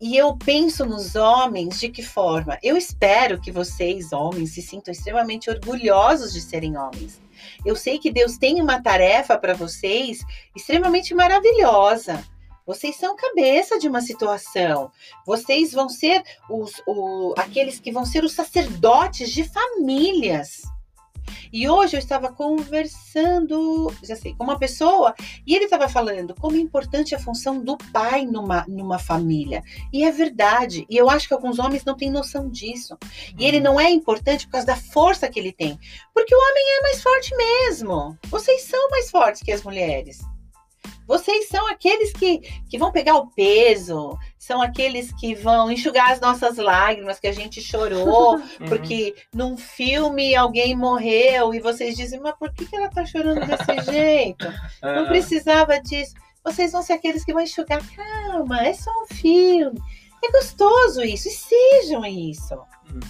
E 0.00 0.16
eu 0.16 0.34
penso 0.34 0.86
nos 0.86 1.14
homens 1.14 1.78
de 1.78 1.90
que 1.90 2.02
forma? 2.02 2.58
Eu 2.62 2.74
espero 2.74 3.38
que 3.38 3.52
vocês, 3.52 4.14
homens, 4.14 4.54
se 4.54 4.62
sintam 4.62 4.90
extremamente 4.92 5.50
orgulhosos 5.50 6.32
de 6.32 6.40
serem 6.40 6.78
homens. 6.78 7.20
Eu 7.64 7.76
sei 7.76 7.98
que 7.98 8.10
Deus 8.10 8.38
tem 8.38 8.60
uma 8.60 8.82
tarefa 8.82 9.36
para 9.38 9.54
vocês 9.54 10.20
extremamente 10.56 11.14
maravilhosa. 11.14 12.24
Vocês 12.66 12.96
são 12.96 13.16
cabeça 13.16 13.78
de 13.78 13.88
uma 13.88 14.00
situação. 14.00 14.92
Vocês 15.26 15.72
vão 15.72 15.88
ser 15.88 16.22
os, 16.48 16.80
o, 16.86 17.34
aqueles 17.36 17.80
que 17.80 17.90
vão 17.90 18.04
ser 18.04 18.22
os 18.22 18.32
sacerdotes 18.32 19.30
de 19.30 19.44
famílias. 19.44 20.62
E 21.52 21.68
hoje 21.68 21.96
eu 21.96 21.98
estava 21.98 22.32
conversando, 22.32 23.92
já 24.02 24.16
sei, 24.16 24.34
com 24.34 24.44
uma 24.44 24.58
pessoa, 24.58 25.14
e 25.46 25.54
ele 25.54 25.64
estava 25.64 25.88
falando 25.88 26.34
como 26.34 26.56
é 26.56 26.60
importante 26.60 27.14
a 27.14 27.18
função 27.18 27.62
do 27.62 27.76
pai 27.92 28.24
numa, 28.24 28.64
numa 28.68 28.98
família. 28.98 29.62
E 29.92 30.04
é 30.04 30.10
verdade. 30.10 30.86
E 30.88 30.96
eu 30.96 31.08
acho 31.08 31.28
que 31.28 31.34
alguns 31.34 31.58
homens 31.58 31.84
não 31.84 31.96
têm 31.96 32.10
noção 32.10 32.48
disso. 32.48 32.96
E 33.38 33.44
ele 33.44 33.60
não 33.60 33.78
é 33.78 33.90
importante 33.90 34.46
por 34.46 34.52
causa 34.52 34.66
da 34.66 34.76
força 34.76 35.28
que 35.28 35.38
ele 35.38 35.52
tem. 35.52 35.78
Porque 36.14 36.34
o 36.34 36.38
homem 36.38 36.64
é 36.78 36.82
mais 36.82 37.02
forte 37.02 37.34
mesmo. 37.36 38.18
Vocês 38.26 38.62
são 38.62 38.90
mais 38.90 39.10
fortes 39.10 39.42
que 39.42 39.52
as 39.52 39.62
mulheres. 39.62 40.20
Vocês 41.10 41.48
são 41.48 41.66
aqueles 41.66 42.12
que, 42.12 42.38
que 42.70 42.78
vão 42.78 42.92
pegar 42.92 43.16
o 43.16 43.26
peso, 43.32 44.16
são 44.38 44.62
aqueles 44.62 45.12
que 45.14 45.34
vão 45.34 45.68
enxugar 45.68 46.12
as 46.12 46.20
nossas 46.20 46.56
lágrimas 46.56 47.18
que 47.18 47.26
a 47.26 47.32
gente 47.32 47.60
chorou, 47.60 48.36
Uhum. 48.60 48.68
porque 48.68 49.16
num 49.34 49.56
filme 49.56 50.36
alguém 50.36 50.76
morreu 50.76 51.52
e 51.52 51.58
vocês 51.58 51.96
dizem, 51.96 52.20
mas 52.20 52.36
por 52.38 52.52
que, 52.54 52.64
que 52.64 52.76
ela 52.76 52.88
tá 52.88 53.04
chorando 53.04 53.44
desse 53.44 53.82
jeito? 53.90 54.46
Não 54.80 55.08
precisava 55.08 55.80
disso. 55.80 56.14
Vocês 56.44 56.70
vão 56.70 56.80
ser 56.80 56.92
aqueles 56.92 57.24
que 57.24 57.32
vão 57.32 57.42
enxugar. 57.42 57.82
Calma, 57.96 58.64
é 58.64 58.72
só 58.72 58.92
um 59.02 59.12
filme. 59.12 59.80
É 60.24 60.30
gostoso 60.30 61.02
isso, 61.02 61.26
e 61.26 61.32
sejam 61.32 62.06
isso. 62.06 62.54
uhum. 62.54 63.00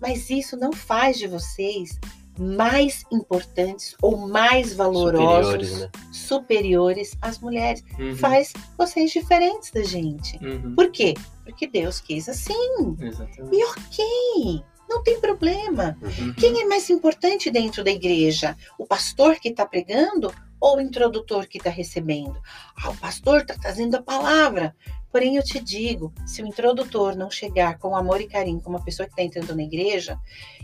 Mas 0.00 0.30
isso 0.30 0.56
não 0.56 0.72
faz 0.72 1.18
de 1.18 1.26
vocês 1.26 1.98
mais 2.40 3.04
importantes 3.12 3.94
ou 4.00 4.16
mais 4.16 4.72
valorosos, 4.72 5.68
Superiores, 5.68 5.80
né? 5.80 5.90
superiores 6.10 7.16
às 7.20 7.38
mulheres. 7.38 7.84
Uhum. 7.98 8.16
Faz 8.16 8.52
vocês 8.78 9.10
diferentes 9.10 9.70
da 9.70 9.82
gente. 9.82 10.42
Uhum. 10.42 10.74
Por 10.74 10.90
quê? 10.90 11.14
Porque 11.44 11.66
Deus 11.66 12.00
quis 12.00 12.28
assim. 12.28 12.96
Exatamente. 12.98 13.54
E 13.54 13.64
ok, 13.64 14.64
não 14.88 15.02
tem 15.02 15.20
problema. 15.20 15.98
Uhum. 16.00 16.32
Quem 16.34 16.62
é 16.62 16.64
mais 16.64 16.88
importante 16.88 17.50
dentro 17.50 17.84
da 17.84 17.90
igreja? 17.90 18.56
O 18.78 18.86
pastor 18.86 19.36
que 19.36 19.50
está 19.50 19.66
pregando 19.66 20.32
ou 20.58 20.78
o 20.78 20.80
introdutor 20.80 21.46
que 21.46 21.58
está 21.58 21.70
recebendo? 21.70 22.40
Ah, 22.76 22.90
o 22.90 22.96
pastor 22.96 23.42
está 23.42 23.54
trazendo 23.54 23.96
a 23.96 24.02
palavra. 24.02 24.74
Porém, 25.12 25.36
eu 25.36 25.42
te 25.42 25.60
digo: 25.60 26.12
se 26.26 26.42
o 26.42 26.46
introdutor 26.46 27.16
não 27.16 27.30
chegar 27.30 27.78
com 27.78 27.96
amor 27.96 28.20
e 28.20 28.28
carinho 28.28 28.60
com 28.60 28.70
uma 28.70 28.82
pessoa 28.82 29.06
que 29.06 29.12
está 29.12 29.22
entrando 29.22 29.54
na 29.54 29.62
igreja 29.62 30.18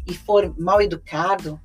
e 0.06 0.14
for 0.14 0.54
mal 0.58 0.80
educado, 0.80 1.60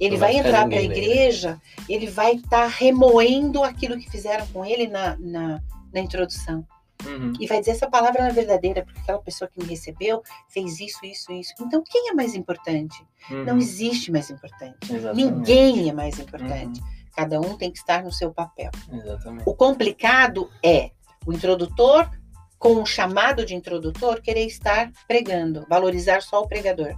ele 0.00 0.12
Não 0.12 0.20
vai 0.20 0.32
vai 0.32 0.40
entrar 0.40 0.68
para 0.68 0.78
a 0.78 0.80
na 0.80 0.82
igreja, 0.82 1.60
ele 1.88 2.06
vai 2.08 2.34
estar 2.34 2.66
remoendo 2.66 3.62
aquilo 3.62 3.98
que 3.98 4.10
fizeram 4.10 4.46
com 4.48 4.64
ele 4.64 4.86
na, 4.88 5.16
na, 5.18 5.60
na 5.92 6.00
introdução. 6.00 6.66
Uhum. 7.04 7.32
E 7.38 7.46
vai 7.46 7.60
dizer 7.60 7.72
essa 7.72 7.88
palavra 7.90 8.22
não 8.22 8.28
é 8.30 8.32
verdadeira, 8.32 8.82
porque 8.84 9.00
aquela 9.00 9.18
pessoa 9.18 9.48
que 9.52 9.60
me 9.60 9.68
recebeu 9.68 10.22
fez 10.48 10.80
isso, 10.80 11.04
isso, 11.04 11.30
isso. 11.32 11.52
Então, 11.60 11.82
quem 11.86 12.08
é 12.10 12.14
mais 12.14 12.34
importante? 12.34 13.04
Não 13.28 13.54
Uhum. 13.54 13.58
existe 13.58 14.10
mais 14.10 14.30
importante. 14.30 14.76
Exatamente. 14.90 15.24
Ninguém 15.24 15.88
é 15.90 15.92
mais 15.92 16.18
importante. 16.18 16.80
Cada 17.14 17.40
um 17.40 17.56
tem 17.56 17.70
que 17.70 17.78
estar 17.78 18.02
no 18.02 18.12
seu 18.12 18.32
papel. 18.32 18.70
Exatamente. 18.92 19.48
O 19.48 19.54
complicado 19.54 20.50
é 20.62 20.90
o 21.26 21.32
introdutor, 21.32 22.10
com 22.58 22.82
o 22.82 22.86
chamado 22.86 23.44
de 23.44 23.54
introdutor, 23.54 24.20
querer 24.22 24.46
estar 24.46 24.90
pregando, 25.06 25.66
valorizar 25.68 26.22
só 26.22 26.42
o 26.42 26.48
pregador. 26.48 26.94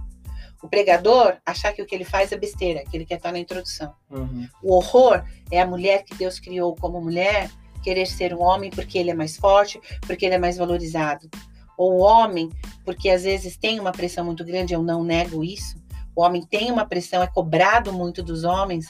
O 0.61 0.67
pregador 0.67 1.37
achar 1.45 1.73
que 1.73 1.81
o 1.81 1.85
que 1.85 1.93
ele 1.93 2.03
faz 2.03 2.31
é 2.31 2.37
besteira, 2.37 2.83
que 2.83 2.97
ele 2.97 3.05
quer 3.05 3.15
estar 3.15 3.31
na 3.31 3.39
introdução. 3.39 3.93
Uhum. 4.09 4.47
O 4.63 4.73
horror 4.73 5.23
é 5.51 5.61
a 5.61 5.67
mulher 5.67 6.03
que 6.03 6.15
Deus 6.15 6.39
criou 6.39 6.75
como 6.75 7.01
mulher 7.01 7.49
querer 7.83 8.05
ser 8.05 8.33
um 8.33 8.41
homem 8.41 8.69
porque 8.69 8.97
ele 8.97 9.11
é 9.11 9.13
mais 9.13 9.37
forte, 9.37 9.79
porque 10.01 10.25
ele 10.25 10.35
é 10.35 10.39
mais 10.39 10.57
valorizado. 10.57 11.29
Ou 11.77 11.93
o 11.93 11.99
homem, 11.99 12.49
porque 12.83 13.09
às 13.09 13.23
vezes 13.23 13.55
tem 13.55 13.79
uma 13.79 13.91
pressão 13.91 14.25
muito 14.25 14.43
grande, 14.43 14.73
eu 14.73 14.81
não 14.81 15.03
nego 15.03 15.43
isso. 15.43 15.77
O 16.15 16.23
homem 16.23 16.43
tem 16.43 16.71
uma 16.71 16.85
pressão, 16.85 17.21
é 17.21 17.27
cobrado 17.27 17.93
muito 17.93 18.23
dos 18.23 18.43
homens, 18.43 18.87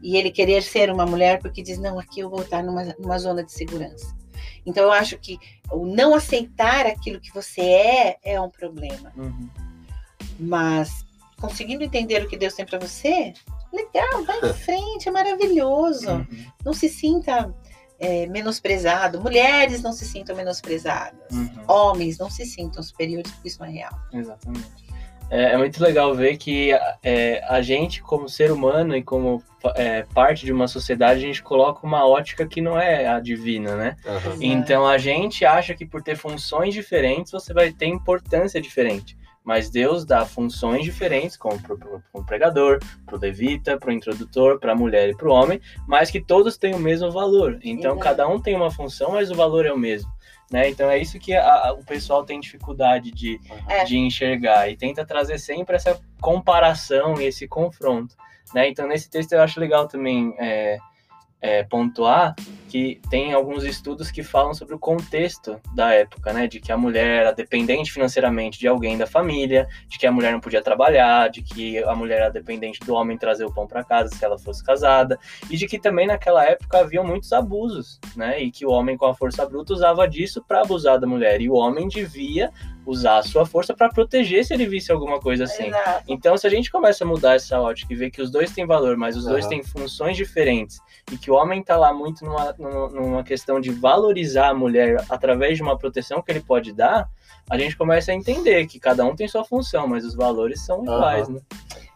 e 0.00 0.16
ele 0.16 0.30
querer 0.30 0.62
ser 0.62 0.90
uma 0.90 1.04
mulher 1.04 1.40
porque 1.40 1.62
diz: 1.62 1.78
não, 1.78 1.98
aqui 1.98 2.20
eu 2.20 2.30
vou 2.30 2.42
estar 2.42 2.62
numa, 2.62 2.84
numa 2.98 3.18
zona 3.18 3.42
de 3.42 3.50
segurança. 3.50 4.16
Então 4.64 4.84
eu 4.84 4.92
acho 4.92 5.18
que 5.18 5.38
o 5.72 5.84
não 5.84 6.14
aceitar 6.14 6.86
aquilo 6.86 7.20
que 7.20 7.34
você 7.34 7.62
é 7.62 8.18
é 8.22 8.40
um 8.40 8.48
problema. 8.48 9.12
Uhum. 9.16 9.48
Mas 10.38 11.04
conseguindo 11.40 11.84
entender 11.84 12.22
o 12.22 12.28
que 12.28 12.36
Deus 12.36 12.54
tem 12.54 12.64
para 12.64 12.78
você, 12.78 13.32
legal, 13.72 14.24
vai 14.24 14.50
em 14.50 14.52
frente, 14.54 15.08
é 15.08 15.12
maravilhoso. 15.12 16.10
Uhum. 16.10 16.26
Não 16.64 16.72
se 16.72 16.88
sinta 16.88 17.54
é, 17.98 18.26
menosprezado. 18.26 19.20
Mulheres 19.20 19.82
não 19.82 19.92
se 19.92 20.04
sintam 20.04 20.36
menosprezadas. 20.36 21.30
Uhum. 21.32 21.64
Homens 21.66 22.18
não 22.18 22.30
se 22.30 22.44
sintam 22.44 22.82
superiores, 22.82 23.30
porque 23.32 23.48
isso 23.48 23.60
não 23.60 23.66
é 23.66 23.70
real. 23.70 23.92
Exatamente. 24.12 24.88
É, 25.30 25.52
é 25.52 25.58
muito 25.58 25.82
legal 25.82 26.14
ver 26.14 26.38
que 26.38 26.70
é, 27.02 27.42
a 27.48 27.60
gente, 27.60 28.02
como 28.02 28.28
ser 28.28 28.50
humano 28.50 28.96
e 28.96 29.02
como 29.02 29.42
é, 29.74 30.02
parte 30.14 30.46
de 30.46 30.52
uma 30.52 30.66
sociedade, 30.66 31.20
a 31.20 31.26
gente 31.26 31.42
coloca 31.42 31.86
uma 31.86 32.06
ótica 32.06 32.46
que 32.46 32.62
não 32.62 32.78
é 32.78 33.06
a 33.06 33.20
divina, 33.20 33.76
né? 33.76 33.96
Aham. 34.06 34.36
Então 34.40 34.86
a 34.86 34.96
gente 34.96 35.44
acha 35.44 35.74
que 35.74 35.84
por 35.84 36.02
ter 36.02 36.16
funções 36.16 36.72
diferentes 36.72 37.30
você 37.30 37.52
vai 37.52 37.70
ter 37.70 37.86
importância 37.86 38.60
diferente. 38.60 39.18
Mas 39.48 39.70
Deus 39.70 40.04
dá 40.04 40.26
funções 40.26 40.84
diferentes, 40.84 41.34
como 41.34 41.58
para 41.58 41.74
o 42.12 42.22
pregador, 42.22 42.78
para 43.06 43.16
o 43.16 43.18
levita, 43.18 43.78
para 43.78 43.88
o 43.88 43.92
introdutor, 43.92 44.60
para 44.60 44.72
a 44.72 44.76
mulher 44.76 45.08
e 45.08 45.16
para 45.16 45.26
o 45.26 45.32
homem, 45.32 45.58
mas 45.86 46.10
que 46.10 46.20
todos 46.20 46.58
têm 46.58 46.74
o 46.74 46.78
mesmo 46.78 47.10
valor. 47.10 47.58
Então 47.62 47.92
Exato. 47.92 47.98
cada 48.04 48.28
um 48.28 48.38
tem 48.38 48.54
uma 48.54 48.70
função, 48.70 49.12
mas 49.12 49.30
o 49.30 49.34
valor 49.34 49.64
é 49.64 49.72
o 49.72 49.78
mesmo. 49.78 50.12
Né? 50.52 50.68
Então 50.68 50.90
é 50.90 50.98
isso 50.98 51.18
que 51.18 51.32
a- 51.34 51.68
a- 51.68 51.72
o 51.72 51.82
pessoal 51.82 52.24
tem 52.24 52.38
dificuldade 52.38 53.10
de, 53.10 53.40
É. 53.66 53.84
de 53.84 53.96
enxergar 53.96 54.68
e 54.70 54.76
tenta 54.76 55.02
trazer 55.02 55.38
sempre 55.38 55.76
essa 55.76 55.98
comparação 56.20 57.18
e 57.18 57.24
esse 57.24 57.48
confronto. 57.48 58.14
Né? 58.54 58.68
Então 58.68 58.86
nesse 58.86 59.08
texto 59.08 59.32
eu 59.32 59.40
acho 59.40 59.58
legal 59.58 59.88
também 59.88 60.34
é, 60.38 60.76
é, 61.40 61.62
pontuar 61.62 62.34
que 62.68 63.00
tem 63.10 63.32
alguns 63.32 63.64
estudos 63.64 64.10
que 64.10 64.22
falam 64.22 64.52
sobre 64.52 64.74
o 64.74 64.78
contexto 64.78 65.58
da 65.74 65.92
época, 65.92 66.32
né? 66.32 66.46
De 66.46 66.60
que 66.60 66.70
a 66.70 66.76
mulher 66.76 67.22
era 67.22 67.32
dependente 67.32 67.90
financeiramente 67.90 68.58
de 68.58 68.68
alguém 68.68 68.98
da 68.98 69.06
família, 69.06 69.66
de 69.88 69.98
que 69.98 70.06
a 70.06 70.12
mulher 70.12 70.32
não 70.32 70.40
podia 70.40 70.62
trabalhar, 70.62 71.30
de 71.30 71.42
que 71.42 71.82
a 71.84 71.94
mulher 71.94 72.20
era 72.20 72.30
dependente 72.30 72.80
do 72.80 72.94
homem 72.94 73.16
trazer 73.16 73.46
o 73.46 73.52
pão 73.52 73.66
para 73.66 73.82
casa 73.82 74.14
se 74.14 74.22
ela 74.22 74.38
fosse 74.38 74.62
casada, 74.62 75.18
e 75.50 75.56
de 75.56 75.66
que 75.66 75.78
também 75.78 76.06
naquela 76.06 76.44
época 76.44 76.78
haviam 76.78 77.04
muitos 77.04 77.32
abusos, 77.32 77.98
né? 78.14 78.40
E 78.40 78.50
que 78.50 78.66
o 78.66 78.70
homem 78.70 78.96
com 78.96 79.06
a 79.06 79.14
força 79.14 79.46
bruta 79.46 79.72
usava 79.72 80.06
disso 80.06 80.44
para 80.46 80.60
abusar 80.60 81.00
da 81.00 81.06
mulher, 81.06 81.40
e 81.40 81.48
o 81.48 81.54
homem 81.54 81.88
devia 81.88 82.52
usar 82.88 83.18
a 83.18 83.22
sua 83.22 83.44
força 83.44 83.74
para 83.74 83.90
proteger 83.90 84.44
se 84.44 84.54
ele 84.54 84.66
visse 84.66 84.90
alguma 84.90 85.20
coisa 85.20 85.44
assim. 85.44 85.66
Exato. 85.66 86.04
Então, 86.08 86.36
se 86.38 86.46
a 86.46 86.50
gente 86.50 86.70
começa 86.70 87.04
a 87.04 87.06
mudar 87.06 87.34
essa 87.34 87.60
ótica 87.60 87.92
e 87.92 87.96
ver 87.96 88.10
que 88.10 88.22
os 88.22 88.30
dois 88.30 88.50
têm 88.50 88.66
valor, 88.66 88.96
mas 88.96 89.14
os 89.14 89.26
dois 89.26 89.44
Aham. 89.44 89.50
têm 89.50 89.62
funções 89.62 90.16
diferentes, 90.16 90.80
e 91.12 91.18
que 91.18 91.30
o 91.30 91.34
homem 91.34 91.62
tá 91.62 91.76
lá 91.76 91.92
muito 91.92 92.24
numa, 92.24 92.54
numa, 92.58 92.88
numa 92.88 93.22
questão 93.22 93.60
de 93.60 93.70
valorizar 93.70 94.48
a 94.48 94.54
mulher 94.54 95.04
através 95.10 95.58
de 95.58 95.62
uma 95.62 95.76
proteção 95.76 96.22
que 96.22 96.32
ele 96.32 96.40
pode 96.40 96.72
dar, 96.72 97.08
a 97.50 97.58
gente 97.58 97.76
começa 97.76 98.10
a 98.10 98.14
entender 98.14 98.66
que 98.66 98.80
cada 98.80 99.04
um 99.04 99.14
tem 99.14 99.28
sua 99.28 99.44
função, 99.44 99.86
mas 99.86 100.04
os 100.04 100.14
valores 100.14 100.64
são 100.64 100.82
iguais, 100.82 101.28
né? 101.28 101.40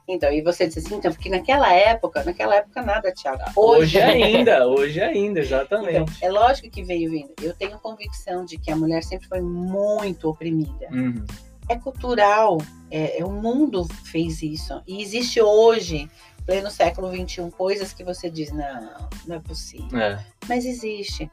Então, 0.08 0.32
e 0.32 0.42
você 0.42 0.66
disse 0.66 0.80
assim, 0.80 0.96
então, 0.96 1.12
porque 1.12 1.28
naquela 1.28 1.72
época, 1.72 2.24
naquela 2.24 2.56
época 2.56 2.82
nada, 2.82 3.12
Thiago. 3.12 3.42
Hoje 3.56 4.00
ainda, 4.00 4.66
hoje 4.66 5.00
ainda, 5.00 5.40
exatamente. 5.40 5.98
Então, 5.98 6.06
é 6.20 6.30
lógico 6.30 6.68
que 6.70 6.82
veio 6.82 7.10
vindo. 7.10 7.32
Eu 7.40 7.54
tenho 7.54 7.78
convicção 7.78 8.44
de 8.44 8.58
que 8.58 8.70
a 8.70 8.76
mulher 8.76 9.02
sempre 9.04 9.28
foi 9.28 9.40
muito 9.40 10.28
oprimida. 10.28 10.88
Uhum, 10.90 11.24
É 11.68 11.76
cultural, 11.76 12.58
é, 12.90 13.20
é- 13.20 13.24
o 13.24 13.30
mundo 13.30 13.86
fez 14.04 14.42
isso. 14.42 14.82
E 14.86 15.00
existe 15.00 15.40
hoje, 15.40 16.10
pleno 16.44 16.68
século 16.70 17.08
XXI, 17.14 17.50
coisas 17.52 17.92
que 17.92 18.02
você 18.02 18.28
diz, 18.28 18.50
não, 18.52 19.08
não 19.26 19.36
é 19.36 19.40
possível. 19.40 19.98
é, 20.00 20.24
Mas 20.48 20.64
existe. 20.64 21.30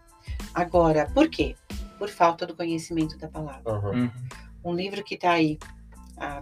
Agora, 0.54 1.08
por 1.14 1.28
quê? 1.28 1.56
Por 1.98 2.08
falta 2.10 2.46
do 2.46 2.56
conhecimento 2.56 3.18
da 3.18 3.28
palavra. 3.28 3.74
Uhum, 3.74 4.10
Um 4.64 4.74
livro 4.74 5.04
que 5.04 5.16
está 5.16 5.32
aí 5.32 5.58
há 6.18 6.40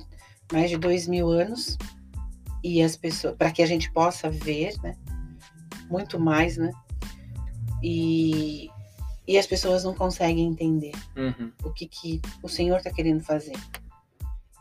mais 0.51 0.69
de 0.69 0.77
dois 0.77 1.07
mil 1.07 1.29
anos 1.29 1.77
e 2.63 2.81
as 2.81 2.95
pessoas, 2.95 3.35
para 3.35 3.51
que 3.51 3.61
a 3.61 3.65
gente 3.65 3.91
possa 3.91 4.29
ver, 4.29 4.73
né? 4.81 4.95
Muito 5.89 6.19
mais, 6.19 6.57
né? 6.57 6.71
E, 7.83 8.69
e 9.27 9.37
as 9.37 9.45
pessoas 9.45 9.83
não 9.83 9.93
conseguem 9.93 10.47
entender 10.47 10.93
uhum, 11.15 11.51
o 11.63 11.71
que, 11.71 11.85
que 11.87 12.21
o 12.41 12.49
Senhor 12.49 12.77
está 12.77 12.91
querendo 12.91 13.21
fazer. 13.21 13.55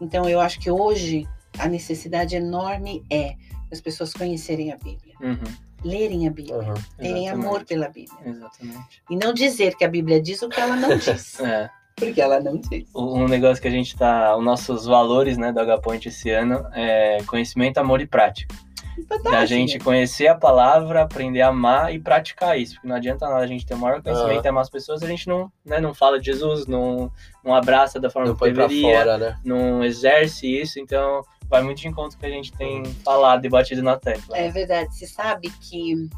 Então, 0.01 0.29
eu 0.29 0.41
acho 0.41 0.61
que 0.61 0.71
hoje 0.71 1.27
a 1.59 1.69
necessidade 1.69 2.37
enorme 2.37 3.05
é 3.11 3.35
as 3.73 3.81
pessoas 3.81 4.13
conhecerem 4.13 4.73
a 4.73 4.77
Bíblia, 4.77 5.15
uhum, 5.21 5.55
lerem 5.83 6.29
a 6.29 6.31
Bíblia, 6.31 6.57
Aham. 6.57 6.75
terem 6.99 7.27
exatamente, 7.27 7.47
amor 7.47 7.65
pela 7.65 7.89
Bíblia. 7.89 8.19
Exatamente. 8.25 9.03
E 9.11 9.17
não 9.17 9.33
dizer 9.33 9.77
que 9.77 9.85
a 9.85 9.89
Bíblia 9.89 10.21
diz 10.21 10.43
o 10.43 10.49
que 10.49 10.61
ela 10.61 10.77
não 10.77 10.91
diz. 10.99 11.41
É. 11.41 11.71
porque 11.97 12.21
ela 12.21 12.39
não 12.41 12.57
diz. 12.59 12.85
Um 12.95 13.27
negócio 13.27 13.61
que 13.61 13.69
a 13.69 13.71
gente 13.71 13.97
tá. 13.97 14.37
Os 14.37 14.45
nossos 14.45 14.85
valores 14.87 15.39
né, 15.39 15.51
do 15.53 15.61
H-Point 15.61 16.09
esse 16.09 16.31
ano 16.31 16.65
é 16.75 17.19
conhecimento, 17.27 17.79
amor 17.79 18.01
e 18.01 18.07
prática. 18.07 18.55
Fantástico. 18.97 19.31
Da 19.31 19.45
gente 19.45 19.79
conhecer 19.79 20.27
a 20.27 20.35
palavra, 20.35 21.03
aprender 21.03 21.43
a 21.43 21.49
amar 21.49 21.95
e 21.95 21.99
praticar 21.99 22.59
isso. 22.59 22.75
Porque 22.75 22.89
não 22.89 22.97
adianta 22.97 23.29
nada 23.29 23.43
a 23.43 23.47
gente 23.47 23.67
ter 23.67 23.75
o 23.75 23.79
maior 23.79 24.03
conhecimento 24.03 24.45
e 24.45 24.49
amar 24.49 24.63
as 24.63 24.71
pessoas, 24.71 25.03
a 25.03 25.07
gente 25.07 25.27
não, 25.29 25.51
né, 25.65 25.81
não 25.81 25.93
fala 25.93 26.19
de 26.19 26.27
Jesus, 26.27 26.67
não, 26.67 27.11
não 27.45 27.55
abraça 27.55 28.01
da 28.01 28.09
forma 28.09 28.29
Não 28.29 28.37
que 28.37 28.45
deveria, 28.51 28.99
fora, 28.99 29.19
né? 29.19 29.39
não 29.45 29.85
exerce 29.85 30.47
isso. 30.47 30.79
Então, 30.81 31.23
vai 31.49 31.63
muito 31.63 31.79
de 31.81 31.89
encontro 31.89 32.19
que 32.19 32.25
a 32.25 32.31
gente 32.31 32.53
tem 32.53 32.85
falado 33.05 33.45
e 33.45 33.49
batido 33.51 33.83
na 33.83 33.97
tecla. 33.97 34.37
É 34.37 34.51
verdade. 34.51 34.95
Você 34.95 35.07
sabe 35.07 35.51
que 35.61 36.09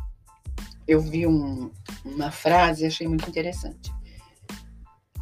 eu 0.87 1.01
vi 1.01 1.26
um- 1.26 1.70
uma 2.05 2.31
frase 2.31 2.85
e 2.85 2.87
achei 2.87 3.09
muito 3.09 3.29
interessante. 3.29 3.91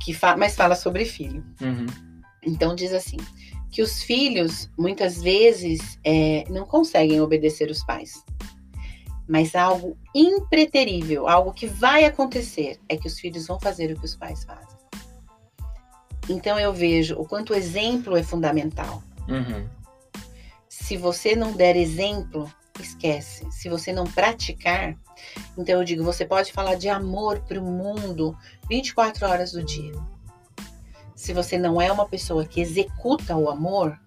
Que 0.07 0.15
fa- 0.15 0.37
mas 0.37 0.55
fala 0.55 0.77
sobre 0.77 1.05
filho. 1.05 1.45
Uhum. 1.61 1.87
Então 2.45 2.77
diz 2.77 2.93
assim: 2.93 3.17
que 3.73 3.83
os 3.83 4.05
filhos 4.05 4.71
muitas 4.79 5.21
vezes 5.21 5.99
é, 6.05 6.45
não 6.49 6.65
conseguem 6.65 7.21
obedecer 7.21 7.69
os 7.73 7.83
pais. 7.83 8.23
Mas 9.29 9.57
algo 9.57 9.99
impreterível, 10.15 11.27
algo 11.27 11.53
que 11.53 11.67
vai 11.67 12.05
acontecer, 12.05 12.79
é 12.89 12.97
que 12.97 13.09
os 13.09 13.19
filhos 13.19 13.49
vão 13.49 13.59
fazer 13.59 13.91
o 13.91 13.99
que 13.99 14.05
os 14.05 14.15
pais 14.15 14.45
fazem. 14.45 14.77
Então 16.29 16.57
eu 16.57 16.73
vejo 16.73 17.17
o 17.17 17.27
quanto 17.27 17.53
o 17.53 17.57
exemplo 17.57 18.17
é 18.17 18.23
fundamental. 18.23 19.03
Uhum. 19.29 19.69
Se 20.69 20.97
você 20.97 21.35
não 21.35 21.51
der 21.53 21.75
exemplo, 21.75 22.49
esquece. 22.79 23.45
Se 23.51 23.69
você 23.69 23.93
não 23.93 24.05
praticar, 24.05 24.97
então 25.57 25.79
eu 25.79 25.85
digo, 25.85 26.03
você 26.05 26.25
pode 26.25 26.53
falar 26.53 26.75
de 26.77 26.89
amor 26.89 27.41
para 27.41 27.59
o 27.61 27.65
mundo 27.65 28.37
24 28.69 29.27
horas 29.27 29.53
do 29.53 29.63
dia. 29.65 29.93
Se 31.15 31.33
você 31.33 31.57
não 31.59 31.81
é 31.81 31.91
uma 31.91 32.07
pessoa 32.07 32.45
que 32.45 32.61
executa 32.61 33.35
o 33.37 33.49
amor, 33.49 33.99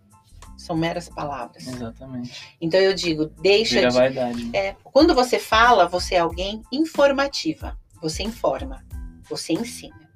são 0.58 0.76
meras 0.76 1.10
palavras. 1.10 1.68
Exatamente. 1.68 2.56
Então 2.62 2.80
eu 2.80 2.94
digo, 2.94 3.26
deixa 3.42 3.76
Vira 3.76 3.90
de 3.90 3.96
vaidade. 3.96 4.50
é, 4.56 4.76
quando 4.84 5.16
você 5.16 5.40
fala, 5.40 5.88
você 5.88 6.16
é 6.16 6.20
alguém 6.20 6.62
informativa. 6.72 7.78
Você 8.02 8.24
informa, 8.24 8.86
você 9.30 9.54
ensina. 9.54 10.10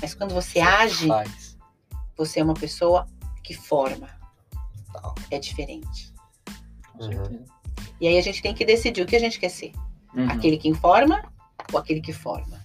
Mas 0.00 0.14
quando 0.14 0.34
você 0.34 0.58
age, 0.60 1.06
Faz. 1.08 1.56
você 2.16 2.40
é 2.40 2.44
uma 2.44 2.54
pessoa 2.54 3.06
que 3.44 3.54
forma. 3.54 4.08
É 5.30 5.38
diferente. 5.38 6.12
Com 6.92 7.04
Uhum. 7.04 7.12
certeza. 7.12 7.44
E 8.00 8.08
aí 8.08 8.18
a 8.18 8.22
gente 8.22 8.42
tem 8.42 8.54
que 8.54 8.64
decidir 8.64 9.02
o 9.02 9.06
que 9.06 9.16
a 9.16 9.20
gente 9.20 9.38
quer 9.38 9.48
ser. 9.48 9.72
Uhum. 10.18 10.30
Aquele 10.30 10.58
que 10.58 10.68
informa 10.68 11.22
ou 11.72 11.78
aquele 11.78 12.00
que 12.00 12.12
forma. 12.12 12.58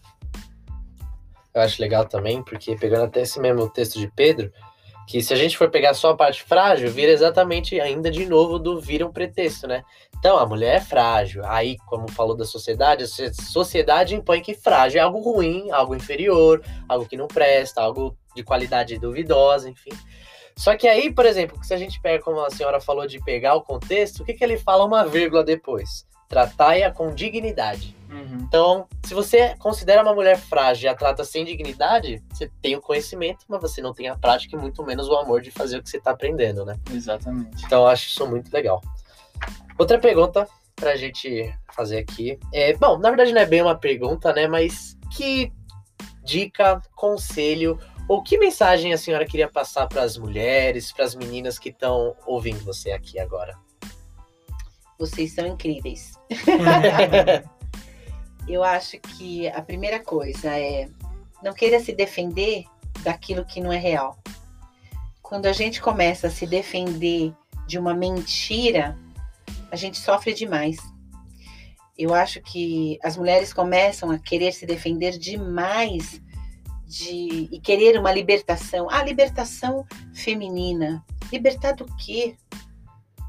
Eu 1.53 1.61
acho 1.61 1.79
legal 1.79 2.05
também, 2.05 2.41
porque 2.43 2.75
pegando 2.75 3.03
até 3.03 3.21
esse 3.21 3.39
mesmo 3.39 3.69
texto 3.69 3.99
de 3.99 4.07
Pedro, 4.07 4.51
que 5.07 5.21
se 5.21 5.33
a 5.33 5.35
gente 5.35 5.55
for 5.55 5.69
pegar 5.69 5.93
só 5.93 6.11
a 6.11 6.15
parte 6.15 6.41
frágil, 6.41 6.89
vira 6.89 7.11
exatamente 7.11 7.79
ainda 7.79 8.09
de 8.09 8.25
novo 8.25 8.57
do 8.57 8.81
vira 8.81 9.05
um 9.05 9.11
pretexto, 9.11 9.67
né? 9.67 9.83
Então, 10.17 10.37
a 10.37 10.45
mulher 10.45 10.77
é 10.77 10.81
frágil. 10.81 11.43
Aí, 11.45 11.77
como 11.85 12.09
falou 12.09 12.35
da 12.35 12.45
sociedade, 12.45 13.03
a 13.03 13.07
so- 13.07 13.33
sociedade 13.33 14.15
impõe 14.15 14.41
que 14.41 14.55
frágil 14.55 14.99
é 14.99 15.03
algo 15.03 15.19
ruim, 15.19 15.69
algo 15.69 15.93
inferior, 15.93 16.63
algo 16.87 17.05
que 17.05 17.17
não 17.17 17.27
presta, 17.27 17.81
algo 17.81 18.17
de 18.35 18.43
qualidade 18.43 18.97
duvidosa, 18.97 19.69
enfim. 19.69 19.91
Só 20.55 20.75
que 20.77 20.87
aí, 20.87 21.13
por 21.13 21.25
exemplo, 21.25 21.61
se 21.63 21.73
a 21.73 21.77
gente 21.77 22.01
pega, 22.01 22.23
como 22.23 22.39
a 22.39 22.49
senhora 22.49 22.79
falou, 22.79 23.05
de 23.05 23.19
pegar 23.19 23.55
o 23.55 23.61
contexto, 23.61 24.21
o 24.21 24.25
que, 24.25 24.33
que 24.33 24.43
ele 24.43 24.57
fala 24.57 24.85
uma 24.85 25.05
vírgula 25.05 25.43
depois? 25.43 26.07
Tratai-a 26.33 26.91
com 26.91 27.13
dignidade. 27.13 27.95
Uhum. 28.09 28.39
Então, 28.41 28.87
se 29.05 29.13
você 29.13 29.55
considera 29.59 30.01
uma 30.01 30.13
mulher 30.13 30.37
frágil 30.37 30.85
e 30.85 30.87
a 30.89 30.95
trata 30.95 31.23
sem 31.23 31.45
dignidade, 31.45 32.23
você 32.31 32.49
tem 32.59 32.75
o 32.75 32.81
conhecimento, 32.81 33.45
mas 33.47 33.61
você 33.61 33.81
não 33.81 33.93
tem 33.93 34.07
a 34.07 34.17
prática 34.17 34.55
e 34.55 34.59
muito 34.59 34.83
menos 34.83 35.07
o 35.07 35.15
amor 35.15 35.41
de 35.41 35.51
fazer 35.51 35.77
o 35.77 35.83
que 35.83 35.89
você 35.89 35.97
está 35.97 36.11
aprendendo, 36.11 36.65
né? 36.65 36.75
Exatamente. 36.91 37.63
Então, 37.65 37.81
eu 37.81 37.87
acho 37.87 38.07
isso 38.07 38.25
muito 38.27 38.51
legal. 38.51 38.81
Outra 39.77 39.99
pergunta 39.99 40.47
pra 40.75 40.95
gente 40.95 41.53
fazer 41.75 41.99
aqui 41.99 42.39
é, 42.51 42.75
bom, 42.75 42.97
na 42.97 43.09
verdade 43.09 43.31
não 43.31 43.41
é 43.41 43.45
bem 43.45 43.61
uma 43.61 43.77
pergunta, 43.77 44.33
né, 44.33 44.47
mas 44.47 44.97
que 45.15 45.51
dica, 46.23 46.81
conselho 46.95 47.79
ou 48.07 48.21
que 48.21 48.37
mensagem 48.37 48.93
a 48.93 48.97
senhora 48.97 49.25
queria 49.25 49.49
passar 49.49 49.87
para 49.87 50.01
as 50.01 50.17
mulheres, 50.17 50.91
para 50.91 51.05
as 51.05 51.15
meninas 51.15 51.57
que 51.57 51.69
estão 51.69 52.15
ouvindo 52.25 52.63
você 52.65 52.91
aqui 52.91 53.19
agora? 53.19 53.57
Vocês 55.03 55.33
são 55.33 55.45
incríveis. 55.45 56.13
Eu 58.47 58.63
acho 58.63 58.97
que 59.01 59.49
a 59.49 59.61
primeira 59.61 59.99
coisa 59.99 60.57
é 60.57 60.87
não 61.43 61.53
queira 61.53 61.77
se 61.81 61.91
defender 61.91 62.63
daquilo 63.03 63.43
que 63.43 63.59
não 63.59 63.73
é 63.73 63.77
real. 63.77 64.17
Quando 65.21 65.47
a 65.47 65.51
gente 65.51 65.81
começa 65.81 66.27
a 66.27 66.29
se 66.29 66.47
defender 66.47 67.33
de 67.67 67.77
uma 67.77 67.93
mentira, 67.93 68.97
a 69.69 69.75
gente 69.75 69.97
sofre 69.99 70.33
demais. 70.33 70.77
Eu 71.97 72.13
acho 72.13 72.41
que 72.41 72.97
as 73.03 73.17
mulheres 73.17 73.51
começam 73.51 74.09
a 74.09 74.17
querer 74.17 74.53
se 74.53 74.65
defender 74.65 75.17
demais 75.17 76.21
de 76.87 77.49
e 77.51 77.59
querer 77.59 77.99
uma 77.99 78.13
libertação. 78.13 78.87
Ah, 78.89 79.03
libertação 79.03 79.85
feminina. 80.13 81.03
Libertar 81.29 81.73
do 81.73 81.85
quê? 81.97 82.37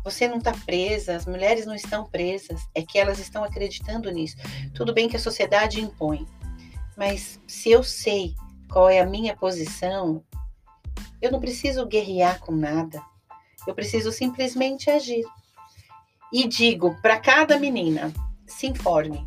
Você 0.05 0.29
não 0.29 0.37
está 0.37 0.53
presa, 0.53 1.17
as 1.17 1.25
mulheres 1.25 1.65
não 1.65 1.75
estão 1.75 2.05
presas, 2.05 2.61
é 2.75 2.83
que 2.83 2.99
elas 2.99 3.19
estão 3.19 3.43
acreditando 3.43 4.11
nisso. 4.11 4.37
Tudo 4.75 4.93
bem 4.93 5.09
que 5.09 5.17
a 5.17 5.21
sociedade 5.21 5.81
impõe, 5.81 6.27
mas 6.95 7.41
se 7.47 7.71
eu 7.71 7.83
sei 7.83 8.35
qual 8.71 8.91
é 8.91 9.01
a 9.01 9.07
minha 9.07 9.35
posição, 9.35 10.23
eu 11.23 11.33
não 11.33 11.41
preciso 11.41 11.87
guerrear 11.87 12.39
com 12.41 12.53
nada. 12.53 13.03
Eu 13.67 13.75
preciso 13.75 14.13
simplesmente 14.13 14.91
agir. 14.91 15.25
E 16.31 16.47
digo 16.47 17.01
para 17.01 17.19
cada 17.19 17.59
menina: 17.59 18.13
se 18.47 18.67
informe. 18.67 19.27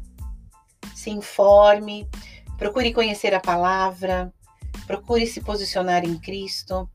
Se 0.94 1.10
informe, 1.10 2.08
procure 2.58 2.94
conhecer 2.94 3.34
a 3.34 3.40
palavra, 3.40 4.32
procure 4.86 5.26
se 5.26 5.42
posicionar 5.42 6.06
em 6.06 6.20
Cristo. 6.20 6.88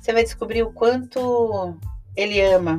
Você 0.00 0.12
vai 0.12 0.22
descobrir 0.22 0.62
o 0.62 0.72
quanto 0.72 1.76
Ele 2.16 2.40
ama, 2.40 2.78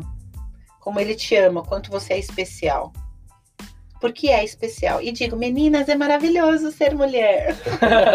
como 0.80 1.00
Ele 1.00 1.16
te 1.16 1.36
ama, 1.36 1.64
quanto 1.64 1.92
você 1.92 2.14
é 2.14 2.20
especial. 2.20 2.92
Porque 4.00 4.30
é 4.30 4.46
especial. 4.46 5.02
E 5.02 5.12
digo, 5.12 5.36
meninas, 5.36 5.90
é 5.90 5.96
maravilhoso 5.96 6.72
ser 6.72 6.96
mulher. 6.96 7.54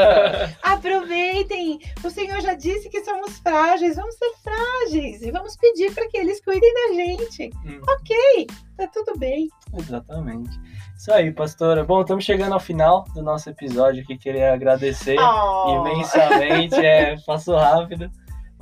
Aproveitem! 0.62 1.79
O 2.03 2.09
Senhor 2.09 2.41
já 2.41 2.55
disse 2.55 2.89
que 2.89 3.05
somos 3.05 3.39
frágeis, 3.39 3.97
vamos 3.97 4.15
ser 4.15 4.33
frágeis 4.43 5.21
e 5.21 5.31
vamos 5.31 5.57
pedir 5.57 5.93
para 5.95 6.09
que 6.09 6.17
eles 6.17 6.43
cuidem 6.43 6.73
da 6.73 6.95
gente. 6.95 7.51
Hum. 7.67 7.81
Ok, 7.87 8.47
tá 8.79 8.87
tudo 8.87 9.19
bem. 9.19 9.49
Exatamente. 9.79 10.59
Isso 10.97 11.12
aí, 11.12 11.31
pastora. 11.33 11.85
Bom, 11.85 12.01
estamos 12.01 12.25
chegando 12.25 12.55
ao 12.55 12.61
final 12.61 13.05
do 13.15 13.23
nosso 13.23 13.51
episódio 13.51 14.03
aqui. 14.03 14.17
Queria 14.17 14.55
agradecer 14.55 15.19
Oh, 15.19 15.87
imensamente. 15.87 16.77
É, 16.77 17.17
passou 17.27 17.57
rápido. 17.57 18.11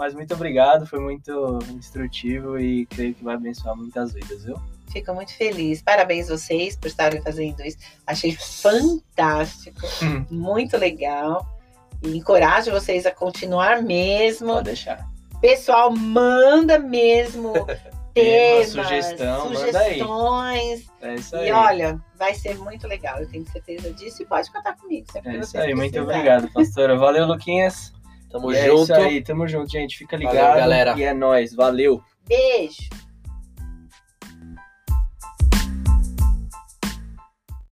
Mas 0.02 0.14
muito 0.14 0.34
obrigado, 0.34 0.84
foi 0.84 0.98
muito 0.98 1.60
instrutivo 1.70 2.58
e 2.58 2.86
creio 2.86 3.14
que 3.14 3.22
vai 3.22 3.36
abençoar 3.36 3.76
muitas 3.76 4.12
vidas, 4.12 4.42
viu? 4.44 4.56
Fico 4.90 5.14
muito 5.14 5.32
feliz. 5.32 5.80
Parabéns 5.80 6.26
vocês 6.26 6.74
por 6.76 6.88
estarem 6.88 7.22
fazendo 7.22 7.60
isso. 7.62 7.78
Achei 8.04 8.32
fantástico, 8.36 9.78
Hum. 10.02 10.26
muito 10.28 10.76
legal. 10.76 11.46
E 12.02 12.16
encorajo 12.16 12.72
vocês 12.72 13.06
a 13.06 13.12
continuar 13.12 13.80
mesmo. 13.80 14.48
Pode 14.54 14.64
deixar. 14.64 15.06
Pessoal, 15.40 15.92
manda 15.94 16.80
mesmo 16.80 17.52
Tema, 18.12 18.64
temas, 18.66 18.68
sugestão, 18.70 19.50
manda 19.50 19.78
aí. 19.78 19.98
sugestões. 20.00 20.86
É 21.00 21.14
isso 21.14 21.36
aí. 21.36 21.48
E 21.48 21.52
olha, 21.52 22.00
vai 22.18 22.34
ser 22.34 22.58
muito 22.58 22.88
legal. 22.88 23.20
Eu 23.20 23.28
tenho 23.28 23.48
certeza 23.52 23.92
disso 23.92 24.20
e 24.20 24.26
pode 24.26 24.50
contar 24.50 24.74
comigo. 24.74 25.06
É 25.24 25.36
isso 25.36 25.56
aí. 25.56 25.72
Muito 25.76 25.92
precisarem. 25.92 26.00
obrigado, 26.02 26.52
pastora. 26.52 26.98
Valeu, 26.98 27.24
Luquinhas. 27.24 27.92
Tamo 28.32 28.50
E 28.52 28.56
é 28.56 28.66
junto. 28.66 28.82
isso 28.84 28.94
aí. 28.94 29.22
Tamo 29.22 29.46
junto, 29.46 29.70
gente. 29.70 29.98
Fica 29.98 30.16
Valeu, 30.16 30.32
ligado. 30.32 30.56
galera. 30.56 30.94
E 30.98 31.02
é 31.04 31.12
nóis. 31.14 31.54
Valeu. 31.54 32.02
Beijo. 32.26 32.88